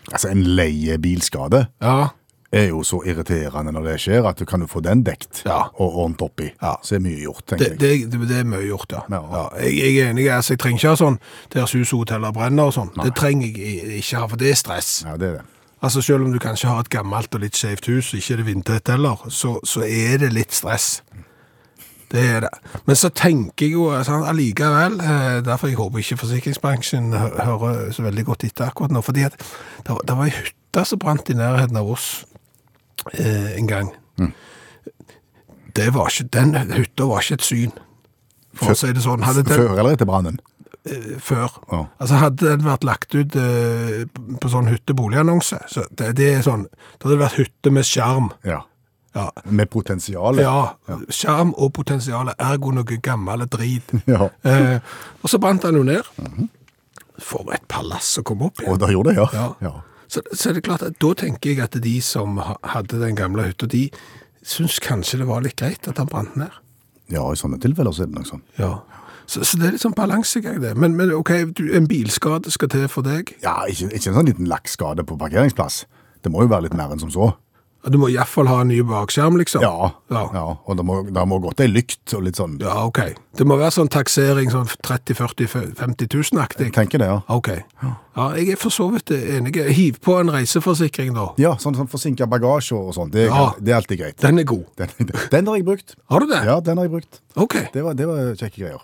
Altså, 0.10 0.32
en 0.32 0.42
leiebilskade? 0.42 1.68
Ja, 1.84 2.14
er 2.52 2.68
jo 2.72 2.80
så 2.84 3.02
irriterende 3.06 3.72
når 3.76 3.84
det 3.92 3.96
skjer, 4.02 4.26
at 4.26 4.40
du 4.40 4.46
kan 4.50 4.64
få 4.68 4.82
den 4.82 5.04
dekt 5.06 5.44
Ja. 5.46 5.68
og 5.78 5.98
ordnet 6.04 6.22
opp 6.26 6.42
i. 6.42 6.50
Ja. 6.62 6.76
Så 6.82 6.96
er 6.96 7.04
mye 7.06 7.20
gjort, 7.22 7.44
tenker 7.48 7.76
Det, 7.78 7.90
jeg. 8.00 8.12
det, 8.12 8.22
det, 8.30 8.38
er 8.40 8.44
mye 8.50 8.66
gjort, 8.66 8.92
ja. 8.92 9.04
Ja. 9.10 9.44
jeg, 9.62 9.76
jeg 9.78 9.98
er 10.02 10.10
enig, 10.14 10.30
altså, 10.34 10.54
jeg 10.56 10.60
trenger 10.64 10.80
ikke 10.82 10.90
ha 10.90 10.96
sånn 11.04 11.20
der 11.54 11.66
sushoteller 11.70 12.34
brenner 12.34 12.72
og 12.72 12.74
sånn. 12.74 12.90
Det 13.04 13.14
trenger 13.16 13.48
jeg 13.54 14.02
ikke 14.02 14.18
ha, 14.24 14.28
for 14.28 14.38
det 14.42 14.50
er 14.52 14.60
stress. 14.60 14.92
Ja, 15.06 15.18
det 15.18 15.28
er 15.28 15.40
det. 15.40 15.46
Altså 15.82 16.02
Selv 16.04 16.26
om 16.26 16.34
du 16.34 16.40
kanskje 16.44 16.68
har 16.68 16.80
et 16.82 16.90
gammelt 16.92 17.36
og 17.38 17.40
litt 17.46 17.56
skjevt 17.56 17.86
hus, 17.88 18.10
ikke 18.14 18.34
er 18.34 18.42
det 18.42 18.46
vindtett 18.50 18.90
heller, 18.92 19.22
så, 19.32 19.60
så 19.64 19.86
er 19.88 20.18
det 20.20 20.34
litt 20.36 20.52
stress. 20.52 21.02
Det 22.12 22.20
er 22.26 22.40
det. 22.42 22.50
Men 22.90 22.98
så 22.98 23.12
tenker 23.14 23.68
jeg 23.68 23.76
jo 23.78 23.86
sånn, 24.04 24.26
allikevel, 24.26 24.98
eh, 25.00 25.38
derfor 25.46 25.70
jeg 25.70 25.78
håper 25.78 26.02
ikke 26.02 26.18
forsikringsbransjen 26.18 27.14
hører 27.14 27.92
så 27.94 28.02
veldig 28.08 28.26
godt 28.32 28.48
etter 28.50 28.66
akkurat 28.66 28.92
nå, 28.92 29.04
fordi 29.06 29.28
at 29.28 29.38
det, 29.38 29.94
det 30.10 30.16
var 30.18 30.26
ei 30.26 30.34
hytte 30.34 30.86
som 30.90 31.00
brant 31.00 31.30
i 31.30 31.38
nærheten 31.38 31.78
av 31.78 31.92
oss 31.94 32.08
eh, 33.14 33.56
en 33.58 33.68
gang. 33.70 33.92
Det 35.76 35.94
var 35.94 36.10
ikke, 36.10 36.30
den 36.34 36.56
hytta 36.74 37.06
var 37.08 37.22
ikke 37.24 37.38
et 37.40 37.46
syn, 37.46 37.72
for 38.58 38.74
å 38.74 38.78
si 38.78 38.90
det 38.96 39.04
sånn. 39.06 39.22
Den, 39.24 39.46
Før 39.46 39.78
eller 39.78 39.94
etter 39.96 40.10
brannen? 40.10 40.40
før. 41.20 41.52
Ja. 41.72 41.84
Altså 42.00 42.16
Hadde 42.22 42.48
den 42.56 42.64
vært 42.66 42.86
lagt 42.88 43.14
ut 43.14 43.36
eh, 43.38 44.06
på 44.42 44.50
sånn 44.50 44.70
hytteboligannonse, 44.72 45.60
så 45.70 45.84
det, 45.92 46.14
det 46.18 46.30
er 46.38 46.42
sånn, 46.46 46.64
da 46.72 47.06
hadde 47.06 47.16
det 47.18 47.22
vært 47.22 47.40
hytte 47.42 47.74
med 47.76 47.86
skjerm. 47.88 48.32
Ja. 48.48 48.64
Ja, 49.18 49.26
Med 49.50 49.72
potensial? 49.74 50.38
ja 50.38 50.76
skjerm 51.10 51.52
og 51.58 51.72
potensial, 51.74 52.30
ergo 52.38 52.72
noe 52.78 53.00
gammel 53.04 53.46
drit. 53.50 53.90
Ja. 54.10 54.30
Eh, 54.46 54.80
og 55.22 55.30
så 55.30 55.40
brant 55.42 55.66
han 55.68 55.78
jo 55.80 55.84
ned. 55.84 56.06
For 57.20 57.50
et 57.54 57.66
palass 57.68 58.14
å 58.22 58.24
komme 58.24 58.48
opp 58.48 58.62
i. 58.64 58.68
Og 58.70 58.78
da 58.80 58.90
gjorde 58.94 59.14
det, 59.14 59.26
ja. 59.34 59.48
Ja. 59.66 59.74
Så, 60.10 60.24
så 60.34 60.50
er 60.50 60.58
det 60.58 60.66
klart 60.66 60.84
at 60.86 60.98
da 61.02 61.14
tenker 61.18 61.54
jeg 61.54 61.62
at 61.64 61.78
de 61.84 61.96
som 62.02 62.40
hadde 62.42 63.02
den 63.02 63.18
gamle 63.18 63.46
hytta, 63.46 63.70
de 63.70 63.88
syns 64.46 64.80
kanskje 64.82 65.22
det 65.22 65.28
var 65.30 65.44
litt 65.46 65.60
greit 65.60 65.86
at 65.90 66.02
han 66.02 66.10
brant 66.10 66.38
ned. 66.40 66.56
Ja, 67.14 67.26
i 67.30 67.38
sånne 67.38 67.60
tilfeller 67.62 67.94
så 67.94 68.06
er 68.06 68.10
det 68.10 68.18
nok 68.18 68.30
sånn. 68.30 68.42
Ja. 68.58 68.80
Så, 69.30 69.44
så 69.46 69.60
det 69.62 69.68
er 69.68 69.76
litt 69.76 69.84
sånn 69.84 69.98
balansegang, 69.98 70.58
det. 70.64 70.74
Men, 70.80 70.96
men 70.98 71.14
ok, 71.14 71.32
du, 71.58 71.68
en 71.78 71.86
bilskade 71.90 72.50
skal 72.54 72.72
til 72.74 72.88
for 72.90 73.06
deg. 73.06 73.36
Ja, 73.44 73.60
ikke, 73.70 73.92
ikke 73.94 74.10
en 74.10 74.18
sånn 74.18 74.30
liten 74.32 74.50
lakkskade 74.50 75.06
på 75.06 75.18
parkeringsplass. 75.22 75.84
Det 76.26 76.34
må 76.34 76.44
jo 76.46 76.52
være 76.52 76.68
litt 76.68 76.78
mer 76.78 76.94
enn 76.94 77.02
som 77.02 77.14
så. 77.14 77.30
Du 77.88 77.96
må 77.98 78.10
iallfall 78.12 78.48
ha 78.52 78.58
en 78.62 78.68
ny 78.68 78.82
bakskjerm, 78.84 79.38
liksom. 79.40 79.62
Ja, 79.64 79.92
Ja. 80.12 80.24
ja. 80.34 80.42
og 80.68 80.76
det 80.78 80.84
må, 80.86 80.98
det 81.08 81.24
må 81.28 81.38
gått 81.40 81.62
ei 81.64 81.68
lykt 81.72 82.12
og 82.18 82.24
litt 82.26 82.36
sånn. 82.36 82.58
Ja, 82.60 82.74
ok. 82.86 83.00
Det 83.40 83.46
må 83.48 83.56
være 83.58 83.72
sånn 83.72 83.88
taksering 83.90 84.52
sånn 84.52 84.68
30 84.84 85.16
40 85.16 85.48
50 85.80 86.10
000-aktig. 86.12 86.66
Jeg 86.68 86.74
tenker 86.76 87.00
det, 87.00 87.08
ja. 87.08 87.22
Ok. 87.32 87.48
Ja, 87.82 88.26
jeg 88.36 88.50
er 88.52 88.60
for 88.60 88.70
så 88.76 88.90
vidt 88.92 89.14
enig. 89.16 89.56
Hiv 89.78 90.02
på 90.04 90.18
en 90.20 90.28
reiseforsikring, 90.34 91.14
da. 91.16 91.30
Ja, 91.40 91.54
sånn, 91.56 91.78
sånn 91.80 91.88
forsinka 91.88 92.28
bagasje 92.28 92.76
og 92.76 92.92
sånt. 92.98 93.14
Det, 93.16 93.30
Ja. 93.30 93.54
det 93.60 93.72
er 93.72 93.80
alltid 93.80 94.00
greit. 94.04 94.18
Den 94.20 94.40
er 94.40 94.44
god. 94.44 94.66
Den, 94.76 94.90
den 95.32 95.48
har 95.48 95.56
jeg 95.56 95.66
brukt. 95.66 95.96
Har 96.12 96.20
du 96.20 96.28
det? 96.28 96.44
Ja, 96.46 96.60
den 96.60 96.78
har 96.78 96.84
jeg 96.90 96.92
brukt. 96.98 97.22
Ok. 97.40 97.56
Det 97.72 97.84
var, 97.84 97.94
det 97.96 98.06
var 98.12 98.34
kjekke 98.36 98.58
greier. 98.60 98.84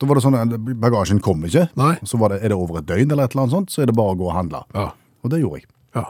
Da 0.00 0.06
var 0.08 0.16
det 0.16 0.24
sånn 0.24 0.38
bagasjen 0.80 1.20
kom 1.20 1.44
ikke. 1.44 1.66
Nei. 1.76 1.98
Så 2.08 2.16
var 2.16 2.32
det, 2.32 2.40
er 2.42 2.48
det 2.48 2.56
over 2.56 2.80
et 2.80 2.86
døgn 2.88 3.12
eller 3.12 3.28
et 3.28 3.34
eller 3.36 3.44
annet 3.44 3.52
sånt, 3.58 3.70
så 3.74 3.82
er 3.84 3.90
det 3.92 3.94
bare 3.98 4.14
å 4.14 4.16
gå 4.16 4.30
og 4.30 4.32
handle. 4.38 4.62
Ja. 4.72 4.86
Og 5.20 5.28
det 5.34 5.42
gjorde 5.42 5.60
jeg. 5.60 5.68
ja. 6.00 6.06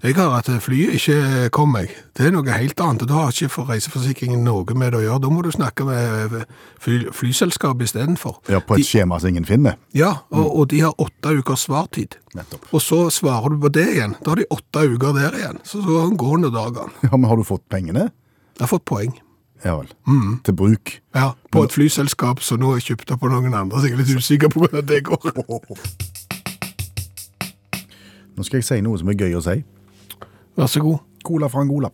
Jeg 0.00 0.14
har 0.16 0.32
at 0.32 0.46
flyet 0.64 0.94
ikke 0.96 1.50
kom 1.52 1.74
meg. 1.74 1.90
Det 2.16 2.24
er 2.24 2.30
noe 2.32 2.48
helt 2.56 2.78
annet. 2.80 3.02
Du 3.02 3.10
Da 3.10 3.18
har 3.18 3.34
ikke 3.34 3.50
for 3.52 3.68
reiseforsikringen 3.68 4.40
noe 4.46 4.64
med 4.74 4.94
det 4.94 5.00
å 5.00 5.04
gjøre. 5.04 5.20
Da 5.20 5.28
må 5.28 5.42
du 5.44 5.50
snakke 5.52 5.84
med 5.84 6.38
fly, 6.80 7.10
flyselskapet 7.12 7.84
istedenfor. 7.84 8.38
Ja, 8.48 8.60
på 8.64 8.78
et 8.78 8.80
De- 8.80 8.86
skjema 8.88 9.18
som 9.20 9.28
ingen 9.28 9.44
finner. 9.44 9.76
Ja, 9.92 10.14
og, 10.32 10.46
og 10.56 10.68
de 10.72 10.80
har 10.80 10.94
åtte 10.96 11.34
ukers 11.36 11.66
svartid. 11.68 12.16
Nettopp. 12.34 12.64
Og 12.72 12.80
så 12.80 13.10
svarer 13.12 13.50
du 13.52 13.58
på 13.60 13.68
det 13.76 13.84
igjen. 13.92 14.14
Da 14.24 14.30
har 14.32 14.36
de 14.40 14.46
åtte 14.50 14.86
uker 14.88 15.12
der 15.18 15.36
igjen. 15.36 15.58
Så 15.68 15.82
så 15.84 16.08
går 16.16 16.38
noen 16.46 16.54
dagene. 16.54 16.88
Ja, 17.04 17.16
men 17.18 17.28
har 17.28 17.36
du 17.36 17.44
fått 17.44 17.68
pengene? 17.68 18.06
Jeg 18.56 18.64
har 18.64 18.72
fått 18.72 18.86
poeng. 18.88 19.12
Ja 19.64 19.74
vel. 19.76 19.90
Til 20.44 20.54
bruk. 20.56 20.94
Ja, 21.14 21.34
på 21.52 21.64
et 21.68 21.72
flyselskap 21.76 22.40
som 22.40 22.60
nå 22.64 22.72
er 22.78 22.80
kjøpt 22.80 23.12
opp 23.12 23.22
av 23.28 23.34
noen 23.36 23.52
andre, 23.52 23.76
så 23.82 23.84
jeg 23.90 23.98
er 23.98 24.00
litt 24.00 24.16
usikker 24.16 24.48
på 24.48 24.62
hvordan 24.64 24.86
det 24.88 25.02
går. 25.04 25.28
Nå 28.36 28.46
skal 28.48 28.62
jeg 28.62 28.64
si 28.64 28.80
noe 28.80 28.96
som 28.96 29.12
er 29.12 29.18
gøy 29.20 29.36
å 29.36 29.42
si. 29.44 29.58
Vær 30.60 30.70
så 30.70 30.82
god. 30.84 30.98
Cola 31.24 31.48
fra 31.52 31.64
Angola. 31.64 31.90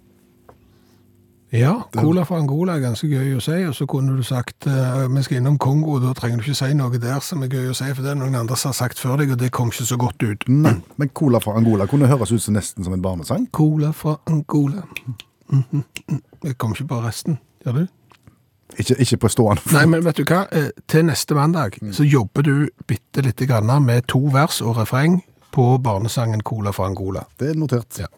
Ja, 1.54 1.76
cola 1.94 2.24
fra 2.26 2.40
Angola 2.40 2.74
er 2.74 2.82
ganske 2.82 3.06
gøy 3.06 3.36
å 3.38 3.42
si, 3.42 3.54
og 3.68 3.74
så 3.78 3.86
kunne 3.88 4.16
du 4.18 4.22
sagt 4.26 4.66
eh, 4.66 5.04
vi 5.14 5.22
skal 5.22 5.38
innom 5.38 5.58
Kongo, 5.62 5.94
og 5.96 6.02
da 6.02 6.10
trenger 6.18 6.40
du 6.42 6.48
ikke 6.48 6.56
si 6.58 6.72
noe 6.74 6.98
der 7.00 7.20
som 7.22 7.44
er 7.46 7.52
gøy 7.52 7.68
å 7.70 7.76
si, 7.76 7.86
for 7.94 8.02
det 8.02 8.10
er 8.12 8.18
noen 8.18 8.34
andre 8.34 8.58
som 8.58 8.72
har 8.72 8.78
sagt 8.80 8.98
før 8.98 9.20
deg, 9.22 9.30
og 9.36 9.38
det 9.40 9.52
kom 9.54 9.70
ikke 9.70 9.86
så 9.86 9.98
godt 10.00 10.26
ut. 10.26 10.48
Nei, 10.50 10.74
men 10.98 11.12
Cola 11.16 11.38
fra 11.40 11.54
Angola 11.56 11.86
kunne 11.90 12.10
høres 12.10 12.34
ut 12.34 12.42
som 12.42 12.58
nesten 12.58 12.84
som 12.84 12.96
en 12.96 13.04
barnesang. 13.04 13.46
Cola 13.54 13.92
fra 13.94 14.16
Angola. 14.26 14.82
Mhm. 15.54 15.84
Jeg 16.42 16.58
kom 16.58 16.74
ikke 16.74 16.88
på 16.90 16.98
resten. 17.06 17.38
Gjør 17.64 17.78
du? 17.78 17.86
Ikke, 18.76 18.98
ikke 19.06 19.20
på 19.22 19.30
stående 19.30 19.62
fot. 19.62 19.72
Nei, 19.78 19.86
men 19.94 20.02
vet 20.04 20.18
du 20.18 20.24
hva? 20.26 20.42
Eh, 20.50 20.72
Til 20.90 21.06
neste 21.06 21.38
mandag 21.38 21.78
så 21.94 22.04
jobber 22.04 22.42
du 22.42 22.68
bitte 22.90 23.22
lite 23.22 23.46
grann 23.46 23.70
med 23.86 24.10
to 24.10 24.24
vers 24.34 24.58
og 24.60 24.76
refreng 24.82 25.20
på 25.56 25.70
barnesangen 25.82 26.44
Cola 26.46 26.74
fra 26.76 26.90
Angola. 26.90 27.24
Det 27.40 27.54
er 27.54 27.58
notert. 27.58 28.02
Ja. 28.02 28.10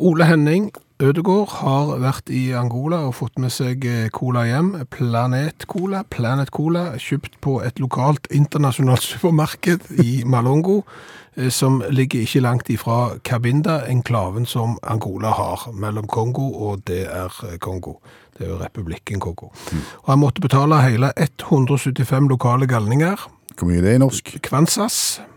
Ole 0.00 0.26
Henning 0.26 0.70
Ødegård 1.02 1.50
har 1.58 1.88
vært 1.98 2.30
i 2.30 2.52
Angola 2.54 3.00
og 3.08 3.16
fått 3.18 3.40
med 3.42 3.50
seg 3.50 3.82
eh, 3.90 4.04
cola 4.14 4.44
hjem. 4.46 4.68
Planet 4.92 5.64
Cola, 5.66 6.04
Planet 6.06 6.52
Cola, 6.54 6.92
kjøpt 7.00 7.40
på 7.42 7.56
et 7.66 7.82
lokalt 7.82 8.28
internasjonalt 8.30 9.02
supermarked 9.10 9.88
i 10.04 10.20
Malongo, 10.22 10.82
eh, 11.34 11.50
som 11.50 11.80
ligger 11.90 12.22
ikke 12.22 12.44
langt 12.44 12.70
ifra 12.70 13.16
Cabinda, 13.26 13.80
enklaven 13.90 14.46
som 14.46 14.76
Angola 14.86 15.34
har, 15.34 15.66
mellom 15.74 16.06
Kongo 16.06 16.52
og 16.68 16.86
DR 16.86 17.34
Kongo. 17.58 17.96
Det 18.38 18.46
er 18.46 18.54
jo 18.54 18.62
republikken 18.62 19.18
Kongo. 19.20 19.50
Og 20.04 20.12
han 20.12 20.22
måtte 20.22 20.44
betale 20.44 20.84
hele 20.86 21.10
175 21.18 22.30
lokale 22.30 22.70
galninger. 22.70 23.26
Hvor 23.58 23.68
mye 23.68 23.82
er 23.82 23.88
det 23.88 23.98
i 23.98 24.04
norsk? 24.06 24.36
Kvansas, 24.46 25.18
eh, 25.18 25.31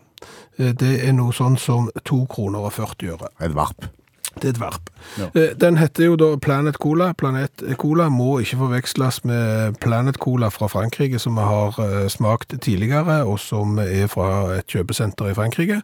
det 0.58 0.96
er 1.08 1.12
noe 1.13 1.34
sånn 1.36 1.58
som 1.60 1.89
2 2.04 2.26
kroner 2.32 2.60
og 2.65 2.74
40 2.74 3.13
øre. 3.15 3.30
Et 3.41 3.56
varp. 3.56 3.88
Det 4.36 4.50
er 4.50 4.54
et 4.56 4.60
varp. 4.60 4.89
Ja. 5.18 5.30
Eh, 5.36 5.54
Den 5.56 5.78
heter 5.78 6.06
jo 6.10 6.15
da 6.20 6.36
Planet 6.36 6.78
Cola. 6.80 7.13
Planet 7.13 7.63
Cola 7.80 8.10
må 8.12 8.39
ikke 8.44 8.58
forveksles 8.58 9.22
med 9.24 9.78
Planet 9.80 10.18
Cola 10.20 10.50
fra 10.52 10.68
Frankrike, 10.68 11.20
som 11.20 11.36
vi 11.39 11.46
har 11.48 11.80
eh, 11.80 12.08
smakt 12.12 12.56
tidligere, 12.62 13.22
og 13.24 13.39
som 13.39 13.80
er 13.80 14.08
fra 14.12 14.58
et 14.58 14.68
kjøpesenter 14.68 15.32
i 15.32 15.38
Frankrike. 15.38 15.82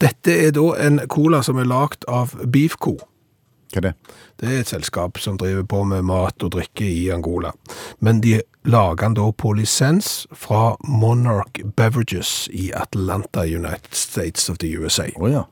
Dette 0.00 0.36
er 0.46 0.52
da 0.52 0.66
en 0.86 1.00
cola 1.08 1.40
som 1.42 1.56
er 1.58 1.64
lagd 1.70 2.04
av 2.08 2.36
Beefco. 2.52 2.98
Hva 3.70 3.78
er 3.78 3.86
det? 3.86 3.92
Det 4.40 4.48
er 4.48 4.62
et 4.64 4.70
selskap 4.70 5.18
som 5.22 5.36
driver 5.38 5.66
på 5.68 5.82
med 5.86 6.02
mat 6.08 6.42
og 6.42 6.54
drikke 6.56 6.86
i 6.86 7.04
Angola. 7.14 7.52
Men 8.02 8.22
de 8.24 8.40
lager 8.66 9.04
den 9.04 9.18
da 9.18 9.28
på 9.32 9.52
lisens 9.58 10.26
fra 10.34 10.74
Monarch 10.84 11.62
Beverages 11.76 12.48
i 12.52 12.70
Atlanta, 12.74 13.46
United 13.46 13.94
States 13.94 14.50
of 14.50 14.58
the 14.58 14.72
USA. 14.78 15.06
Å 15.16 15.30
ja. 15.30 15.44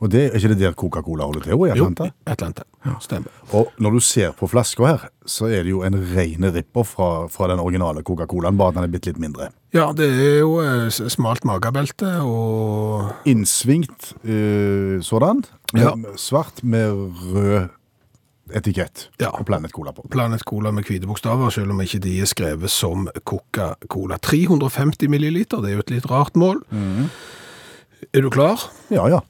Og 0.00 0.10
det, 0.12 0.26
er 0.30 0.38
ikke 0.38 0.54
det 0.54 0.60
der 0.62 0.76
Coca-Cola 0.76 1.28
holder 1.28 1.44
til 1.44 1.54
i 1.54 1.74
Atlanta? 1.76 2.08
Jo, 2.10 2.32
Atlanta. 2.32 2.64
Stemmer. 3.00 3.32
Og 3.56 3.70
når 3.80 3.94
du 3.96 4.00
ser 4.04 4.32
på 4.36 4.44
flaska 4.50 4.84
her, 4.86 5.04
så 5.26 5.46
er 5.48 5.62
det 5.64 5.70
jo 5.72 5.82
en 5.86 5.94
ren 6.14 6.44
ripper 6.52 6.84
fra, 6.84 7.06
fra 7.32 7.46
den 7.48 7.58
originale 7.62 8.02
Coca-Colaen, 8.04 8.58
bare 8.60 8.68
at 8.74 8.74
den 8.76 8.84
er 8.84 8.92
bitte 8.92 9.08
litt 9.12 9.20
mindre. 9.22 9.48
Ja, 9.72 9.86
det 9.96 10.08
er 10.12 10.38
jo 10.42 10.58
eh, 10.60 10.90
smalt 10.92 11.44
magebelte 11.48 12.10
og 12.22 13.08
Innsvingt 13.30 14.12
eh, 14.24 15.00
sådan, 15.02 15.44
Ja. 15.74 15.94
svart 16.20 16.60
med 16.62 16.92
rød 17.32 17.70
etikett 18.54 19.08
Ja. 19.18 19.30
og 19.32 19.46
Planet 19.48 19.72
Cola 19.72 19.90
på. 19.96 20.04
Planet 20.12 20.44
Cola 20.44 20.70
med 20.70 20.84
hvite 20.84 21.08
bokstaver, 21.08 21.50
selv 21.50 21.70
om 21.72 21.80
ikke 21.80 21.98
de 22.04 22.18
er 22.20 22.28
skrevet 22.28 22.70
som 22.70 23.08
Coca-Cola. 23.24 24.18
350 24.20 25.08
milliliter, 25.08 25.62
det 25.64 25.70
er 25.72 25.78
jo 25.78 25.84
et 25.86 25.90
litt 25.96 26.10
rart 26.10 26.36
mål. 26.36 26.60
Er 28.12 28.20
du 28.20 28.28
klar? 28.30 28.60
Ja, 28.92 29.08
ja. 29.08 29.20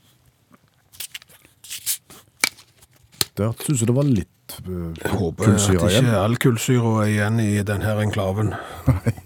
Der 3.35 3.55
syns 3.65 3.81
jeg 3.83 3.89
det 3.91 3.97
var 3.97 4.07
litt 4.07 4.57
uh, 4.69 4.93
Jeg 4.95 5.11
håper 5.19 5.55
at 5.55 5.69
ikke 5.73 6.19
all 6.21 6.37
kullsyre 6.39 6.93
er 7.03 7.09
igjen 7.11 7.41
i 7.43 7.63
denne 7.67 7.97
enklaven. 8.07 8.55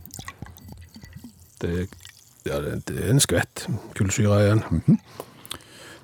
Det, 1.58 1.88
ja, 2.46 2.60
det, 2.62 2.84
det 2.86 3.00
er 3.02 3.08
en 3.10 3.18
skvett 3.18 3.64
kullsyre 3.98 4.36
igjen. 4.44 4.60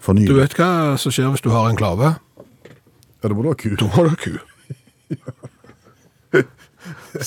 For 0.03 0.19
Du 0.19 0.33
vet 0.35 0.57
hva 0.59 0.97
som 0.99 1.15
skjer 1.15 1.29
hvis 1.31 1.45
du 1.45 1.53
har 1.55 1.69
enklave? 1.71 2.09
Ja, 3.23 3.29
det 3.31 3.37
må 3.39 3.45
du 3.45 3.53
ha 3.53 3.55
ku. 3.55 3.71
Da 3.79 3.87
må 3.93 4.03
du 4.09 4.17
ku. 4.19 4.35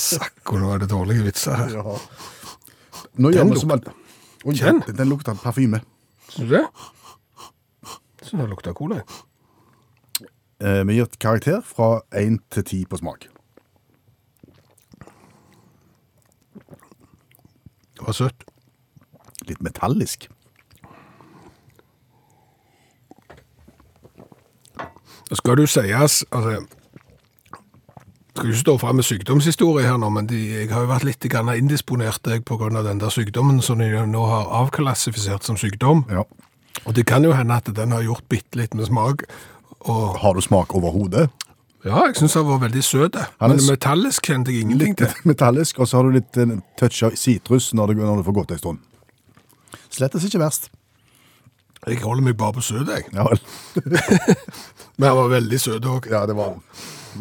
Sakko, 0.10 0.60
nå 0.60 0.74
er 0.76 0.84
det 0.84 0.90
dårlige 0.92 1.24
vitser 1.30 1.56
her. 1.56 1.78
Ja. 1.80 1.96
Nå 3.16 3.32
gjør 3.32 3.48
Den 3.48 3.56
vi 3.56 3.64
som 3.64 3.72
alt. 3.78 3.88
Kjenn. 4.44 4.84
Den, 4.86 5.00
den 5.00 5.10
lukter 5.16 5.40
parfyme. 5.40 5.80
Syns 6.28 6.52
du 6.52 6.58
det? 6.58 6.66
Syns 8.28 8.44
det 8.44 8.50
lukter 8.52 8.76
cola. 8.76 9.00
Eh, 10.62 10.88
vi 10.88 10.98
gir 10.98 11.06
et 11.06 11.20
karakter 11.20 11.62
fra 11.62 12.02
1 12.18 12.40
til 12.50 12.64
10 12.64 12.86
på 12.90 12.98
smak. 12.98 13.28
Det 17.98 18.06
var 18.06 18.14
søtt. 18.14 18.44
Litt 19.48 19.62
metallisk. 19.62 20.30
Skal 25.34 25.58
du 25.58 25.66
sies, 25.68 26.24
altså 26.32 26.50
jeg 28.38 28.42
skal 28.42 28.50
ikke 28.52 28.60
stå 28.60 28.74
frem 28.78 28.96
med 28.96 29.04
sykdomshistorie 29.04 29.88
her 29.90 29.98
nå, 29.98 30.10
men 30.14 30.28
de, 30.30 30.38
jeg 30.38 30.70
har 30.70 30.86
jo 30.86 30.92
vært 30.92 31.08
litt 31.08 31.26
indisponert 31.26 32.28
jeg, 32.30 32.44
av 32.46 32.84
den 32.86 33.00
der 33.00 33.10
sykdommen 33.10 33.62
som 33.62 33.80
de 33.80 33.90
nå 34.06 34.26
har 34.26 34.46
avklassifisert 34.62 35.44
som 35.44 35.58
sykdom. 35.58 36.06
Ja. 36.10 36.24
Og 36.86 36.96
det 36.96 37.06
kan 37.06 37.24
jo 37.26 37.34
hende 37.34 37.58
at 37.58 37.66
den 37.66 37.92
har 37.92 38.02
gjort 38.06 38.30
bitte 38.30 38.60
litt 38.60 38.74
med 38.74 38.86
smak. 38.86 39.26
Og 39.88 40.18
Har 40.20 40.34
du 40.34 40.42
smak 40.42 40.76
overhodet? 40.76 41.30
ja, 41.86 42.02
jeg 42.10 42.18
syns 42.20 42.34
den 42.36 42.48
var 42.48 42.60
veldig 42.60 42.84
søt. 42.84 43.16
Han 43.40 43.54
Men 43.54 43.64
metallisk 43.70 44.28
kjente 44.28 44.52
jeg 44.52 44.66
ingenting 44.66 44.98
til. 44.98 45.14
metallisk, 45.30 45.80
og 45.80 45.88
så 45.88 46.00
har 46.00 46.08
du 46.08 46.18
litt 46.18 46.40
uh, 46.42 46.58
touch 46.80 47.04
av 47.08 47.16
sitrus 47.16 47.72
når, 47.78 47.94
du, 47.94 48.02
når 48.04 48.22
du 48.22 48.28
får 48.28 48.38
gått 48.42 48.52
en 48.56 48.62
stund. 48.64 48.84
Slettes 49.94 50.26
ikke 50.28 50.42
verst. 50.42 50.70
Jeg 51.88 52.02
holder 52.04 52.26
meg 52.26 52.36
bare 52.40 52.58
på 52.58 52.66
søt, 52.66 52.90
jeg. 52.92 53.08
Ja. 53.16 53.28
Men 54.98 55.08
den 55.08 55.18
var 55.22 55.30
veldig 55.32 55.60
søt 55.62 55.86
òg. 55.88 56.10
Ja, 56.12 56.26
det 56.28 56.36
var. 56.36 56.58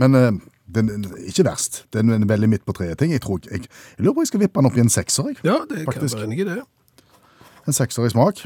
Men 0.00 0.18
uh, 0.18 0.31
den 0.74 0.90
er 0.90 1.20
ikke 1.31 1.46
verst. 1.46 1.85
Den 1.94 2.11
er 2.11 2.24
veldig 2.26 2.48
midt 2.50 2.64
på 2.66 2.74
treet-ting. 2.74 3.12
Jeg, 3.14 3.22
tror 3.22 3.38
jeg, 3.44 3.68
jeg 3.68 4.02
lurer 4.02 4.16
på 4.16 4.24
om 4.24 4.26
jeg 4.26 4.33
skal 4.33 4.42
vippe 4.42 4.59
den 4.59 4.70
opp 4.70 4.81
i 4.81 4.83
en 4.83 4.90
sekser. 4.90 5.31
Jeg. 5.31 5.44
Ja, 5.46 5.61
det 5.68 5.85
kan 5.85 5.92
Faktisk. 5.92 6.16
jeg 6.16 6.24
være 6.24 6.33
enig 6.33 6.42
i 6.42 6.48
det. 6.48 6.59
En 7.66 7.76
sekser 7.76 8.09
i 8.09 8.11
smak. 8.11 8.42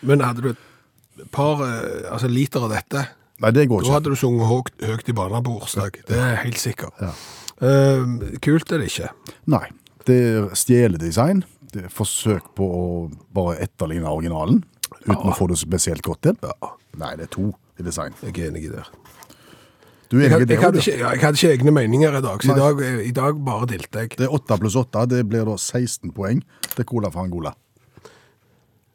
Men 0.00 0.24
hadde 0.24 0.42
du 0.42 0.50
et 0.50 1.30
par 1.34 1.62
uh, 1.62 2.10
altså, 2.10 2.30
liter 2.32 2.66
av 2.66 2.74
dette 2.74 3.06
Nei, 3.38 3.50
det 3.54 3.68
går 3.70 3.82
ikke. 3.84 3.90
Da 3.92 3.98
hadde 4.00 4.10
du 4.14 4.18
sunget 4.18 4.48
høyt, 4.50 4.72
høyt 4.82 5.08
i 5.12 5.14
barnebursdag. 5.14 6.00
Det 6.08 6.16
er 6.18 6.32
jeg 6.32 6.40
helt 6.46 6.58
sikker. 6.62 6.90
Ja. 7.02 7.12
Uh, 7.58 8.16
kult 8.42 8.72
er 8.74 8.82
det 8.82 8.88
ikke. 8.90 9.10
Nei. 9.50 9.64
Det 10.08 10.16
er 10.32 10.48
stjeledesign. 10.58 11.44
Det 11.72 11.84
er 11.84 11.92
forsøk 11.92 12.46
på 12.56 12.64
å 12.64 12.84
bare 13.36 13.58
etterligne 13.66 14.08
originalen, 14.08 14.62
uten 15.04 15.28
å 15.28 15.34
få 15.36 15.50
det 15.50 15.58
spesielt 15.60 16.02
godt 16.06 16.22
til. 16.24 16.38
Ja, 16.42 16.72
Nei, 16.98 17.12
det 17.20 17.28
er 17.28 17.32
to 17.36 17.50
i 17.78 17.84
design. 17.86 18.14
jeg 18.24 18.32
er 18.40 18.48
enig 18.50 18.64
i 18.64 18.72
det. 18.72 18.82
Du 20.08 20.16
er 20.16 20.22
Jeg, 20.24 20.32
enig 20.32 20.42
i 20.42 20.46
det? 20.48 20.54
jeg, 20.56 20.62
hadde 20.64 20.80
ikke, 20.80 20.94
ja, 20.98 21.10
jeg 21.12 21.20
hadde 21.26 21.36
ikke 21.38 21.50
egne 21.58 21.74
meninger 21.76 22.16
i 22.18 22.22
dag, 22.24 22.42
så 22.42 22.54
i 22.54 22.58
dag, 22.58 22.80
eh, 22.80 23.02
i 23.06 23.12
dag 23.12 23.42
bare 23.44 23.68
dilte 23.68 24.00
jeg. 24.06 24.14
Det 24.16 24.24
er 24.26 24.32
åtte 24.34 24.56
pluss 24.58 24.74
åtte. 24.80 25.04
Det 25.12 25.20
blir 25.28 25.44
da 25.44 25.54
16 25.60 26.10
poeng 26.16 26.40
til 26.72 26.84
Cola 26.88 27.10
for 27.12 27.26
Angola. 27.28 27.52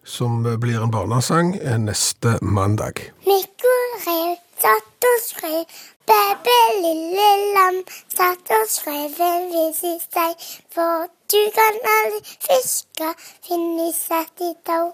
Som 0.04 0.42
blir 0.60 0.82
en 0.84 0.92
barnesang 0.92 1.54
eh, 1.62 1.78
neste 1.80 2.40
mandag. 2.42 3.00
Mikkel 3.30 3.83
rev 4.08 4.36
satt 4.62 5.08
og 5.10 5.20
skrev, 5.24 5.64
baby 6.10 6.58
lille 6.84 7.30
lam 7.56 7.80
satt 8.16 8.52
og 8.58 8.66
skrev 8.70 9.20
en 9.28 9.48
vis 9.52 9.82
i 9.88 9.96
seg, 10.04 10.46
for 10.74 11.08
du 11.32 11.42
kan 11.56 11.80
aldri 11.96 12.22
fiske, 12.48 13.10
finne 13.48 13.90
satt 13.96 14.44
i 14.44 14.52
tau, 14.68 14.92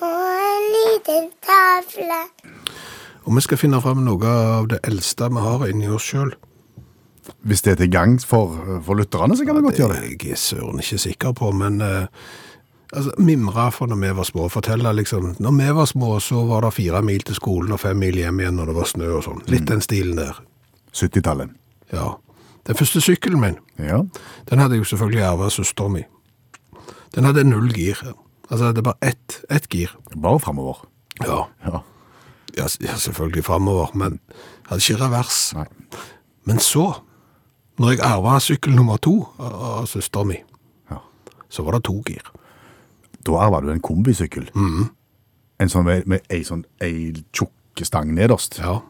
og 0.00 0.24
en 0.52 0.66
liten 0.76 1.30
tavle. 1.44 2.22
Og 3.24 3.36
vi 3.36 3.44
skal 3.44 3.60
finne 3.60 3.80
fram 3.80 4.02
noe 4.04 4.32
av 4.56 4.68
det 4.72 4.82
eldste 4.84 5.30
vi 5.32 5.44
har 5.46 5.68
inni 5.68 5.88
oss 5.88 6.10
sjøl. 6.12 6.34
Hvis 7.48 7.62
det 7.64 7.72
er 7.72 7.78
til 7.80 7.92
gang 7.92 8.18
for, 8.20 8.52
for 8.84 9.00
lytterne, 9.00 9.36
så 9.36 9.46
kan 9.48 9.56
vi 9.56 9.64
godt 9.64 9.80
gjøre 9.80 10.00
det. 10.00 10.16
Jeg 10.18 10.34
er 10.34 10.40
søren 10.40 10.82
ikke 10.82 10.98
sikker 11.06 11.32
på, 11.32 11.48
men 11.56 11.80
eh, 11.80 12.10
altså, 12.94 13.12
mimra 13.18 13.68
fra 13.74 13.86
når 13.90 14.00
vi 14.00 14.10
var 14.16 14.24
små. 14.28 14.48
Fortelle 14.52 14.92
liksom 14.96 15.34
Når 15.38 15.52
vi 15.58 15.70
var 15.76 15.86
små, 15.86 16.20
så 16.20 16.44
var 16.48 16.60
det 16.66 16.72
fire 16.74 17.02
mil 17.02 17.22
til 17.22 17.34
skolen 17.34 17.72
og 17.72 17.80
fem 17.80 17.96
mil 17.98 18.14
hjem 18.16 18.40
igjen 18.40 18.56
når 18.56 18.66
det 18.70 18.74
var 18.76 18.84
snø 18.90 19.08
og 19.18 19.24
sånn. 19.26 19.42
Litt 19.50 19.66
den 19.70 19.80
stilen 19.84 20.16
der. 20.16 20.38
70-tallet. 20.94 21.50
Ja. 21.92 22.12
Den 22.66 22.74
første 22.78 23.00
sykkelen 23.04 23.40
min, 23.40 23.56
Ja. 23.78 24.02
den 24.50 24.58
hadde 24.58 24.74
jeg 24.74 24.84
jo 24.84 24.96
selvfølgelig 24.96 25.22
arva 25.26 25.44
av 25.44 25.50
søsteren 25.50 25.92
min. 25.92 26.04
Den 27.14 27.24
hadde 27.24 27.44
null 27.44 27.68
gir. 27.72 27.98
Altså, 28.50 28.72
det 28.72 28.82
bare 28.84 28.96
ett, 29.02 29.44
ett 29.50 29.68
gir. 29.68 29.90
Bare 30.16 30.40
framover. 30.40 30.84
Ja. 31.26 31.44
Ja. 31.66 31.80
Ja, 32.56 32.66
selvfølgelig 32.68 33.44
framover, 33.44 33.90
men 33.94 34.20
hadde 34.68 34.80
ikke 34.80 35.00
revers. 35.04 35.52
Nei. 35.54 35.66
Men 36.46 36.58
så, 36.58 36.92
når 37.78 37.90
jeg 37.96 38.00
arva 38.06 38.38
sykkel 38.40 38.74
nummer 38.76 38.96
to 39.02 39.28
av 39.38 39.86
søsteren 39.90 40.26
min, 40.28 40.44
Ja. 40.90 40.98
så 41.50 41.62
var 41.64 41.72
det 41.72 41.84
to 41.84 42.00
gir. 42.06 42.22
Da 43.24 43.38
arva 43.40 43.60
du 43.64 43.70
en 43.72 43.80
kombisykkel. 43.84 44.50
En 45.60 45.70
sånn 45.70 45.84
med, 45.86 46.06
med 46.10 46.24
ei 46.30 46.42
sånn 46.44 46.64
ei 46.84 47.12
tjukk 47.32 47.84
stang 47.86 48.10
nederst. 48.14 48.58
Ja. 48.60 48.80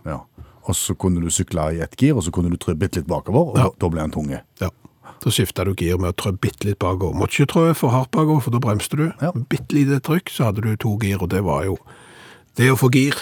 Og 0.65 0.75
så 0.77 0.95
kunne 0.97 1.21
du 1.21 1.29
sykle 1.33 1.69
i 1.77 1.81
ett 1.85 1.95
gir, 2.01 2.17
og 2.17 2.25
så 2.25 2.33
kunne 2.33 2.51
du 2.51 2.57
trø 2.61 2.75
bitte 2.79 3.01
litt 3.03 3.09
bakover, 3.11 3.51
og 3.53 3.59
Ja. 3.59 3.65
da, 3.69 3.71
da 3.85 3.89
ble 3.93 4.01
den 4.01 4.11
tunge. 4.15 4.41
Ja. 4.61 4.71
Da 5.25 5.31
skifta 5.31 5.65
du 5.65 5.75
gir 5.77 5.99
med 6.01 6.15
å 6.15 6.17
trø 6.17 6.33
bitte 6.37 6.65
litt 6.67 6.79
bakover. 6.81 7.15
Måtte 7.17 7.37
ikke 7.45 7.53
trø 7.53 7.75
for 7.77 7.93
hardt 7.93 8.11
bakover, 8.11 8.41
for 8.43 8.51
da 8.51 8.59
bremste 8.65 8.97
du. 8.97 9.05
Ja. 9.21 9.31
Bitte 9.33 9.73
lite 9.77 10.01
trykk, 10.01 10.33
så 10.33 10.49
hadde 10.49 10.63
du 10.65 10.75
to 10.77 10.97
gir, 11.01 11.21
og 11.23 11.29
det 11.33 11.43
var 11.45 11.65
jo 11.69 11.77
det 12.57 12.71
å 12.73 12.77
få 12.81 12.91
gir. 12.93 13.15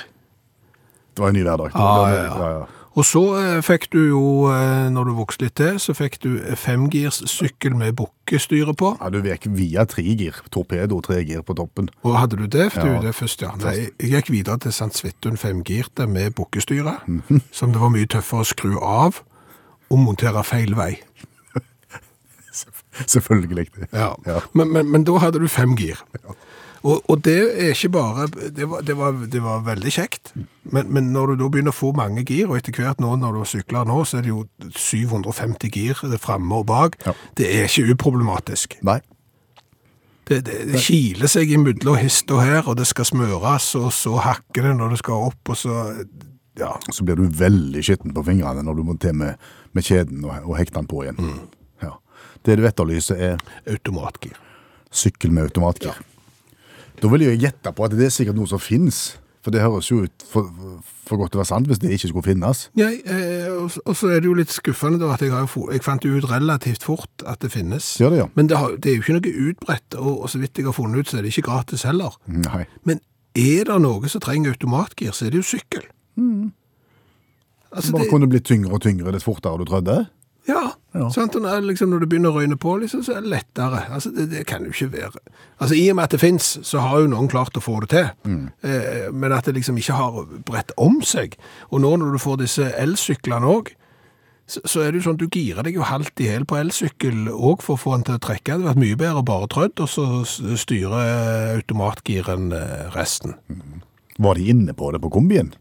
Det 1.15 1.21
var 1.23 1.29
en 1.29 1.35
ny 1.37 1.43
hverdag. 1.45 1.75
Ah, 1.75 2.09
ja, 2.09 2.23
ja. 2.23 2.39
ja, 2.39 2.51
ja. 2.61 2.67
Og 2.93 3.07
så 3.09 3.21
eh, 3.41 3.61
fikk 3.65 3.87
du 3.95 3.99
jo, 4.11 4.23
eh, 4.53 4.89
når 4.93 5.09
du 5.09 5.13
vokste 5.17 5.47
litt 5.47 5.55
til, 5.57 5.79
så 5.81 5.95
fikk 5.97 6.19
du 6.21 6.31
femgirssykkel 6.61 7.73
med 7.79 7.95
bukkestyre 7.97 8.75
på. 8.77 8.91
Ja, 9.01 9.09
Du 9.09 9.23
gikk 9.25 9.47
via 9.57 9.87
tregir. 9.89 10.43
Torpedo 10.53 11.01
tregir 11.01 11.41
på 11.43 11.57
toppen. 11.57 11.89
Og 12.05 12.19
hadde 12.21 12.37
du 12.37 12.47
det, 12.47 12.69
du, 12.75 12.87
Ja. 12.87 13.01
det 13.01 13.15
først, 13.17 13.41
ja. 13.43 13.55
Nei, 13.57 13.89
jeg 13.99 14.11
gikk 14.13 14.31
videre 14.35 14.59
til 14.59 14.73
St. 14.77 14.93
Svithun 15.01 15.39
femgirte 15.41 16.07
med 16.07 16.35
bukkestyre, 16.37 16.99
som 17.51 17.73
det 17.73 17.81
var 17.81 17.89
mye 17.97 18.07
tøffere 18.07 18.45
å 18.45 18.51
skru 18.53 18.77
av 18.83 19.23
og 19.89 19.99
montere 19.99 20.45
feil 20.45 20.75
vei. 20.77 20.99
Selvfølgelig. 23.07 23.71
Ja. 23.93 24.13
Ja. 24.27 24.41
Men, 24.53 24.73
men, 24.73 24.91
men 24.93 25.05
da 25.09 25.17
hadde 25.23 25.41
du 25.41 25.49
fem 25.49 25.73
gir. 25.77 25.97
Og, 26.83 26.99
og 27.09 27.21
det 27.23 27.37
er 27.63 27.69
ikke 27.77 27.89
bare 27.95 28.25
Det 28.57 28.67
var, 28.67 28.81
det 28.83 28.97
var, 28.99 29.13
det 29.31 29.43
var 29.45 29.61
veldig 29.67 29.93
kjekt, 29.95 30.33
men, 30.65 30.89
men 30.91 31.13
når 31.15 31.33
du 31.33 31.45
da 31.45 31.49
begynner 31.55 31.71
å 31.71 31.79
få 31.79 31.93
mange 31.95 32.25
gir, 32.27 32.49
og 32.51 32.57
etter 32.59 32.75
hvert 32.75 32.99
nå 33.03 33.13
når 33.21 33.39
du 33.39 33.45
sykler 33.53 33.87
nå, 33.87 34.01
så 34.09 34.19
er 34.19 34.27
det 34.27 34.33
jo 34.33 34.43
750 34.75 35.71
gir 35.71 36.03
det 36.11 36.19
framme 36.23 36.59
og 36.59 36.67
bak, 36.67 36.99
Ja. 37.07 37.15
det 37.39 37.47
er 37.55 37.69
ikke 37.71 37.95
uproblematisk. 37.95 38.79
Nei. 38.83 38.99
Det, 40.29 40.41
det, 40.47 40.59
det 40.73 40.81
kiler 40.83 41.31
seg 41.31 41.51
imellom 41.55 41.97
hist 41.99 42.31
og 42.31 42.43
her, 42.47 42.63
og 42.71 42.77
det 42.79 42.87
skal 42.91 43.07
smøres, 43.09 43.73
og 43.79 43.89
så 43.95 44.17
hakker 44.23 44.69
det 44.69 44.77
når 44.79 44.95
det 44.95 45.01
skal 45.03 45.29
opp, 45.31 45.55
og 45.55 45.59
så 45.59 45.79
Ja. 46.61 46.75
Så 46.93 47.01
blir 47.07 47.17
du 47.17 47.25
veldig 47.33 47.81
skitten 47.81 48.13
på 48.13 48.23
fingrene 48.27 48.61
når 48.63 48.75
du 48.77 48.83
må 48.85 48.95
til 49.01 49.15
med, 49.17 49.39
med 49.73 49.87
kjeden 49.87 50.25
og, 50.29 50.35
og 50.45 50.59
hekte 50.59 50.77
den 50.83 50.87
på 50.91 50.99
igjen. 51.07 51.17
Mm. 51.17 51.39
Ja. 51.87 51.95
Det 52.45 52.59
du 52.61 52.67
etterlyser 52.69 53.17
er 53.17 53.39
Automatgir. 53.73 54.35
sykkel 54.93 55.33
med 55.33 55.47
automatgir. 55.49 55.97
Da 57.03 57.11
vil 57.11 57.27
jeg 57.27 57.43
gjette 57.43 57.75
på 57.75 57.85
at 57.87 57.95
det 57.99 58.07
er 58.07 58.15
sikkert 58.15 58.39
noe 58.39 58.51
som 58.51 58.63
finnes. 58.63 59.03
For 59.43 59.51
det 59.51 59.65
høres 59.65 59.89
jo 59.91 60.05
ut 60.07 60.25
for, 60.31 60.47
for 61.03 61.19
godt 61.19 61.33
til 61.35 61.41
å 61.41 61.43
være 61.43 61.51
sant 61.51 61.67
hvis 61.67 61.81
det 61.83 61.91
ikke 61.97 62.13
skulle 62.13 62.29
finnes. 62.29 62.61
Ja, 62.79 62.93
eh, 62.93 63.49
og, 63.51 63.75
så 63.99 64.13
er 64.15 64.23
det 64.23 64.29
jo 64.31 64.37
litt 64.39 64.55
skuffende 64.55 65.01
da, 65.03 65.09
at 65.17 65.25
jeg, 65.25 65.33
har, 65.35 65.49
jo 65.51 65.65
jeg 65.73 65.83
fant 65.83 66.07
ut 66.07 66.29
relativt 66.31 66.87
fort 66.87 67.25
at 67.27 67.43
det 67.43 67.51
finnes. 67.51 67.89
Ja, 67.99 68.13
det, 68.13 68.21
ja. 68.23 68.29
Men 68.39 68.53
det, 68.53 68.61
har, 68.61 68.77
det 68.79 68.93
er 68.93 69.01
jo 69.01 69.03
ikke 69.03 69.17
noe 69.19 69.49
utbredt, 69.49 69.99
og, 69.99 70.13
og 70.15 70.31
så 70.31 70.39
vidt 70.39 70.63
jeg 70.63 70.69
har 70.71 70.77
funnet 70.79 71.03
ut, 71.03 71.11
så 71.11 71.19
er 71.19 71.27
det 71.27 71.35
ikke 71.35 71.49
gratis 71.51 71.83
heller. 71.89 72.15
Nei. 72.31 72.69
Men 72.87 73.03
er 73.35 73.67
det 73.67 73.81
noe 73.83 74.13
som 74.13 74.23
trenger 74.23 74.55
automatgir, 74.55 75.11
så 75.17 75.27
er 75.27 75.35
det 75.35 75.43
jo 75.43 75.49
sykkel. 75.57 75.91
Altså, 77.73 77.91
Bare 77.97 78.05
det, 78.05 78.11
kunne 78.13 78.31
blitt 78.31 78.47
tyngre 78.47 78.77
og 78.77 78.85
tyngre 78.85 79.15
dess 79.15 79.27
fortere 79.27 79.59
du 79.59 79.67
trødde. 79.67 80.05
Ja, 80.49 80.73
Ja. 80.93 81.09
Liksom, 81.61 81.89
når 81.91 82.03
det 82.03 82.09
begynner 82.11 82.35
å 82.35 82.41
røyne 82.41 82.57
på, 82.61 82.75
liksom, 82.83 83.01
så 83.07 83.15
er 83.17 83.23
det 83.25 83.31
lettere. 83.33 83.85
Altså, 83.95 84.11
det, 84.13 84.27
det 84.29 84.43
kan 84.47 84.67
jo 84.67 84.73
ikke 84.75 84.91
være 84.93 85.21
Altså, 85.61 85.75
I 85.75 85.87
og 85.91 85.97
med 85.97 86.05
at 86.05 86.17
det 86.17 86.21
fins, 86.21 86.49
så 86.69 86.83
har 86.85 87.01
jo 87.01 87.13
noen 87.13 87.31
klart 87.33 87.57
å 87.57 87.63
få 87.65 87.79
det 87.85 87.93
til. 87.95 88.11
Eh, 88.67 89.07
men 89.15 89.33
at 89.33 89.47
det 89.49 89.55
liksom 89.57 89.79
ikke 89.81 89.97
har 89.97 90.19
bredt 90.49 90.75
om 90.77 90.99
seg. 91.07 91.39
Og 91.71 91.81
nå 91.85 91.95
når 91.97 92.13
du 92.13 92.21
får 92.21 92.43
disse 92.43 92.67
elsyklene 92.77 93.49
òg, 93.49 93.71
så, 94.51 94.61
så 94.67 94.83
er 94.83 94.91
det 94.91 95.01
jo 95.01 95.07
sånn 95.07 95.21
du 95.21 95.29
girer 95.31 95.65
deg 95.65 95.79
jo 95.79 95.87
halvt 95.87 96.21
i 96.21 96.29
hæl 96.29 96.45
på 96.51 96.59
elsykkel 96.59 97.31
òg 97.31 97.63
for 97.65 97.79
å 97.79 97.81
få 97.81 97.95
den 97.97 98.05
til 98.11 98.19
å 98.19 98.25
trekke. 98.27 98.45
Det 98.51 98.57
hadde 98.59 98.69
vært 98.73 98.83
mye 98.83 98.99
bedre 99.01 99.25
bare 99.31 99.49
trødd, 99.55 99.81
og 99.81 99.89
så 99.89 100.07
styrer 100.27 100.61
styre 100.61 101.07
automatgiren 101.55 102.51
resten. 102.93 103.39
resten. 103.47 103.83
Var 104.19 104.37
de 104.37 104.51
inne 104.53 104.75
på 104.77 104.91
det 104.93 105.01
på 105.01 105.13
kombien? 105.15 105.55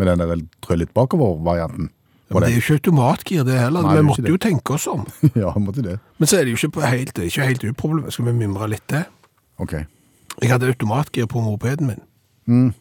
Med 0.00 0.08
den 0.08 0.22
der 0.22 0.46
trø 0.64 0.78
litt 0.78 0.94
bakover-varianten? 0.96 1.90
Men 2.30 2.42
det 2.42 2.48
er 2.48 2.54
jo 2.54 2.62
ikke 2.62 2.74
automatgir, 2.78 3.42
det 3.44 3.58
heller. 3.60 3.82
Nei, 3.84 3.90
Vi 3.90 3.96
det 3.96 4.04
måtte 4.08 4.30
jo 4.32 4.36
tenke 4.40 4.74
oss 4.78 4.86
om. 4.90 5.02
ja, 5.42 5.50
måtte 5.60 5.82
det. 5.84 5.98
Men 6.18 6.26
så 6.30 6.38
er 6.38 6.44
det 6.48 6.54
jo 6.54 6.68
ikke 6.68 6.86
helt, 6.88 7.18
ikke 7.18 7.48
helt 7.50 7.64
uproblematisk. 7.68 8.16
Skal 8.16 8.26
vi 8.30 8.32
mimre 8.38 8.68
litt 8.72 8.86
til? 8.88 9.04
Ok. 9.60 9.74
Jeg 10.42 10.50
hadde 10.50 10.66
automatgir 10.72 11.26
på 11.30 11.40
mopeden 11.44 11.92
min. 11.92 12.72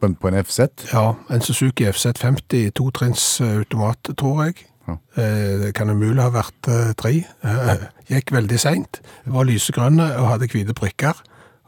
På 0.00 0.06
en, 0.06 0.14
på 0.16 0.28
en 0.28 0.38
FZ? 0.44 0.60
Ja, 0.92 1.14
en 1.30 1.40
Suzuki 1.44 1.84
FZ50 1.88 2.70
totrinns 2.76 3.24
eh, 3.40 3.56
automat, 3.62 4.12
tror 4.16 4.44
jeg. 4.44 4.54
Ja. 4.88 4.94
Eh, 5.16 5.58
Det 5.64 5.74
kan 5.74 5.90
umulig 5.90 6.22
ha 6.22 6.30
vært 6.32 6.68
eh, 6.68 6.92
tre. 6.96 7.12
Eh, 7.44 7.84
Gikk 8.12 8.32
veldig 8.32 8.60
seint. 8.60 9.00
Var 9.26 9.44
lysegrønne 9.48 10.06
og 10.20 10.30
hadde 10.34 10.48
hvite 10.52 10.76
prikker. 10.76 11.20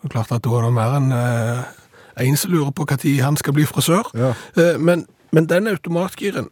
Og 0.02 0.10
klart 0.10 0.32
at 0.32 0.44
da 0.44 0.54
er 0.58 0.64
det 0.68 0.72
mer 0.76 0.96
enn 1.00 1.12
én 1.12 2.28
en 2.28 2.36
som 2.36 2.52
lurer 2.52 2.72
på 2.76 2.84
når 2.84 3.22
han 3.24 3.36
skal 3.36 3.54
bli 3.56 3.64
frisør. 3.64 4.08
Ja. 4.14 4.32
Eh, 4.56 4.78
Men, 4.78 5.06
men 5.32 5.46
den 5.48 5.68
automatgiren, 5.68 6.48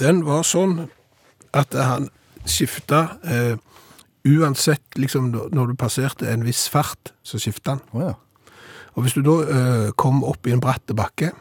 den 0.00 0.24
var 0.26 0.44
sånn 0.46 0.86
at 1.56 1.74
han 1.74 2.10
skifta 2.46 3.18
eh, 3.26 3.56
uansett 4.26 4.98
liksom 4.98 5.30
når 5.32 5.72
du 5.72 5.74
passerte 5.78 6.28
en 6.30 6.44
viss 6.46 6.66
fart, 6.72 7.12
så 7.26 7.40
skifta 7.42 7.76
han. 7.76 7.82
Oh, 7.92 8.02
ja. 8.02 8.14
Og 8.96 9.04
hvis 9.04 9.16
du 9.16 9.22
da 9.26 9.36
eh, 9.44 9.88
kom 9.98 10.22
opp 10.24 10.46
i 10.48 10.54
en 10.54 10.62
bratt 10.62 10.94
bakke, 10.96 11.32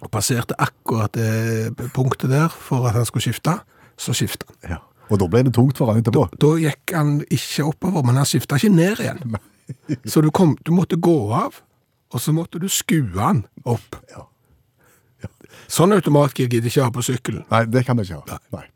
og 0.00 0.08
passerte 0.08 0.56
akkurat 0.56 1.12
det 1.12 1.90
punktet 1.92 2.30
der 2.32 2.48
for 2.48 2.86
at 2.88 2.96
han 2.96 3.04
skulle 3.04 3.26
skifte, 3.26 3.58
så 4.00 4.16
skifta 4.16 4.48
han. 4.48 4.76
ja. 4.76 4.80
Og 5.10 5.18
da 5.18 5.26
ble 5.26 5.42
det 5.42 5.54
tungt 5.56 5.78
for 5.80 5.90
han 5.90 5.98
etterpå? 5.98 6.28
Da 6.38 6.52
gikk 6.62 6.92
han 6.94 7.16
ikke 7.26 7.66
oppover, 7.66 8.04
men 8.06 8.20
han 8.20 8.28
skifta 8.30 8.60
ikke 8.60 8.70
ned 8.70 9.02
igjen. 9.02 9.34
Så 10.10 10.22
du, 10.22 10.30
kom, 10.34 10.56
du 10.66 10.72
måtte 10.74 10.98
gå 10.98 11.16
av, 11.34 11.60
og 12.10 12.22
så 12.22 12.32
måtte 12.34 12.58
du 12.58 12.66
skue 12.70 13.18
han 13.18 13.44
opp. 13.62 13.98
Ja. 14.10 14.24
Sånn 15.70 15.94
automatgir 15.94 16.48
gidder 16.50 16.70
ikke 16.70 16.86
ha 16.86 16.92
på 16.94 17.04
sykkelen. 17.06 17.44
Nei, 17.50 17.64
det 17.70 17.84
kan 17.86 18.00
jeg 18.00 18.10
ikke 18.10 18.34
ha. 18.34 18.40
Nei. 18.56 18.66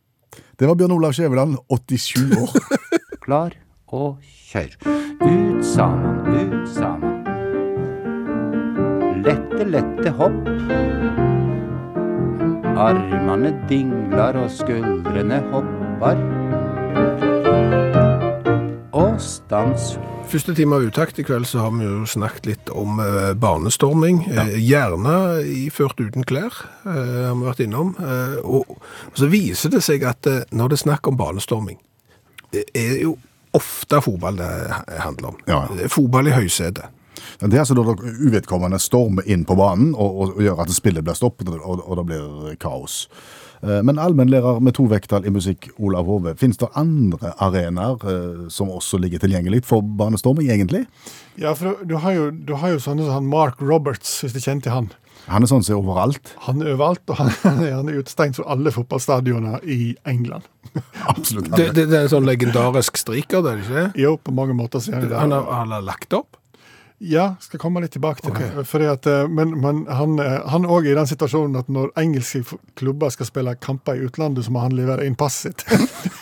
Det 0.58 0.68
var 0.68 0.78
Bjørn 0.78 0.94
Olav 0.94 1.14
Skjæveland, 1.16 1.56
87 1.68 2.36
år. 2.38 2.54
Klar 3.24 3.56
og 3.94 4.18
kjør. 4.50 4.76
Ut 5.24 5.64
sammen, 5.66 6.20
ut 6.30 6.68
sammen. 6.70 7.20
Lette, 9.24 9.64
lette 9.64 10.14
hopp. 10.18 10.40
Armene 12.74 13.54
dingler 13.70 14.36
og 14.42 14.50
skuldrene 14.52 15.40
hopper. 15.52 16.18
Og 18.92 19.14
stans. 19.22 19.94
Første 20.34 20.50
time 20.58 20.74
av 20.74 20.82
utakt 20.82 21.18
i 21.22 21.22
kveld 21.22 21.46
så 21.46 21.60
har 21.62 21.70
vi 21.76 21.84
jo 21.86 22.00
snakket 22.10 22.46
litt 22.48 22.70
om 22.74 22.96
eh, 22.98 23.36
barnestorming. 23.38 24.24
Eh, 24.32 24.56
gjerne 24.58 25.12
iført 25.46 26.00
uten 26.02 26.26
klær, 26.26 26.56
eh, 26.82 27.28
har 27.28 27.36
vi 27.38 27.46
vært 27.46 27.62
innom. 27.62 27.92
Eh, 28.02 28.40
og, 28.42 28.72
og 29.12 29.20
så 29.20 29.28
viser 29.30 29.70
det 29.70 29.84
seg 29.86 30.02
at 30.10 30.26
eh, 30.26 30.40
når 30.50 30.72
det 30.72 30.78
er 30.80 30.82
snakk 30.82 31.06
om 31.06 31.20
barnestorming, 31.20 31.78
det 32.50 32.64
er 32.74 32.96
jo 33.04 33.14
ofte 33.54 34.02
fotball 34.02 34.42
det 34.42 34.50
handler 35.04 35.30
om. 35.30 35.38
Ja. 35.46 35.60
Det 35.70 35.86
er 35.86 35.94
fotball 35.94 36.32
i 36.32 36.34
høysetet. 36.34 36.90
Det 37.38 37.54
er 37.54 37.62
altså 37.62 37.78
da 37.78 37.94
uvedkommende 37.94 38.82
stormer 38.82 39.30
inn 39.30 39.46
på 39.46 39.54
banen 39.54 39.94
og, 39.94 40.18
og, 40.18 40.34
og 40.34 40.42
gjør 40.48 40.66
at 40.66 40.74
spillet 40.74 41.06
blir 41.06 41.14
stoppet, 41.14 41.54
og, 41.54 41.78
og 41.78 42.00
det 42.00 42.08
blir 42.10 42.58
kaos. 42.58 43.04
Eh, 43.62 43.82
Men 43.82 43.98
allmennlærer 43.98 44.60
med 44.60 44.74
to 44.74 44.86
vekttall 44.90 45.26
i 45.26 45.32
musikk, 45.34 45.68
Olav 45.78 46.06
Hove, 46.10 46.34
finnes 46.40 46.58
det 46.60 46.68
andre 46.74 47.32
arenaer 47.38 48.02
eh, 48.10 48.48
som 48.52 48.68
også 48.72 48.98
ligger 49.00 49.22
tilgjengelig 49.22 49.64
for 49.64 49.82
barnestorming, 49.82 50.50
egentlig? 50.50 50.86
Ja, 51.40 51.54
for 51.54 51.78
du 51.84 51.96
har 52.02 52.12
jo, 52.16 52.30
du 52.30 52.54
har 52.60 52.74
jo 52.74 52.82
sånne 52.82 53.06
som 53.06 53.14
han 53.20 53.30
Mark 53.30 53.62
Roberts, 53.62 54.20
hvis 54.24 54.34
du 54.36 54.40
kjenner 54.40 54.62
til 54.66 54.72
han. 54.74 54.92
Han 55.26 55.42
er 55.46 55.48
sånn 55.48 55.62
som 55.64 55.78
er 55.78 55.80
overalt. 55.80 56.34
Han 56.44 56.60
er 56.60 56.74
overalt, 56.74 57.00
og 57.08 57.16
han, 57.16 57.30
han 57.64 57.88
er 57.88 58.00
utestengt 58.02 58.36
fra 58.40 58.44
alle 58.52 58.72
fotballstadioner 58.74 59.64
i 59.64 59.94
England. 60.04 60.44
Absolutt. 61.14 61.48
Det, 61.54 61.70
det, 61.76 61.88
det 61.88 61.98
er 61.98 62.08
en 62.08 62.12
sånn 62.18 62.28
legendarisk 62.28 62.98
striker, 63.00 63.40
det 63.44 63.52
er 63.54 63.60
det 63.60 63.66
ikke? 63.68 63.86
Jo, 64.04 64.16
på 64.20 64.34
mange 64.36 64.56
måter 64.58 64.82
så 64.84 64.96
er 64.98 65.06
det. 65.08 65.16
Han 65.16 65.32
har, 65.32 65.46
han 65.48 65.72
har 65.72 65.84
lagt 65.86 66.12
opp? 66.16 66.36
Ja, 66.98 67.34
skal 67.42 67.60
komme 67.60 67.82
litt 67.82 67.92
tilbake 67.96 68.22
til 68.22 68.30
okay. 68.30 68.50
det. 68.54 68.64
Fordi 68.70 68.86
at, 68.88 69.06
eh, 69.10 69.26
men 69.28 69.56
men 69.60 69.82
han 69.90 70.18
eh, 70.22 70.38
er 70.46 70.66
òg 70.70 70.86
i 70.86 70.94
den 70.94 71.08
situasjonen 71.10 71.58
at 71.58 71.68
når 71.72 71.90
engelske 72.00 72.44
klubber 72.78 73.10
skal 73.12 73.28
spille 73.28 73.54
kamper 73.60 73.98
i 73.98 74.06
utlandet, 74.06 74.46
så 74.46 74.54
må 74.54 74.62
han 74.62 74.76
levere 74.78 75.06
inn 75.06 75.16
passet 75.18 75.44
sitt. 75.44 75.66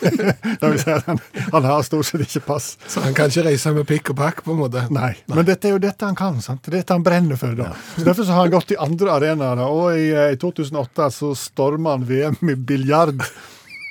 det 0.61 0.61
vil 0.61 0.79
si 0.81 0.91
at 0.91 1.05
han, 1.07 1.21
han 1.53 1.67
har 1.67 1.83
stort 1.85 2.09
sett 2.09 2.25
ikke 2.25 2.43
pass. 2.47 2.73
Så 2.87 3.03
han 3.05 3.15
kan 3.15 3.31
ikke 3.31 3.45
reise 3.47 3.73
med 3.75 3.87
pikk 3.89 4.13
og 4.13 4.19
pakk, 4.19 4.43
på 4.45 4.55
en 4.55 4.61
måte? 4.63 4.85
Nei. 4.93 5.13
Men 5.31 5.47
dette 5.47 5.69
er 5.69 5.75
jo 5.75 5.81
dette 5.83 6.07
han 6.09 6.17
kan. 6.17 6.41
sant? 6.43 6.67
Dette 6.73 6.95
han 6.95 7.05
brenner 7.05 7.39
for. 7.39 7.55
da. 7.57 7.71
Så 7.95 8.07
Derfor 8.07 8.27
så 8.27 8.35
har 8.35 8.47
han 8.47 8.55
gått 8.55 8.73
i 8.73 8.79
andre 8.81 9.17
arenaer. 9.17 9.63
Og 9.67 9.93
i, 9.97 10.09
eh, 10.11 10.33
i 10.35 10.39
2008 10.41 11.09
så 11.13 11.33
storma 11.37 11.97
han 11.97 12.07
VM 12.09 12.39
i 12.49 12.57
biljard 12.57 13.21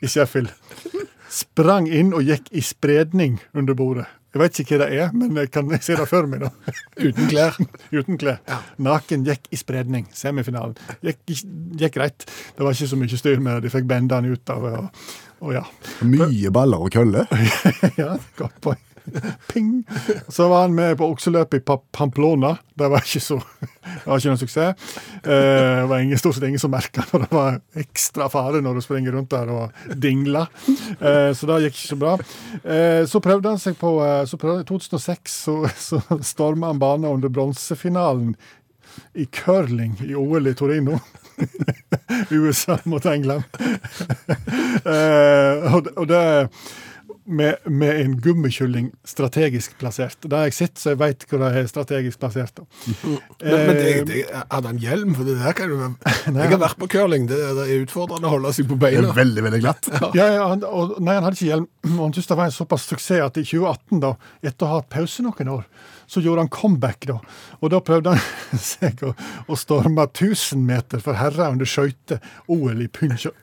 i 0.03 0.11
Sheffield. 0.11 0.53
Sprang 1.33 1.87
inn 1.89 2.13
og 2.13 2.27
gikk 2.29 2.51
i 2.53 2.65
spredning 2.65 3.39
under 3.57 3.79
bordet. 3.79 4.11
Jeg 4.33 4.41
vet 4.41 4.61
ikke 4.63 4.77
hva 4.79 4.87
det 4.87 5.01
er, 5.05 5.11
men 5.13 5.37
jeg 5.37 5.51
kan 5.53 5.69
se 5.85 5.97
det 5.99 6.07
for 6.09 6.29
meg. 6.31 6.47
da. 6.47 6.51
Uten 7.07 7.29
klær? 7.29 7.59
Uten 7.99 8.21
klær. 8.21 8.39
Naken 8.81 9.27
gikk 9.29 9.51
i 9.53 9.59
spredning. 9.61 10.07
Semifinalen. 10.17 10.79
Gikk, 11.05 11.21
gikk 11.81 11.99
greit. 11.99 12.25
Det 12.57 12.65
var 12.65 12.73
ikke 12.73 12.89
så 12.95 13.01
mye 13.01 13.21
styr 13.21 13.43
med 13.45 13.59
det. 13.59 13.67
De 13.67 13.75
fikk 13.75 13.91
benda 13.91 14.23
han 14.23 14.33
ut 14.33 14.55
av 14.55 14.65
og, 14.71 15.05
og 15.45 15.53
ja. 15.59 15.67
Mye 16.09 16.55
baller 16.55 16.87
og 16.87 16.95
køller. 16.95 17.29
ja, 18.01 18.15
godt 18.41 18.57
poeng. 18.65 18.81
Ping! 19.53 19.85
Så 20.29 20.49
var 20.49 20.67
han 20.67 20.75
med 20.75 20.97
på 20.99 21.09
okseløpet 21.13 21.63
i 21.63 21.79
Pamplona. 21.93 22.57
Det 22.75 22.89
var 22.89 23.05
ikke 23.05 23.21
så 23.21 23.41
det 23.83 24.07
var 24.07 24.21
ikke 24.21 24.31
noen 24.31 24.41
suksess. 24.41 24.99
Eh, 25.23 25.81
det 25.83 25.89
var 25.91 26.03
ingen, 26.03 26.19
stort 26.19 26.37
sett 26.37 26.47
ingen 26.47 26.63
som 26.63 26.71
merka 26.73 27.05
når 27.11 27.25
det 27.25 27.35
var 27.35 27.59
ekstra 27.83 28.29
fare 28.33 28.63
når 28.63 28.79
du 28.79 28.85
springer 28.85 29.17
rundt 29.17 29.33
der 29.35 29.51
og 29.51 29.97
dingler. 29.99 30.47
Eh, 30.99 31.31
så 31.35 31.49
det 31.49 31.61
gikk 31.67 31.77
ikke 31.77 31.91
så 31.91 31.99
bra. 32.01 32.15
Eh, 32.63 33.03
så 33.11 33.23
prøvde 33.25 33.53
han 33.53 33.63
seg 33.63 33.79
på 33.81 33.93
så 34.29 34.39
prøvde, 34.39 34.63
I 34.63 34.71
2006 34.71 35.39
så, 35.47 35.57
så 35.77 36.01
storma 36.23 36.73
han 36.73 36.83
banen 36.83 37.11
under 37.11 37.33
bronsefinalen 37.33 38.37
i 39.19 39.27
curling 39.33 39.97
i 40.05 40.15
OL 40.19 40.47
i 40.47 40.55
Torino. 40.55 41.01
USA 42.31 42.79
mot 42.85 43.07
England. 43.09 43.43
Og 45.99 46.07
det 46.07 46.25
med, 47.25 47.57
med 47.71 48.01
en 48.01 48.15
gummikylling 48.21 48.91
strategisk 49.07 49.77
plassert. 49.79 50.17
Det 50.25 50.33
har 50.37 50.49
jeg 50.49 50.55
sett, 50.57 50.79
så 50.81 50.91
jeg 50.93 50.99
veit 51.01 51.25
hvor 51.31 51.39
det 51.43 51.51
er 51.61 51.69
strategisk 51.71 52.19
plassert. 52.23 52.59
Men, 53.03 53.21
men 53.43 53.77
det, 53.77 53.87
Eh, 53.93 54.05
det, 54.07 54.19
hadde 54.51 54.69
han 54.71 54.79
hjelm? 54.79 55.15
For 55.19 55.27
det 55.27 55.35
der 55.41 55.55
kan 55.59 55.71
jo 55.73 55.77
være 55.81 56.13
Jeg 56.43 56.51
har 56.53 56.61
vært 56.63 56.79
på 56.81 56.89
curling. 56.93 57.25
Det, 57.31 57.39
det 57.59 57.65
er 57.69 57.83
utfordrende 57.85 58.29
å 58.31 58.35
holde 58.37 58.53
seg 58.57 58.69
på 58.71 58.77
Det 58.79 58.91
er 58.93 59.01
beina. 59.03 59.15
veldig, 59.17 59.45
veldig 59.49 59.61
glatt. 59.65 59.89
Ja, 60.19 60.27
ja 60.37 60.45
han, 60.53 60.63
og, 60.67 60.97
nei, 61.03 61.17
han 61.19 61.27
hadde 61.27 61.39
ikke 61.39 61.51
hjelm. 61.51 61.67
Og 61.99 62.03
han 62.05 62.15
syntes 62.15 62.31
det 62.31 62.39
var 62.39 62.51
en 62.51 62.55
såpass 62.59 62.87
suksess 62.91 63.25
at 63.27 63.41
i 63.41 63.45
2018, 63.47 64.03
da, 64.05 64.13
etter 64.43 64.67
å 64.67 64.71
ha 64.73 64.81
hatt 64.81 64.91
pause 64.95 65.25
noen 65.27 65.51
år, 65.57 65.65
så 66.13 66.21
gjorde 66.23 66.45
han 66.45 66.53
comeback. 66.53 67.07
da. 67.11 67.17
Og 67.61 67.73
da 67.73 67.81
prøvde 67.85 68.15
han 68.15 68.61
seg 68.63 69.03
å, 69.09 69.15
å 69.51 69.59
storme 69.59 70.07
1000 70.11 70.63
meter 70.69 71.03
for 71.03 71.19
herrer 71.19 71.55
under 71.57 71.69
skøyter, 71.69 72.21
OL 72.53 72.85
i 72.85 72.89
Punja- 72.93 73.35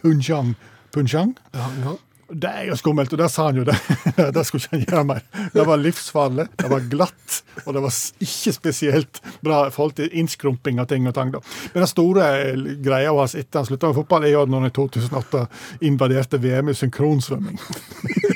Punjang. 0.00 0.54
Punjang? 0.94 1.34
Ja, 1.54 1.68
ja. 1.84 1.96
Det 2.30 2.50
er 2.50 2.66
jo 2.68 2.76
skummelt, 2.78 3.12
og 3.14 3.18
der 3.18 3.30
sa 3.32 3.48
han 3.48 3.58
jo 3.58 3.64
det. 3.66 3.74
det 4.36 4.44
skulle 4.46 4.62
ikke 4.62 4.76
han 4.76 4.84
gjøre 4.86 5.06
mer. 5.08 5.24
Det 5.54 5.64
var 5.66 5.80
livsfarlig, 5.80 6.46
det 6.60 6.70
var 6.70 6.86
glatt, 6.92 7.40
og 7.64 7.74
det 7.74 7.82
var 7.82 7.96
ikke 8.26 8.52
spesielt 8.54 9.20
bra 9.42 9.64
i 9.66 9.72
forhold 9.74 9.96
til 9.98 10.14
innskrumping 10.22 10.78
av 10.82 10.86
ting 10.90 11.08
og 11.10 11.16
tang. 11.16 11.32
Men 11.34 11.82
den 11.82 11.90
store 11.90 12.28
eh, 12.44 12.68
greia 12.84 13.14
hans 13.16 13.34
etter 13.34 13.62
han 13.62 13.68
slutta 13.68 13.90
med 13.90 13.98
fotball, 13.98 14.28
er 14.28 14.34
jo 14.36 14.44
at 14.44 14.52
når 14.52 14.62
han 14.62 14.70
i 14.70 14.76
2008 14.78 15.44
invaderte 15.90 16.42
VM 16.42 16.70
i 16.70 16.78
synkronsvømming. 16.78 17.58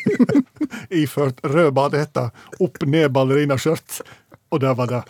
Iført 1.05 1.41
rød 1.47 1.71
badehette, 1.77 2.29
opp 2.67 2.83
ned 2.91 3.13
ballerinaskjørt, 3.15 4.03
og 4.51 4.63
det 4.63 4.75
var 4.79 4.91
det. 4.91 5.05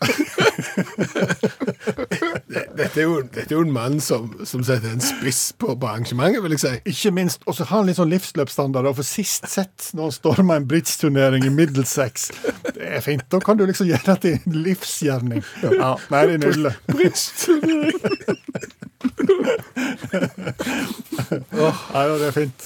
Dette, 2.50 3.00
er 3.00 3.04
jo, 3.04 3.20
dette 3.22 3.50
er 3.50 3.54
jo 3.54 3.60
en 3.62 3.72
mann 3.72 4.00
som, 4.02 4.44
som 4.48 4.64
setter 4.64 4.90
en 4.94 5.00
spiss 5.04 5.52
på, 5.60 5.76
på 5.78 5.86
arrangementet, 5.86 6.42
vil 6.42 6.52
jeg 6.56 6.60
si. 6.62 6.72
Ikke 6.92 7.10
minst, 7.14 7.40
og 7.46 7.54
så 7.56 7.62
har 7.68 7.76
han 7.82 7.88
litt 7.90 7.98
sånn 8.00 8.12
livsløpsstandard. 8.12 8.86
Og 8.90 8.96
for 9.00 9.06
sist 9.06 9.44
sett, 9.50 9.78
når 9.94 10.02
han 10.08 10.16
storma 10.16 10.52
en 10.58 10.68
bridge-turnering 10.70 11.42
i 11.46 11.52
Middlesex 11.54 12.14
Det 12.72 12.86
er 12.98 13.02
fint. 13.04 13.24
Da 13.30 13.36
kan 13.44 13.56
du 13.60 13.64
liksom 13.68 13.86
gjøre 13.90 14.06
det 14.08 14.16
til 14.24 14.32
en 14.38 14.52
livsgjerning. 14.66 15.42
Ja, 15.62 15.90
Nei, 16.10 16.22
det 16.26 16.34
er 16.34 16.40
nydelig. 16.46 16.74
oh, 21.60 21.76
ja, 21.94 22.00
det 22.16 22.26
er 22.30 22.34
fint. 22.42 22.60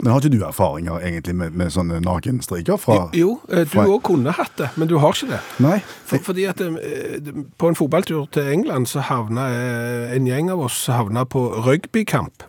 Men 0.00 0.12
har 0.12 0.22
ikke 0.22 0.32
du 0.32 0.44
erfaringer 0.46 1.02
egentlig 1.04 1.34
med, 1.36 1.56
med 1.56 1.72
sånne 1.74 2.00
nakenstriker 2.04 2.78
fra 2.80 2.96
Jo, 3.16 3.34
eh, 3.52 3.66
du 3.68 3.78
òg 3.82 4.00
kunne 4.08 4.32
hatt 4.36 4.54
det, 4.58 4.70
men 4.80 4.88
du 4.88 4.96
har 5.02 5.12
ikke 5.14 5.28
det. 5.34 5.40
Nei. 5.60 5.78
For, 6.08 6.22
fordi 6.30 6.46
at 6.48 6.62
eh, 6.64 7.32
på 7.60 7.68
en 7.70 7.76
fotballtur 7.78 8.28
til 8.32 8.48
England 8.54 8.88
så 8.90 9.04
havna 9.10 9.48
eh, 9.52 10.14
en 10.16 10.28
gjeng 10.28 10.48
av 10.54 10.64
oss 10.68 10.78
havna 10.90 11.26
på 11.28 11.42
rugbykamp. 11.66 12.46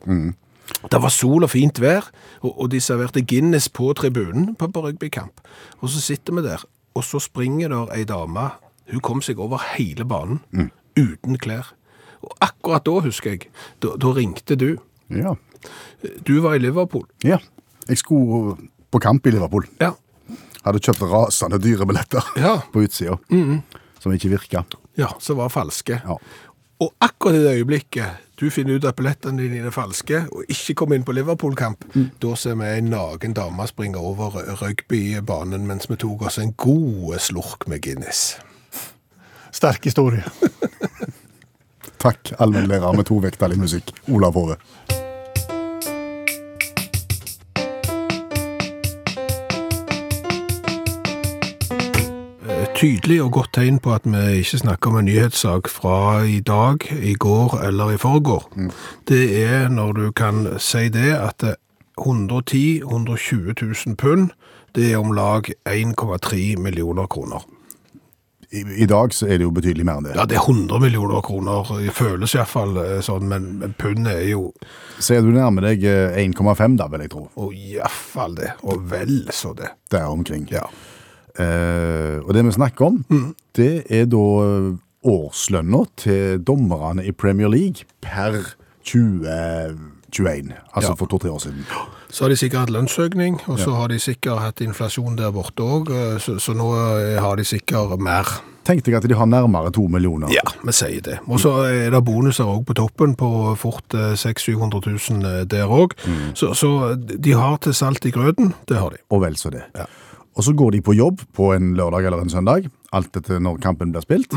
Det 0.87 1.01
var 1.03 1.11
sol 1.11 1.43
og 1.43 1.51
fint 1.51 1.81
vær, 1.83 2.07
og, 2.39 2.53
og 2.55 2.71
de 2.71 2.79
serverte 2.83 3.23
Guinness 3.27 3.67
på 3.69 3.91
tribunen 3.99 4.53
på, 4.55 4.71
på 4.71 4.85
rugbykamp. 4.87 5.43
Og 5.81 5.91
så 5.91 5.99
sitter 6.03 6.39
vi 6.39 6.45
der, 6.47 6.63
og 6.95 7.03
så 7.03 7.19
springer 7.19 7.73
der 7.73 7.91
ei 7.97 8.07
dame. 8.07 8.53
Hun 8.91 9.03
kom 9.03 9.21
seg 9.23 9.39
over 9.39 9.61
hele 9.75 10.07
banen 10.07 10.41
uten 10.99 11.37
klær. 11.39 11.73
Og 12.21 12.35
akkurat 12.43 12.85
da, 12.85 12.99
husker 13.03 13.35
jeg, 13.35 13.51
da, 13.83 13.95
da 13.99 14.11
ringte 14.15 14.55
du. 14.59 14.75
Ja. 15.11 15.35
Du 16.27 16.39
var 16.41 16.55
i 16.55 16.59
Liverpool. 16.59 17.05
ja. 17.23 17.37
Jeg 17.89 17.97
skulle 17.97 18.55
på 18.91 18.99
kamp 19.01 19.25
i 19.27 19.31
Liverpool. 19.33 19.65
Ja. 19.81 19.89
Hadde 20.63 20.79
kjøpt 20.79 21.01
rasende 21.11 21.57
dyre 21.59 21.85
billetter 21.89 22.21
Ja. 22.37 22.59
på 22.71 22.83
utsida, 22.85 23.17
som 23.99 24.13
ikke 24.13 24.29
virka. 24.29 24.61
Ja, 24.97 25.07
som 25.19 25.37
var 25.37 25.49
falske. 25.49 25.97
Ja. 26.05 26.15
Og 26.79 26.93
akkurat 27.01 27.35
i 27.35 27.41
det 27.43 27.55
øyeblikket 27.57 28.05
du 28.39 28.49
finner 28.49 28.75
ut 28.77 28.85
at 28.85 28.95
billettene 28.95 29.37
dine 29.41 29.65
er 29.67 29.71
falske, 29.73 30.23
og 30.31 30.45
ikke 30.49 30.73
kommer 30.75 30.95
inn 30.95 31.03
på 31.03 31.11
Liverpool-kamp, 31.13 31.83
da 32.21 32.35
ser 32.35 32.55
vi 32.55 32.69
en 32.77 32.89
naken 32.93 33.33
dame 33.33 33.67
springe 33.67 33.97
over 33.97 34.39
rugbybanen 34.61 35.67
mens 35.67 35.89
vi 35.89 35.95
tok 35.95 36.21
oss 36.29 36.37
en 36.37 36.53
god 36.53 37.19
slurk 37.19 37.67
med 37.67 37.81
Guinness. 37.81 38.37
Sterk 39.51 39.83
historie. 39.85 40.23
Takk, 42.01 42.31
allmennlærer 42.39 42.93
med 42.95 43.05
tovektig 43.05 43.57
musikk, 43.57 43.91
Olav 44.09 44.33
Hove. 44.33 44.55
Tydelig 52.81 53.19
og 53.21 53.31
godt 53.35 53.51
tegn 53.53 53.77
på 53.83 53.93
at 53.93 54.07
vi 54.09 54.41
ikke 54.41 54.57
snakker 54.63 54.89
om 54.89 54.95
en 54.97 55.05
nyhetssak 55.05 55.69
fra 55.69 56.23
i 56.25 56.39
dag, 56.41 56.81
i 56.97 57.13
går 57.13 57.59
eller 57.67 57.93
i 57.93 57.97
forgår. 58.01 58.47
Det 59.07 59.21
er 59.43 59.69
når 59.69 59.91
du 59.99 60.05
kan 60.11 60.47
si 60.57 60.89
det 60.89 61.13
at 61.13 61.45
110 61.99 62.81
120 62.81 63.53
000 63.61 63.95
pund, 63.95 64.29
det 64.75 64.91
er 64.91 64.97
om 64.97 65.11
lag 65.13 65.45
1,3 65.69 66.57
millioner 66.57 67.05
kroner. 67.05 67.45
I, 68.51 68.65
I 68.83 68.85
dag 68.85 69.13
så 69.13 69.27
er 69.27 69.37
det 69.37 69.45
jo 69.45 69.53
betydelig 69.55 69.85
mer 69.85 69.99
enn 70.01 70.07
det. 70.09 70.15
Ja, 70.17 70.25
det 70.25 70.39
er 70.39 70.43
100 70.43 70.81
millioner 70.81 71.21
kroner. 71.23 71.69
Det 71.77 71.93
føles 71.95 72.33
iallfall 72.35 72.79
sånn, 73.05 73.29
men, 73.29 73.45
men 73.61 73.75
pund 73.79 74.09
er 74.11 74.25
jo 74.27 74.49
Ser 74.99 75.21
du 75.21 75.29
nærmer 75.31 75.69
deg 75.69 75.85
eh, 75.87 76.17
1,5 76.25 76.75
da, 76.81 76.89
vil 76.91 77.05
jeg 77.05 77.13
tro. 77.13 77.27
Og 77.37 77.53
iallfall 77.53 78.35
det. 78.41 78.55
Og 78.65 78.81
vel 78.91 79.29
så 79.31 79.53
det. 79.55 79.69
Der 79.93 80.09
omkring. 80.09 80.49
Ja. 80.51 80.65
Eh, 81.39 82.19
og 82.25 82.33
det 82.35 82.43
vi 82.45 82.51
snakker 82.51 82.85
om, 82.85 83.03
det 83.55 83.85
er 83.91 84.05
da 84.11 84.23
eh, 84.45 84.71
årslønna 85.07 85.85
til 85.97 86.39
dommerne 86.45 87.05
i 87.07 87.11
Premier 87.11 87.47
League 87.49 87.87
per 88.01 88.41
2021. 88.83 90.53
Altså 90.75 90.91
Ja. 90.91 90.95
for 90.95 91.05
to-tre 91.07 91.29
år 91.31 91.39
siden. 91.39 91.65
Så 92.11 92.23
har 92.25 92.29
de 92.29 92.35
sikkert 92.35 92.59
hatt 92.59 92.69
lønnsøkning, 92.69 93.39
og 93.47 93.59
så 93.59 93.71
har 93.75 93.87
de 93.87 93.99
sikkert 93.99 94.39
hatt 94.41 94.59
inflasjon 94.61 95.15
der 95.15 95.31
borte 95.31 95.63
òg, 95.63 95.87
så, 96.19 96.35
så 96.39 96.53
nå 96.53 96.67
eh, 96.99 97.19
har 97.21 97.35
de 97.37 97.43
sikkert 97.45 97.99
mer. 97.99 98.27
Tenkte 98.67 98.91
jeg 98.91 98.97
at 98.99 99.07
de 99.09 99.15
har 99.17 99.25
nærmere 99.25 99.71
to 99.73 99.87
millioner. 99.87 100.29
Ja, 100.29 100.43
vi 100.63 100.71
sier 100.71 101.01
det. 101.01 101.15
Og 101.27 101.39
så 101.41 101.49
er 101.65 101.89
det 101.89 102.03
bonuser 102.05 102.45
òg 102.45 102.65
på 102.67 102.73
toppen, 102.77 103.15
på 103.17 103.55
fort 103.57 103.93
eh, 103.97 104.13
600 104.15 104.69
000-700 104.85 105.17
000 105.17 105.45
der 105.49 105.65
òg. 105.71 105.95
Så, 106.35 106.51
så 106.53 106.95
de 106.99 107.31
har 107.33 107.57
til 107.57 107.73
salt 107.73 108.05
i 108.05 108.11
grøten, 108.11 108.53
det 108.69 108.77
har 108.77 108.89
de. 108.93 108.97
Og 109.09 109.21
vel 109.23 109.35
så 109.39 109.49
det. 109.49 109.63
Ja. 109.75 109.85
Og 110.37 110.45
så 110.47 110.53
går 110.55 110.77
de 110.77 110.81
på 110.85 110.95
jobb 110.95 111.23
på 111.35 111.51
en 111.55 111.73
lørdag 111.75 112.05
eller 112.07 112.23
en 112.23 112.31
søndag, 112.31 112.69
alt 112.95 113.17
etter 113.19 113.41
når 113.43 113.59
kampen 113.63 113.91
blir 113.91 114.03
spilt. 114.05 114.31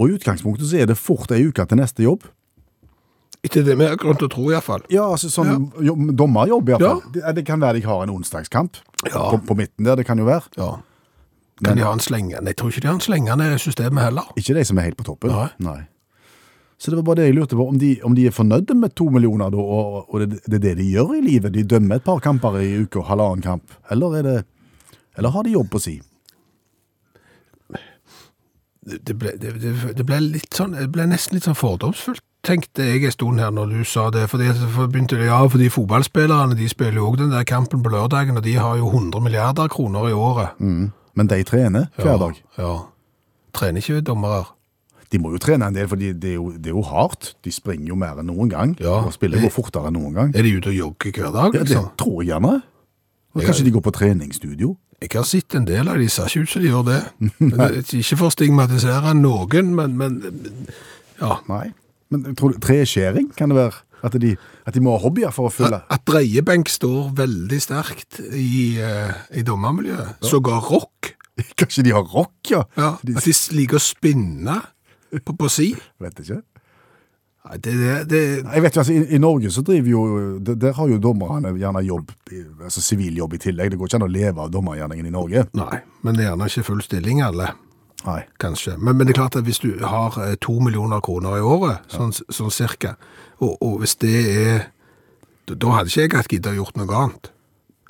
Og 0.00 0.08
i 0.08 0.14
utgangspunktet 0.16 0.70
så 0.70 0.80
er 0.80 0.88
det 0.88 0.96
fort 1.00 1.32
ei 1.34 1.42
uke 1.44 1.66
til 1.68 1.80
neste 1.80 2.06
jobb. 2.06 2.24
Ikke 3.42 3.64
det 3.66 3.74
vi 3.74 3.88
har 3.90 3.98
grunn 3.98 4.16
til 4.16 4.28
å 4.28 4.32
tro, 4.32 4.46
iallfall. 4.52 4.84
Ja, 4.92 5.08
altså 5.10 5.28
sånn 5.32 5.66
ja. 5.82 5.92
dommerjobb 6.14 6.70
i 6.70 6.74
hvert 6.76 6.84
fall. 6.84 7.02
Ja. 7.02 7.12
Det, 7.18 7.34
det 7.40 7.44
kan 7.48 7.60
være 7.60 7.80
de 7.80 7.86
har 7.88 8.04
en 8.04 8.14
onsdagskamp 8.14 8.78
Ja. 9.10 9.28
på, 9.32 9.40
på 9.48 9.56
midten 9.58 9.84
der, 9.88 9.98
det 9.98 10.06
kan 10.06 10.20
jo 10.22 10.28
være. 10.28 10.46
Ja. 10.56 10.76
Kan 11.62 11.76
de 11.78 11.84
ha 11.84 11.92
en 11.94 12.02
slenge? 12.02 12.38
Nei, 12.38 12.54
jeg 12.54 12.60
tror 12.62 12.70
ikke 12.72 12.84
de 12.84 12.88
har 12.90 12.96
en 12.96 13.02
slengende 13.02 13.48
systemet 13.60 14.06
heller. 14.06 14.30
Ikke 14.38 14.54
de 14.56 14.64
som 14.66 14.78
er 14.78 14.88
helt 14.88 14.98
på 14.98 15.06
toppen. 15.10 15.34
Nei. 15.62 15.80
Så 16.82 16.90
det 16.90 16.98
var 16.98 17.04
bare 17.10 17.20
det 17.20 17.26
jeg 17.28 17.36
lurte 17.36 17.58
på, 17.58 17.66
om 17.70 17.76
de, 17.78 17.92
om 18.02 18.14
de 18.18 18.24
er 18.26 18.34
fornøyde 18.34 18.74
med 18.74 18.94
to 18.98 19.04
millioner 19.14 19.52
da, 19.54 19.58
og, 19.62 20.08
og 20.08 20.22
det, 20.24 20.40
det 20.48 20.56
er 20.58 20.64
det 20.64 20.72
de 20.80 20.86
gjør 20.96 21.12
i 21.18 21.20
livet? 21.22 21.52
De 21.54 21.62
dømmer 21.70 22.00
et 22.00 22.06
par 22.06 22.18
kamper 22.24 22.56
i 22.58 22.72
uka, 22.82 23.04
halvannen 23.06 23.44
kamp. 23.44 23.76
Eller 23.94 24.16
er 24.18 24.26
det 24.26 24.38
Eller 25.18 25.34
har 25.34 25.44
de 25.46 25.54
jobb 25.54 25.74
å 25.76 25.80
si? 25.82 25.98
Det, 28.82 29.14
ble, 29.14 29.36
det, 29.38 29.52
det, 29.94 30.04
ble 30.04 30.18
litt 30.24 30.56
sånn, 30.58 30.72
det 30.74 30.88
ble 30.90 31.04
nesten 31.06 31.36
litt 31.36 31.46
sånn 31.46 31.54
fordomsfullt, 31.54 32.24
tenkte 32.42 32.82
jeg 32.82 33.04
en 33.06 33.14
stund 33.14 33.38
her 33.38 33.52
når 33.54 33.76
du 33.76 33.84
sa 33.86 34.08
det. 34.10 34.24
Fordi, 34.32 34.48
for 34.74 34.90
begynte 34.90 35.20
det, 35.20 35.28
ja, 35.28 35.38
fordi 35.46 35.68
fotballspillerne 35.70 36.56
de 36.58 36.66
spiller 36.70 36.98
jo 36.98 37.12
også 37.12 37.20
den 37.22 37.36
der 37.36 37.46
kampen 37.46 37.84
på 37.84 37.92
lørdagen, 37.92 38.40
og 38.40 38.42
de 38.42 38.56
har 38.58 38.80
jo 38.80 38.88
100 38.90 39.22
milliarder 39.22 39.70
kroner 39.70 40.08
i 40.10 40.16
året. 40.16 40.58
Men 40.58 41.30
de 41.30 41.38
trener 41.46 41.86
hver 42.00 42.18
dag. 42.24 42.42
Ja. 42.58 42.72
Trener 43.54 43.84
ikke 43.84 44.02
dommere. 44.08 44.48
De 45.12 45.20
må 45.20 45.34
jo 45.34 45.38
trene 45.44 45.68
en 45.68 45.76
del, 45.76 45.86
for 45.90 46.00
det 46.00 46.16
er, 46.16 46.38
jo, 46.40 46.48
det 46.56 46.72
er 46.72 46.74
jo 46.74 46.82
hardt. 46.88 47.34
De 47.44 47.52
springer 47.52 47.92
jo 47.92 47.98
mer 48.00 48.18
enn 48.18 48.30
noen 48.32 48.50
gang. 48.50 48.70
Ja. 48.80 49.02
Og 49.04 49.12
spiller 49.14 49.44
jo 49.44 49.52
fortere 49.52 49.90
enn 49.92 49.98
noen 50.00 50.16
gang. 50.16 50.34
Er 50.34 50.46
de 50.46 50.54
ute 50.56 50.72
og 50.72 50.78
jogger 50.78 51.18
hver 51.20 51.34
dag, 51.36 51.50
Ja, 51.52 51.60
det 51.60 51.68
liksom? 51.68 51.90
tror 52.00 52.22
jeg 52.22 52.32
gjerne. 52.32 52.54
Og 53.32 53.44
kanskje 53.46 53.64
de 53.66 53.72
går 53.74 53.84
på 53.84 53.92
treningsstudio? 53.96 54.74
Jeg 55.02 55.10
har 55.16 55.24
sett 55.26 55.54
en 55.58 55.64
del 55.66 55.88
av 55.90 55.98
de, 55.98 56.08
ser 56.12 56.28
ikke 56.30 56.44
ut 56.44 56.50
som 56.52 56.62
de 56.62 56.68
gjør 56.68 56.84
det. 56.86 56.98
Ikke 57.98 58.18
for 58.20 58.28
å 58.28 58.34
stigmatisere 58.34 59.14
noen, 59.18 59.72
men, 59.74 59.96
men 59.98 60.18
ja. 61.18 61.38
Nei. 61.48 61.72
Men 62.12 62.36
tror 62.38 62.52
du, 62.54 62.60
treskjæring 62.62 63.32
kan 63.34 63.50
det 63.50 63.58
være? 63.58 63.80
At 64.02 64.14
de, 64.18 64.34
at 64.66 64.74
de 64.74 64.82
må 64.82 64.94
ha 64.96 65.00
hobbyer 65.02 65.32
for 65.34 65.48
å 65.48 65.52
fylle? 65.54 65.80
At, 65.86 66.02
at 66.02 66.06
dreiebenk 66.10 66.70
står 66.70 67.12
veldig 67.18 67.58
sterkt 67.62 68.20
i, 68.34 68.78
eh, 68.82 69.12
i 69.38 69.44
dommermiljøet. 69.46 70.22
Sågar 70.26 70.62
rock. 70.70 71.12
Kanskje 71.60 71.86
de 71.86 71.94
har 71.96 72.06
rock, 72.12 72.36
ja? 72.50 72.62
Ja, 72.78 72.94
De, 73.02 73.16
at 73.18 73.26
de 73.26 73.34
liker 73.56 73.78
å 73.78 73.82
spinne 73.82 74.58
på, 75.22 75.34
på 75.38 75.50
si. 75.50 75.72
vet 76.02 76.22
ikke. 76.22 76.42
Nei, 77.42 77.58
Det, 77.58 77.72
det, 77.74 77.94
det, 78.10 78.20
Jeg 78.54 78.62
vet 78.62 78.76
jo, 78.76 78.80
altså, 78.84 78.92
i, 78.94 79.16
I 79.16 79.18
Norge 79.18 79.50
så 79.50 79.64
driver 79.66 79.90
jo 79.90 80.02
Der, 80.38 80.72
har 80.76 80.88
jo 80.88 80.98
dommerne 81.02 81.50
gjerne 81.58 81.82
jobb, 81.86 82.12
altså 82.62 82.80
siviljobb 82.84 83.34
i 83.34 83.42
tillegg. 83.42 83.72
Det 83.72 83.80
går 83.80 83.90
ikke 83.90 84.00
an 84.00 84.06
å 84.06 84.12
leve 84.12 84.44
av 84.44 84.52
dommergjerningen 84.54 85.10
i 85.10 85.14
Norge. 85.14 85.46
nei, 85.58 85.82
men 86.02 86.16
det 86.16 86.26
er 86.26 86.32
gjerne 86.32 86.50
ikke 86.52 86.66
full 86.70 86.82
stilling 86.86 87.22
alle. 87.24 87.52
Nei. 88.02 88.24
kanskje. 88.42 88.76
Men, 88.78 88.96
men 88.96 89.06
det 89.06 89.14
er 89.14 89.20
klart 89.20 89.36
at 89.38 89.46
hvis 89.46 89.60
du 89.62 89.76
har 89.86 90.16
eh, 90.18 90.34
to 90.42 90.56
millioner 90.58 90.98
kroner 91.04 91.36
i 91.38 91.44
året, 91.46 91.84
sånn, 91.92 92.10
sånn 92.10 92.50
cirka, 92.50 92.96
og, 93.38 93.54
og 93.62 93.76
hvis 93.82 93.94
det 94.02 94.16
er 94.32 94.64
Da 95.46 95.70
hadde 95.74 95.90
ikke 95.90 96.02
jeg 96.02 96.12
hatt 96.14 96.32
giddet 96.32 96.52
å 96.52 96.56
gjort 96.56 96.76
noe 96.78 96.98
annet. 96.98 97.30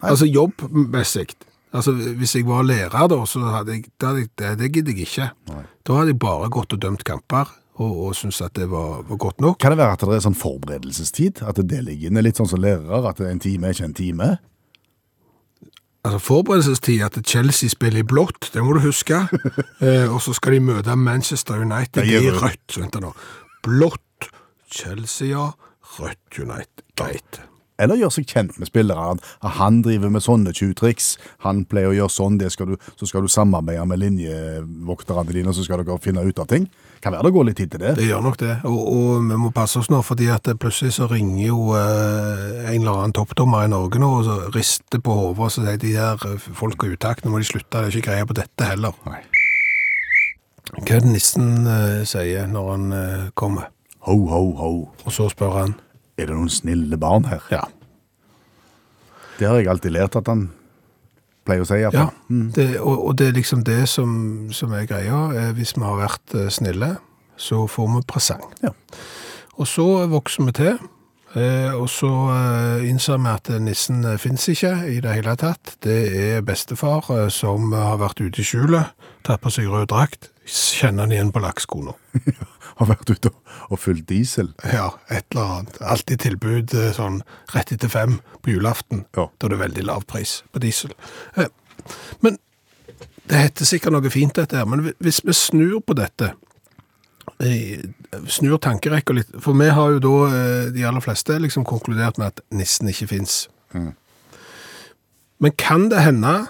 Altså 0.02 0.26
jobbmessig. 0.26 1.34
Altså, 1.72 1.92
hvis 1.92 2.34
jeg 2.36 2.46
var 2.48 2.64
lærer 2.66 3.08
da, 3.08 3.18
så 3.28 3.40
hadde 3.52 3.76
jeg, 3.76 3.90
det, 4.36 4.52
det 4.60 4.70
gidder 4.72 4.96
jeg 4.96 5.06
ikke. 5.06 5.28
Da 5.84 5.98
hadde 5.98 6.12
jeg 6.12 6.18
bare 6.20 6.48
gått 6.52 6.72
og 6.76 6.80
dømt 6.82 7.04
kamper, 7.08 7.52
og, 7.80 7.92
og 8.06 8.16
syntes 8.16 8.42
at 8.44 8.54
det 8.58 8.68
var, 8.70 9.02
var 9.08 9.20
godt 9.20 9.40
nok. 9.40 9.58
Kan 9.60 9.72
det 9.72 9.80
være 9.80 9.96
at 9.96 10.04
det 10.04 10.16
er 10.16 10.24
sånn 10.26 10.38
forberedelsestid? 10.38 11.42
At 11.48 11.60
det 11.60 11.84
ligger 11.86 12.10
inne 12.10 12.24
litt 12.24 12.40
sånn 12.40 12.50
som 12.50 12.60
lærere, 12.62 13.04
at 13.08 13.22
en 13.24 13.40
time 13.42 13.68
er 13.68 13.76
ikke 13.76 13.88
en 13.88 13.96
time? 13.96 14.30
Altså 16.02 16.18
forberedelsestid 16.18 17.04
at 17.06 17.20
Chelsea 17.26 17.70
spiller 17.70 18.02
i 18.02 18.06
blått, 18.06 18.50
det 18.52 18.64
må 18.64 18.74
du 18.76 18.82
huske. 18.84 19.22
eh, 19.84 20.08
og 20.10 20.18
så 20.24 20.34
skal 20.36 20.58
de 20.58 20.64
møte 20.72 20.96
Manchester 20.98 21.62
United 21.62 22.04
i 22.10 22.20
rødt. 22.28 22.76
Vent 22.76 22.98
nå. 23.00 23.14
Blått 23.64 24.28
Chelsea, 24.72 25.30
ja. 25.30 25.52
Rødt 25.96 26.40
United. 26.42 26.84
Greit. 26.98 27.40
Eller 27.82 27.98
gjør 27.98 28.12
seg 28.14 28.28
kjent 28.28 28.58
med 28.60 28.68
spillere. 28.68 29.16
At 29.16 29.56
han 29.58 29.80
driver 29.84 30.12
med 30.12 30.24
sånne 30.24 30.52
tjuvtriks. 30.56 31.14
Han 31.46 31.64
pleier 31.70 31.92
å 31.92 31.96
gjøre 31.96 32.14
sånn, 32.14 32.38
det 32.40 32.52
skal 32.54 32.72
du, 32.72 32.76
så 32.98 33.08
skal 33.08 33.24
du 33.24 33.32
samarbeide 33.32 33.86
med 33.88 34.02
linjevokterne 34.02 35.32
dine, 35.32 35.50
og 35.50 35.58
så 35.58 35.66
skal 35.66 35.82
dere 35.82 36.02
finne 36.02 36.24
ut 36.26 36.42
av 36.42 36.50
ting. 36.52 36.68
Kan 37.02 37.16
være 37.16 37.26
det 37.26 37.32
går 37.34 37.46
litt 37.48 37.56
tid 37.58 37.70
til 37.72 37.80
det. 37.82 37.92
Det 37.98 38.04
gjør 38.06 38.20
nok 38.22 38.36
det. 38.38 38.52
Og, 38.68 38.78
og 38.78 39.24
vi 39.26 39.38
må 39.42 39.48
passe 39.54 39.80
oss 39.80 39.88
nå, 39.90 39.98
fordi 40.06 40.28
at 40.30 40.46
plutselig 40.62 40.92
så 40.94 41.08
ringer 41.10 41.48
jo 41.48 41.72
eh, 41.74 42.60
en 42.70 42.76
eller 42.76 42.92
annen 42.92 43.14
toppdommer 43.16 43.64
i 43.66 43.70
Norge 43.72 43.98
nå, 43.98 44.10
og 44.20 44.28
så 44.28 44.36
rister 44.54 45.02
på 45.02 45.16
hodet, 45.18 45.42
og 45.42 45.50
så 45.50 45.64
sier 45.66 45.80
de 45.82 45.96
her 45.96 46.22
eh, 46.28 46.46
folk 46.54 46.86
er 46.86 46.94
utakt, 46.94 47.24
nå 47.26 47.34
må 47.34 47.42
de 47.42 47.48
slutte, 47.48 47.74
det 47.74 47.90
er 47.90 47.98
ikke 47.98 48.12
greie 48.12 48.28
på 48.30 48.38
dette 48.38 48.70
heller. 48.70 48.94
Nei. 49.10 49.18
Hva 50.72 50.94
er 50.94 51.02
det 51.04 51.10
nissen 51.10 51.66
eh, 51.66 52.04
sier 52.08 52.46
når 52.48 52.70
han 52.70 52.86
eh, 52.96 53.26
kommer? 53.36 53.66
Ho, 54.06 54.16
ho, 54.30 54.42
ho. 54.62 54.72
Og 55.02 55.12
så 55.14 55.26
spør 55.30 55.58
han, 55.58 55.74
Er 56.18 56.30
det 56.30 56.36
noen 56.38 56.50
snille 56.52 56.96
barn 57.00 57.26
her? 57.26 57.42
ja, 57.50 57.64
Det 59.40 59.48
har 59.48 59.58
jeg 59.58 59.68
alltid 59.74 59.94
lært 59.98 60.16
at 60.22 60.30
han 60.30 60.52
pleier 61.46 61.64
å 61.64 61.68
si. 61.68 61.80
Ja, 61.82 61.90
fall. 61.94 62.10
det, 62.56 62.68
og, 62.80 63.04
og 63.08 63.18
det 63.18 63.28
er 63.30 63.36
liksom 63.38 63.64
det 63.66 63.82
som, 63.90 64.48
som 64.54 64.72
er 64.76 64.88
greia. 64.90 65.20
Eh, 65.36 65.52
Hvis 65.56 65.74
vi 65.76 65.84
har 65.84 66.00
vært 66.00 66.34
eh, 66.38 66.48
snille, 66.52 66.96
så 67.36 67.66
får 67.70 67.94
vi 67.96 68.02
presang. 68.08 68.44
Ja. 68.62 68.72
Og 69.60 69.68
så 69.68 69.86
vokser 70.10 70.46
vi 70.48 70.54
til, 70.56 70.78
eh, 71.36 71.72
og 71.76 71.88
så 71.92 72.10
innser 72.86 73.20
vi 73.20 73.32
at 73.32 73.50
nissen 73.62 74.04
fins 74.18 74.48
ikke 74.48 74.74
i 74.88 75.00
det 75.04 75.16
hele 75.18 75.36
tatt. 75.40 75.76
Det 75.84 75.98
er 76.16 76.46
bestefar 76.46 77.28
som 77.34 77.72
har 77.76 78.00
vært 78.00 78.22
ute 78.24 78.42
i 78.42 78.46
skjulet, 78.46 78.94
tatt 79.26 79.42
på 79.44 79.52
seg 79.52 79.68
rød 79.70 79.90
drakt, 79.92 80.31
kjenner 80.48 81.06
han 81.06 81.12
igjen 81.14 81.32
på 81.34 81.42
lakkskoene. 81.42 81.94
Har 82.78 82.88
vært 82.88 83.10
ute 83.12 83.30
og, 83.68 83.76
fylt 83.78 84.06
diesel. 84.08 84.52
Ja, 84.64 84.88
et 85.12 85.26
eller 85.32 85.58
annet. 85.58 85.80
Alltid 85.94 86.22
tilbud 86.24 86.74
eh, 86.78 86.92
sånn 86.96 87.20
rett 87.54 87.74
etter 87.74 87.92
fem 87.92 88.18
på 88.42 88.54
julaften. 88.54 89.04
Ja. 89.16 89.28
Da 89.38 89.48
er 89.48 89.54
det 89.54 89.60
veldig 89.62 89.84
lav 89.86 90.06
pris 90.10 90.40
på 90.52 90.62
diesel. 90.64 90.94
Eh, 91.36 91.50
Men 92.24 92.38
det 93.28 93.38
heter 93.38 93.68
sikkert 93.68 93.94
noe 93.94 94.10
fint 94.10 94.34
dette 94.34 94.58
her, 94.58 94.66
men 94.68 94.92
hvis 95.02 95.22
vi 95.24 95.34
snur 95.36 95.78
på 95.86 95.94
dette, 95.98 96.32
snur 98.30 98.58
tankerekka 98.62 99.14
litt, 99.14 99.30
for 99.42 99.56
vi 99.58 99.68
har 99.70 99.94
jo 99.94 100.00
da, 100.02 100.16
eh, 100.26 100.72
de 100.74 100.84
aller 100.86 101.00
fleste, 101.00 101.38
liksom 101.38 101.64
konkludert 101.64 102.18
med 102.18 102.32
at 102.32 102.40
nissen 102.50 102.88
ikke 102.90 103.08
finnes. 103.14 103.48
Men 105.42 105.52
kan 105.58 105.88
det 105.88 106.02
hende 106.02 106.48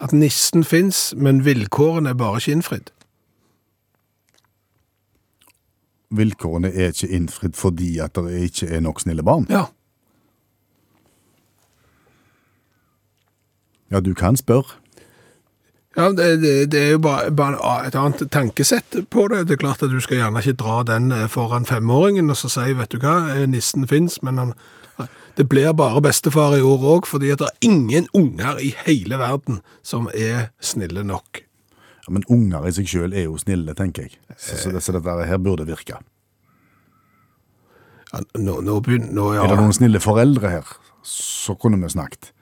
at 0.00 0.12
nissen 0.12 0.64
finnes, 0.64 1.12
men 1.16 1.44
vilkårene 1.44 2.10
er 2.10 2.18
bare 2.18 2.40
ikke 2.40 2.56
innfridd? 2.56 2.90
Vilkårene 6.10 6.72
er 6.74 6.90
ikke 6.90 7.10
innfridd 7.14 7.54
fordi 7.58 7.98
at 8.02 8.18
det 8.18 8.48
ikke 8.50 8.70
er 8.74 8.82
nok 8.82 9.00
snille 9.00 9.22
barn. 9.26 9.46
Ja. 9.50 9.68
Ja, 13.90 14.00
du 14.00 14.14
kan 14.14 14.36
spørre. 14.36 14.78
Ja, 15.96 16.08
det, 16.14 16.42
det, 16.42 16.72
det 16.72 16.80
er 16.80 16.90
jo 16.94 16.98
bare, 17.02 17.30
bare 17.34 17.86
et 17.88 17.96
annet 17.98 18.28
tankesett 18.30 18.94
på 19.10 19.26
det. 19.28 19.48
Det 19.48 19.56
er 19.56 19.62
klart 19.64 19.82
at 19.82 19.90
du 19.90 19.98
skal 20.00 20.20
gjerne 20.20 20.38
ikke 20.38 20.60
dra 20.62 20.82
den 20.86 21.10
eh, 21.12 21.26
foran 21.28 21.66
femåringen 21.66 22.30
og 22.30 22.38
så 22.38 22.50
si, 22.52 22.68
vet 22.78 22.94
du 22.94 23.00
hva, 23.02 23.16
eh, 23.34 23.46
nissen 23.50 23.88
finnes, 23.90 24.20
men 24.22 24.38
han, 24.38 24.54
det 25.36 25.48
blir 25.50 25.74
bare 25.74 26.02
bestefar 26.04 26.54
i 26.54 26.62
år 26.62 26.86
òg, 26.94 27.10
fordi 27.10 27.34
det 27.34 27.48
er 27.48 27.66
ingen 27.66 28.06
unger 28.14 28.62
i 28.62 28.70
hele 28.86 29.18
verden 29.18 29.60
som 29.82 30.06
er 30.14 30.52
snille 30.62 31.02
nok. 31.06 31.42
Ja, 32.10 32.14
men 32.16 32.24
unger 32.26 32.64
i 32.66 32.72
seg 32.74 32.88
sjøl 32.90 33.12
er 33.14 33.28
jo 33.28 33.36
snille, 33.38 33.70
tenker 33.78 34.08
jeg. 34.08 34.16
Så, 34.34 34.56
så, 34.58 34.70
det, 34.74 34.82
så 34.82 34.96
dette 34.96 35.12
her 35.30 35.38
burde 35.38 35.62
virke. 35.68 36.00
Ja, 38.10 38.22
nå, 38.42 38.56
nå 38.66 38.80
begynner 38.82 39.12
nå, 39.14 39.28
ja, 39.36 39.44
Er 39.44 39.52
det 39.54 39.60
noen 39.60 39.76
snille 39.76 40.00
foreldre 40.02 40.50
her, 40.50 40.70
så 41.06 41.54
kunne 41.54 41.78
vi 41.78 41.92
snakket. 41.94 42.32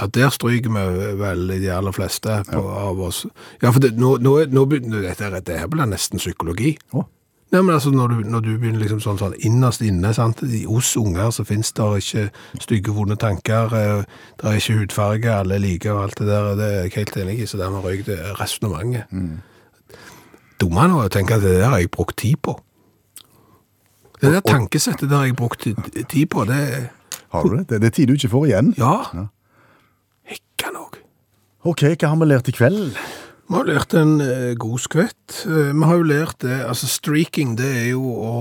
ja, 0.00 0.08
Der 0.10 0.34
stryker 0.34 0.74
vi 0.74 1.12
vel 1.20 1.46
de 1.62 1.70
aller 1.70 1.94
fleste 1.94 2.40
på, 2.50 2.58
av 2.58 3.00
oss. 3.06 3.22
Ja, 3.62 3.70
for 3.70 3.78
det, 3.84 3.92
nå, 3.94 4.16
nå, 4.18 4.34
nå 4.50 4.66
begynner 4.66 5.06
dette, 5.06 5.30
dette 5.30 5.52
det 5.52 5.60
her 5.62 5.70
blir 5.70 5.86
nesten 5.86 6.18
psykologi. 6.18 6.74
Å. 6.90 7.06
Nei, 7.54 7.60
men 7.62 7.76
altså 7.76 7.92
når 7.94 8.08
du, 8.10 8.16
når 8.26 8.40
du 8.42 8.48
begynner 8.58 8.80
liksom 8.82 8.98
sånn, 9.04 9.18
sånn 9.20 9.34
innerst 9.46 9.82
inne, 9.86 10.10
sant? 10.16 10.40
Hos 10.66 10.88
unger 10.98 11.30
så 11.30 11.44
finnes 11.46 11.68
det 11.76 11.84
ikke 12.00 12.24
stygge, 12.64 12.94
vonde 12.96 13.14
tanker, 13.20 13.70
eh, 13.78 14.00
det 14.40 14.48
er 14.50 14.58
ikke 14.58 14.78
hudfarge, 14.80 15.30
alle 15.38 15.60
liker 15.62 15.92
og 15.94 16.00
alt 16.08 16.18
det 16.18 16.26
der, 16.32 16.48
det 16.58 16.66
er 16.66 16.80
jeg 16.88 16.94
helt 16.96 17.16
enig 17.22 17.36
i, 17.44 17.46
så 17.46 17.60
dermed 17.60 17.86
røyk 17.86 18.02
det 18.08 18.16
resonemanget. 18.40 19.06
Dumme 20.58 20.88
nå 20.90 20.98
å 21.04 21.12
tenke 21.14 21.38
at 21.38 21.46
det 21.46 21.54
der 21.60 21.70
har 21.70 21.78
jeg 21.84 21.92
brukt 21.94 22.16
tid 22.18 22.40
på. 22.42 22.56
Det 24.18 24.32
der 24.34 24.42
tankesettet 24.46 25.06
der 25.10 25.20
har 25.20 25.30
jeg 25.30 25.36
brukt 25.38 25.62
tid 25.62 26.26
på, 26.34 26.44
det 26.50 26.60
Har 27.34 27.42
du 27.46 27.56
det? 27.56 27.68
Det, 27.68 27.80
det 27.82 27.86
er 27.92 27.94
tid 28.00 28.08
du 28.10 28.14
ikke 28.18 28.32
får 28.34 28.46
igjen. 28.50 28.74
ja, 28.78 28.96
Ja. 29.14 29.24
hekka 30.30 30.74
nok. 30.74 30.98
Ok, 31.70 31.82
hva 31.94 32.08
har 32.10 32.16
vi 32.18 32.26
lært 32.34 32.48
i 32.50 32.52
kveld? 32.58 32.98
Vi 33.44 33.52
har 33.58 33.66
lært 33.68 33.92
en 33.98 34.16
eh, 34.24 34.54
god 34.56 34.80
skvett. 34.80 35.42
Eh, 35.44 35.72
vi 35.76 35.84
har 35.84 35.98
jo 36.00 36.06
lært 36.08 36.38
det, 36.44 36.62
altså 36.64 36.88
streaking, 36.88 37.58
det 37.60 37.68
er 37.82 37.88
jo 37.92 38.14
å 38.16 38.36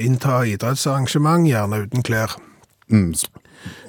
innta 0.00 0.40
idrettsarrangement, 0.48 1.48
gjerne 1.50 1.82
uten 1.84 2.04
klær. 2.06 2.38
Mm, 2.88 3.12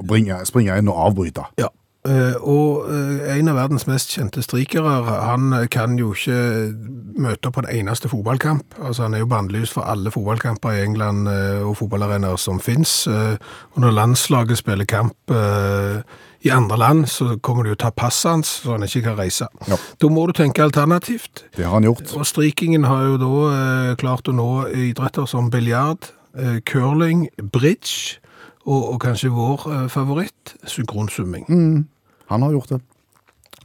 bringe, 0.03 0.41
springe 0.49 0.75
inn 0.81 0.91
og 0.91 0.99
avbryte. 1.07 1.47
Ja. 1.61 1.71
Eh, 2.07 2.35
og 2.47 2.85
eh, 2.87 3.25
en 3.35 3.49
av 3.51 3.57
verdens 3.59 3.83
mest 3.89 4.13
kjente 4.15 4.39
strikere, 4.39 5.01
han 5.03 5.51
kan 5.71 5.97
jo 5.99 6.13
ikke 6.15 6.71
møte 7.19 7.51
på 7.51 7.63
en 7.65 7.67
eneste 7.73 8.07
fotballkamp. 8.07 8.77
Altså 8.79 9.03
han 9.03 9.17
er 9.17 9.25
jo 9.25 9.27
bannlyst 9.31 9.75
for 9.75 9.83
alle 9.83 10.13
fotballkamper 10.13 10.77
i 10.77 10.85
England 10.85 11.27
eh, 11.27 11.59
og 11.59 11.75
fotballarenaer 11.81 12.39
som 12.39 12.61
finnes. 12.63 13.01
Eh, 13.11 13.35
og 13.75 13.83
når 13.83 13.97
landslaget 13.97 14.61
spiller 14.61 14.87
kamp 14.87 15.15
i 16.39 16.49
andre 16.55 16.77
land, 16.79 17.03
så 17.11 17.33
kommer 17.43 17.65
de 17.67 17.73
jo 17.73 17.79
ta 17.81 17.89
passet 17.91 18.31
hans, 18.31 18.53
så 18.63 18.77
han 18.77 18.85
ikke 18.87 19.03
kan 19.09 19.17
reise. 19.19 19.49
Ja. 19.67 19.75
Da 19.99 20.09
må 20.09 20.23
du 20.29 20.33
tenke 20.33 20.63
alternativt. 20.63 21.43
Det 21.57 21.67
har 21.67 21.75
han 21.75 21.83
gjort. 21.83 22.15
Og 22.15 22.25
strikingen 22.25 22.87
har 22.87 23.03
jo 23.09 23.19
da 23.19 23.95
klart 23.99 24.31
å 24.31 24.35
nå 24.35 24.49
idretter 24.71 25.27
som 25.27 25.51
biljard, 25.51 26.07
curling, 26.65 27.27
bridge, 27.51 28.21
og, 28.69 28.83
og 28.93 28.99
kanskje 29.01 29.31
vår 29.33 29.65
eh, 29.73 29.87
favoritt, 29.89 30.53
synkronsumming. 30.69 31.47
Han 32.29 32.45
har 32.45 32.51
gjort 32.53 32.69
det. 32.75 32.81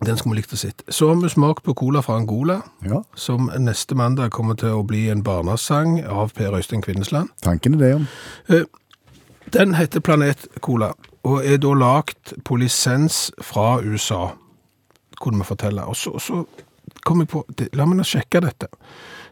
Den 0.05 0.17
skulle 0.19 0.35
vi 0.35 0.41
likt 0.41 0.53
å 0.53 0.59
sitte. 0.59 0.85
Så 0.93 1.07
har 1.13 1.21
vi 1.21 1.29
smakt 1.31 1.63
på 1.65 1.75
cola 1.79 2.01
fra 2.03 2.17
Angola, 2.19 2.59
Ja, 2.85 3.03
som 3.15 3.47
neste 3.63 3.95
mandag 3.97 4.33
kommer 4.35 4.57
til 4.59 4.75
å 4.75 4.83
bli 4.85 5.05
en 5.13 5.23
barnesang 5.25 6.01
av 6.05 6.33
Per 6.35 6.57
Øystein 6.59 6.83
Kvinnesland. 6.83 7.29
tanken 7.45 7.75
er 7.75 7.79
det, 7.85 7.91
ja. 8.49 8.65
Den 9.55 9.75
heter 9.75 10.01
Planet 10.01 10.47
Cola, 10.61 10.93
og 11.23 11.45
er 11.47 11.61
da 11.63 11.73
lagt 11.79 12.33
på 12.45 12.57
lisens 12.59 13.31
fra 13.41 13.79
USA, 13.85 14.33
kunne 15.21 15.39
vi 15.39 15.45
fortelle. 15.45 15.85
Og 15.85 15.97
så, 15.97 16.19
så 16.19 16.43
kom 17.05 17.21
jeg 17.23 17.29
på, 17.29 17.45
la 17.73 17.85
meg 17.87 18.01
nå 18.01 18.05
sjekke 18.09 18.41
dette. 18.45 18.67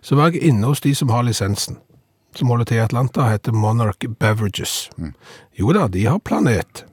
Så 0.02 0.16
var 0.16 0.30
jeg 0.30 0.44
inne 0.52 0.68
hos 0.70 0.80
de 0.84 0.94
som 0.94 1.10
har 1.10 1.24
lisensen, 1.26 1.80
som 2.38 2.48
holder 2.52 2.68
til 2.68 2.80
i 2.80 2.84
Atlanta, 2.84 3.28
heter 3.30 3.52
Monarch 3.52 4.06
Beverages. 4.20 4.90
Jo 5.58 5.72
da, 5.76 5.88
de 5.88 6.06
har 6.06 6.18
Planet. 6.18 6.84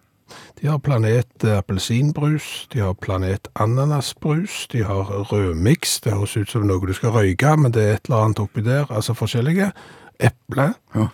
De 0.61 0.67
har 0.67 0.79
Planet 0.83 1.43
eh, 1.43 1.57
appelsinbrus, 1.57 2.67
de 2.73 2.79
har 2.79 2.93
Planet 2.93 3.47
ananasbrus, 3.55 4.67
de 4.71 4.83
har 4.83 5.07
rødmiks. 5.31 5.99
det 6.01 6.13
høres 6.13 6.37
ut 6.37 6.49
som 6.49 6.67
noe 6.67 6.87
du 6.87 6.93
skal 6.93 7.15
røyke, 7.15 7.55
men 7.57 7.71
det 7.71 7.83
er 7.83 7.93
et 7.95 8.09
eller 8.09 8.25
annet 8.25 8.43
oppi 8.43 8.61
der, 8.65 8.91
altså 8.91 9.13
forskjellige. 9.13 9.71
Eple. 10.19 10.73
Ja. 10.95 11.07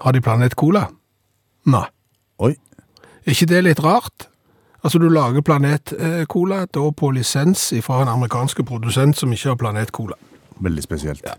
Har 0.00 0.12
de 0.12 0.20
Planet 0.20 0.54
Cola? 0.54 0.86
Nei. 1.66 1.86
Oi. 2.38 2.52
Er 3.24 3.32
ikke 3.32 3.48
det 3.48 3.64
litt 3.64 3.80
rart? 3.80 4.28
Altså, 4.84 4.98
du 4.98 5.08
lager 5.08 5.40
Planet 5.40 5.94
eh, 5.96 6.24
Cola 6.28 6.66
da 6.66 6.90
på 6.92 7.10
lisens 7.10 7.72
fra 7.82 8.02
en 8.02 8.12
amerikansk 8.12 8.60
produsent 8.68 9.16
som 9.16 9.32
ikke 9.32 9.54
har 9.54 9.56
Planet 9.56 9.92
Cola. 9.96 10.18
Veldig 10.62 10.82
spesielt. 10.84 11.24
Ja. 11.26 11.34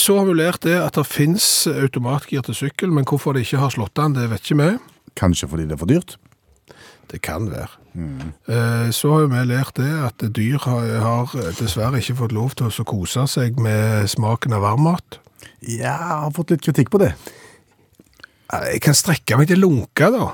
Så 0.00 0.16
har 0.18 0.24
vi 0.24 0.34
lært 0.38 0.62
det 0.64 0.78
at 0.80 0.96
det 0.96 1.04
finnes 1.06 1.44
automatgir 1.68 2.40
til 2.46 2.56
sykkel, 2.56 2.92
men 2.94 3.04
hvorfor 3.04 3.34
det 3.36 3.44
ikke 3.44 3.60
har 3.60 3.74
slått 3.74 4.00
an, 4.00 4.14
det 4.16 4.30
vet 4.30 4.40
ikke 4.46 4.56
vi. 4.62 4.68
Kanskje 5.20 5.48
fordi 5.50 5.66
det 5.68 5.76
er 5.76 5.82
for 5.82 5.90
dyrt? 5.92 6.16
Det 7.12 7.20
kan 7.22 7.50
være. 7.52 7.68
Mm. 7.94 8.32
Så 8.96 9.10
har 9.12 9.28
vi 9.30 9.42
lært 9.46 9.76
det 9.76 9.90
at 10.08 10.24
dyr 10.34 10.56
har, 10.64 11.34
dessverre 11.60 12.00
ikke 12.00 12.16
fått 12.24 12.32
lov 12.34 12.56
til 12.58 12.66
å 12.72 12.86
kose 12.88 13.26
seg 13.30 13.60
med 13.60 14.08
smaken 14.10 14.56
av 14.56 14.64
varmmat. 14.64 15.20
Ja, 15.60 15.92
jeg 15.92 16.20
har 16.24 16.32
fått 16.34 16.50
litt 16.54 16.64
kritikk 16.64 16.90
på 16.90 16.98
det. 17.04 17.12
Eh, 18.52 18.66
Jeg 18.74 18.80
kan 18.84 18.96
strekke 18.96 19.36
meg 19.38 19.48
til 19.52 19.60
lunka, 19.62 20.10
da. 20.10 20.32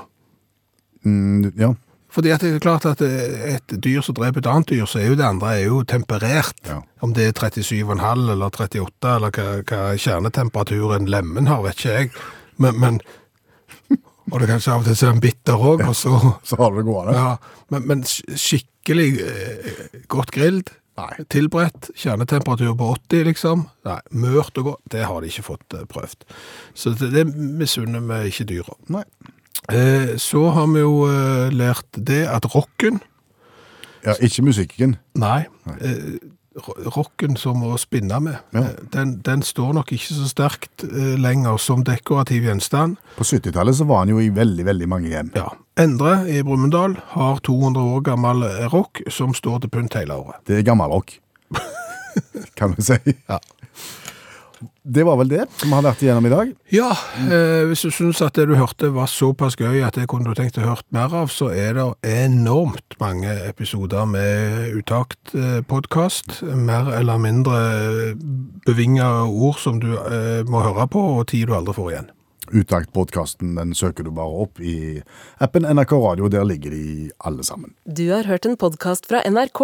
Mm, 1.05 1.51
ja. 1.59 1.73
Fordi 2.11 2.33
at 2.33 2.43
det 2.43 2.51
er 2.55 2.63
klart 2.63 2.85
at 2.89 3.01
eh, 3.05 3.55
et 3.55 3.75
dyr 3.83 4.03
som 4.03 4.15
dreper 4.17 4.43
et 4.43 4.49
annet 4.51 4.73
dyr, 4.73 4.85
så 4.89 4.99
er 4.99 5.11
jo 5.11 5.17
det 5.19 5.27
andre 5.27 5.53
er 5.55 5.65
jo 5.69 5.81
temperert. 5.87 6.59
Ja. 6.67 6.81
Om 7.05 7.15
det 7.15 7.29
er 7.29 7.37
37,5 7.37 8.27
eller 8.33 8.45
38, 8.51 9.15
eller 9.15 9.31
hva, 9.37 9.47
hva 9.63 9.81
kjernetemperaturen 9.95 11.07
lemmen 11.11 11.47
har, 11.47 11.63
vet 11.63 11.79
ikke 11.79 11.95
jeg. 11.95 12.11
Men, 12.61 12.79
men 12.81 13.01
Og 14.31 14.39
det 14.39 14.47
kanskje 14.51 14.71
av 14.71 14.83
og 14.83 14.87
til 14.87 14.95
ser 14.95 15.09
en 15.11 15.23
bitter 15.23 15.57
òg, 15.59 15.81
og 15.87 15.95
så 15.97 16.13
Så 16.47 16.59
har 16.59 16.71
du 16.71 16.77
det 16.81 16.85
gående. 16.87 17.15
Ja, 17.17 17.31
men, 17.73 17.87
men 17.89 18.03
skikkelig 18.05 19.09
eh, 19.25 19.81
godt 20.11 20.31
grilled, 20.35 20.71
Nei. 20.99 21.25
tilberedt, 21.31 21.89
kjernetemperatur 21.97 22.75
på 22.77 22.89
80 23.09 23.25
liksom, 23.31 23.65
nei, 23.87 23.97
mørt 24.11 24.59
og 24.59 24.67
godt, 24.73 24.81
det 24.93 25.05
har 25.07 25.23
de 25.23 25.31
ikke 25.31 25.47
fått 25.47 25.75
eh, 25.77 25.87
prøvd. 25.89 26.27
Så 26.75 26.93
det, 26.99 27.11
det 27.15 27.25
misunner 27.33 28.03
vi 28.11 28.31
ikke 28.31 28.49
dyra. 28.51 28.75
Nei. 28.93 29.05
Eh, 29.69 30.15
så 30.17 30.49
har 30.55 30.67
vi 30.73 30.79
jo 30.81 31.05
eh, 31.07 31.49
lært 31.53 31.85
det 31.97 32.23
at 32.27 32.45
rocken, 32.55 32.99
Ja, 34.03 34.15
ikke 34.17 34.41
musikken. 34.41 34.95
nei, 35.13 35.45
eh, 35.79 36.17
rocken 36.95 37.37
som 37.37 37.61
å 37.63 37.77
spinne 37.79 38.17
med, 38.19 38.37
Ja. 38.53 38.63
den, 38.91 39.19
den 39.21 39.41
står 39.45 39.73
nok 39.77 39.91
ikke 39.93 40.13
så 40.17 40.25
sterkt 40.27 40.83
lenger 41.21 41.57
som 41.61 41.83
dekorativ 41.83 42.43
gjenstand. 42.49 42.97
På 43.15 43.23
70-tallet 43.23 43.75
så 43.77 43.85
var 43.87 43.99
han 43.99 44.09
jo 44.09 44.17
i 44.19 44.29
veldig, 44.33 44.65
veldig 44.65 44.87
mange 44.89 45.09
hjem. 45.13 45.29
Ja. 45.35 45.49
Endre 45.77 46.25
i 46.27 46.41
Brumunddal 46.43 46.97
har 47.13 47.39
200 47.39 47.79
år 47.95 48.01
gammel 48.09 48.43
rock 48.73 49.01
som 49.09 49.33
står 49.37 49.61
til 49.61 49.69
pynt 49.69 49.93
hele 49.93 50.17
året. 50.17 50.41
Det 50.47 50.57
er 50.59 50.63
gammel 50.67 50.89
rock, 50.91 51.13
kan 52.57 52.73
vi 52.75 52.81
si. 52.81 52.97
Ja. 53.29 53.37
Det 54.83 55.03
var 55.05 55.17
vel 55.19 55.29
det 55.31 55.45
som 55.61 55.73
har 55.75 55.83
vært 55.85 56.01
igjennom 56.03 56.27
i 56.27 56.31
dag. 56.33 56.53
Ja, 56.73 56.89
eh, 57.21 57.63
hvis 57.69 57.83
du 57.85 57.91
syns 57.93 58.21
at 58.25 58.37
det 58.37 58.47
du 58.49 58.55
hørte 58.57 58.91
var 58.93 59.09
såpass 59.11 59.57
gøy 59.59 59.81
at 59.85 59.97
det 59.99 60.07
kunne 60.11 60.29
du 60.29 60.37
tenkt 60.37 60.59
å 60.61 60.65
hørt 60.65 60.87
mer 60.93 61.13
av, 61.13 61.29
så 61.33 61.51
er 61.53 61.77
det 61.77 61.87
enormt 62.07 62.97
mange 63.01 63.33
episoder 63.47 64.07
med 64.09 64.73
Utakt-podkast. 64.81 66.41
mer 66.55 66.91
eller 66.97 67.17
mindre 67.17 68.15
bevinga 68.65 69.25
ord 69.25 69.59
som 69.59 69.79
du 69.81 69.93
eh, 69.97 70.41
må 70.47 70.63
høre 70.65 70.87
på, 70.87 71.05
og 71.19 71.27
tid 71.31 71.47
du 71.47 71.55
aldri 71.57 71.77
får 71.77 71.91
igjen. 71.91 72.11
Utakt-podkasten 72.51 73.55
den 73.55 73.71
søker 73.77 74.03
du 74.03 74.11
bare 74.11 74.43
opp 74.43 74.59
i 74.59 75.01
appen 75.39 75.63
NRK 75.63 75.93
Radio. 75.93 76.27
Der 76.27 76.43
ligger 76.43 76.73
de 76.75 77.11
alle 77.23 77.45
sammen. 77.47 77.75
Du 77.85 78.09
har 78.11 78.27
hørt 78.27 78.45
en 78.45 78.57
podkast 78.59 79.07
fra 79.07 79.23
NRK. 79.23 79.61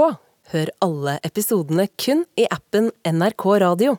Hør 0.53 0.69
alle 0.79 1.17
episodene 1.27 1.89
kun 1.99 2.23
i 2.39 2.47
appen 2.47 2.91
NRK 3.03 3.45
Radio. 3.65 3.97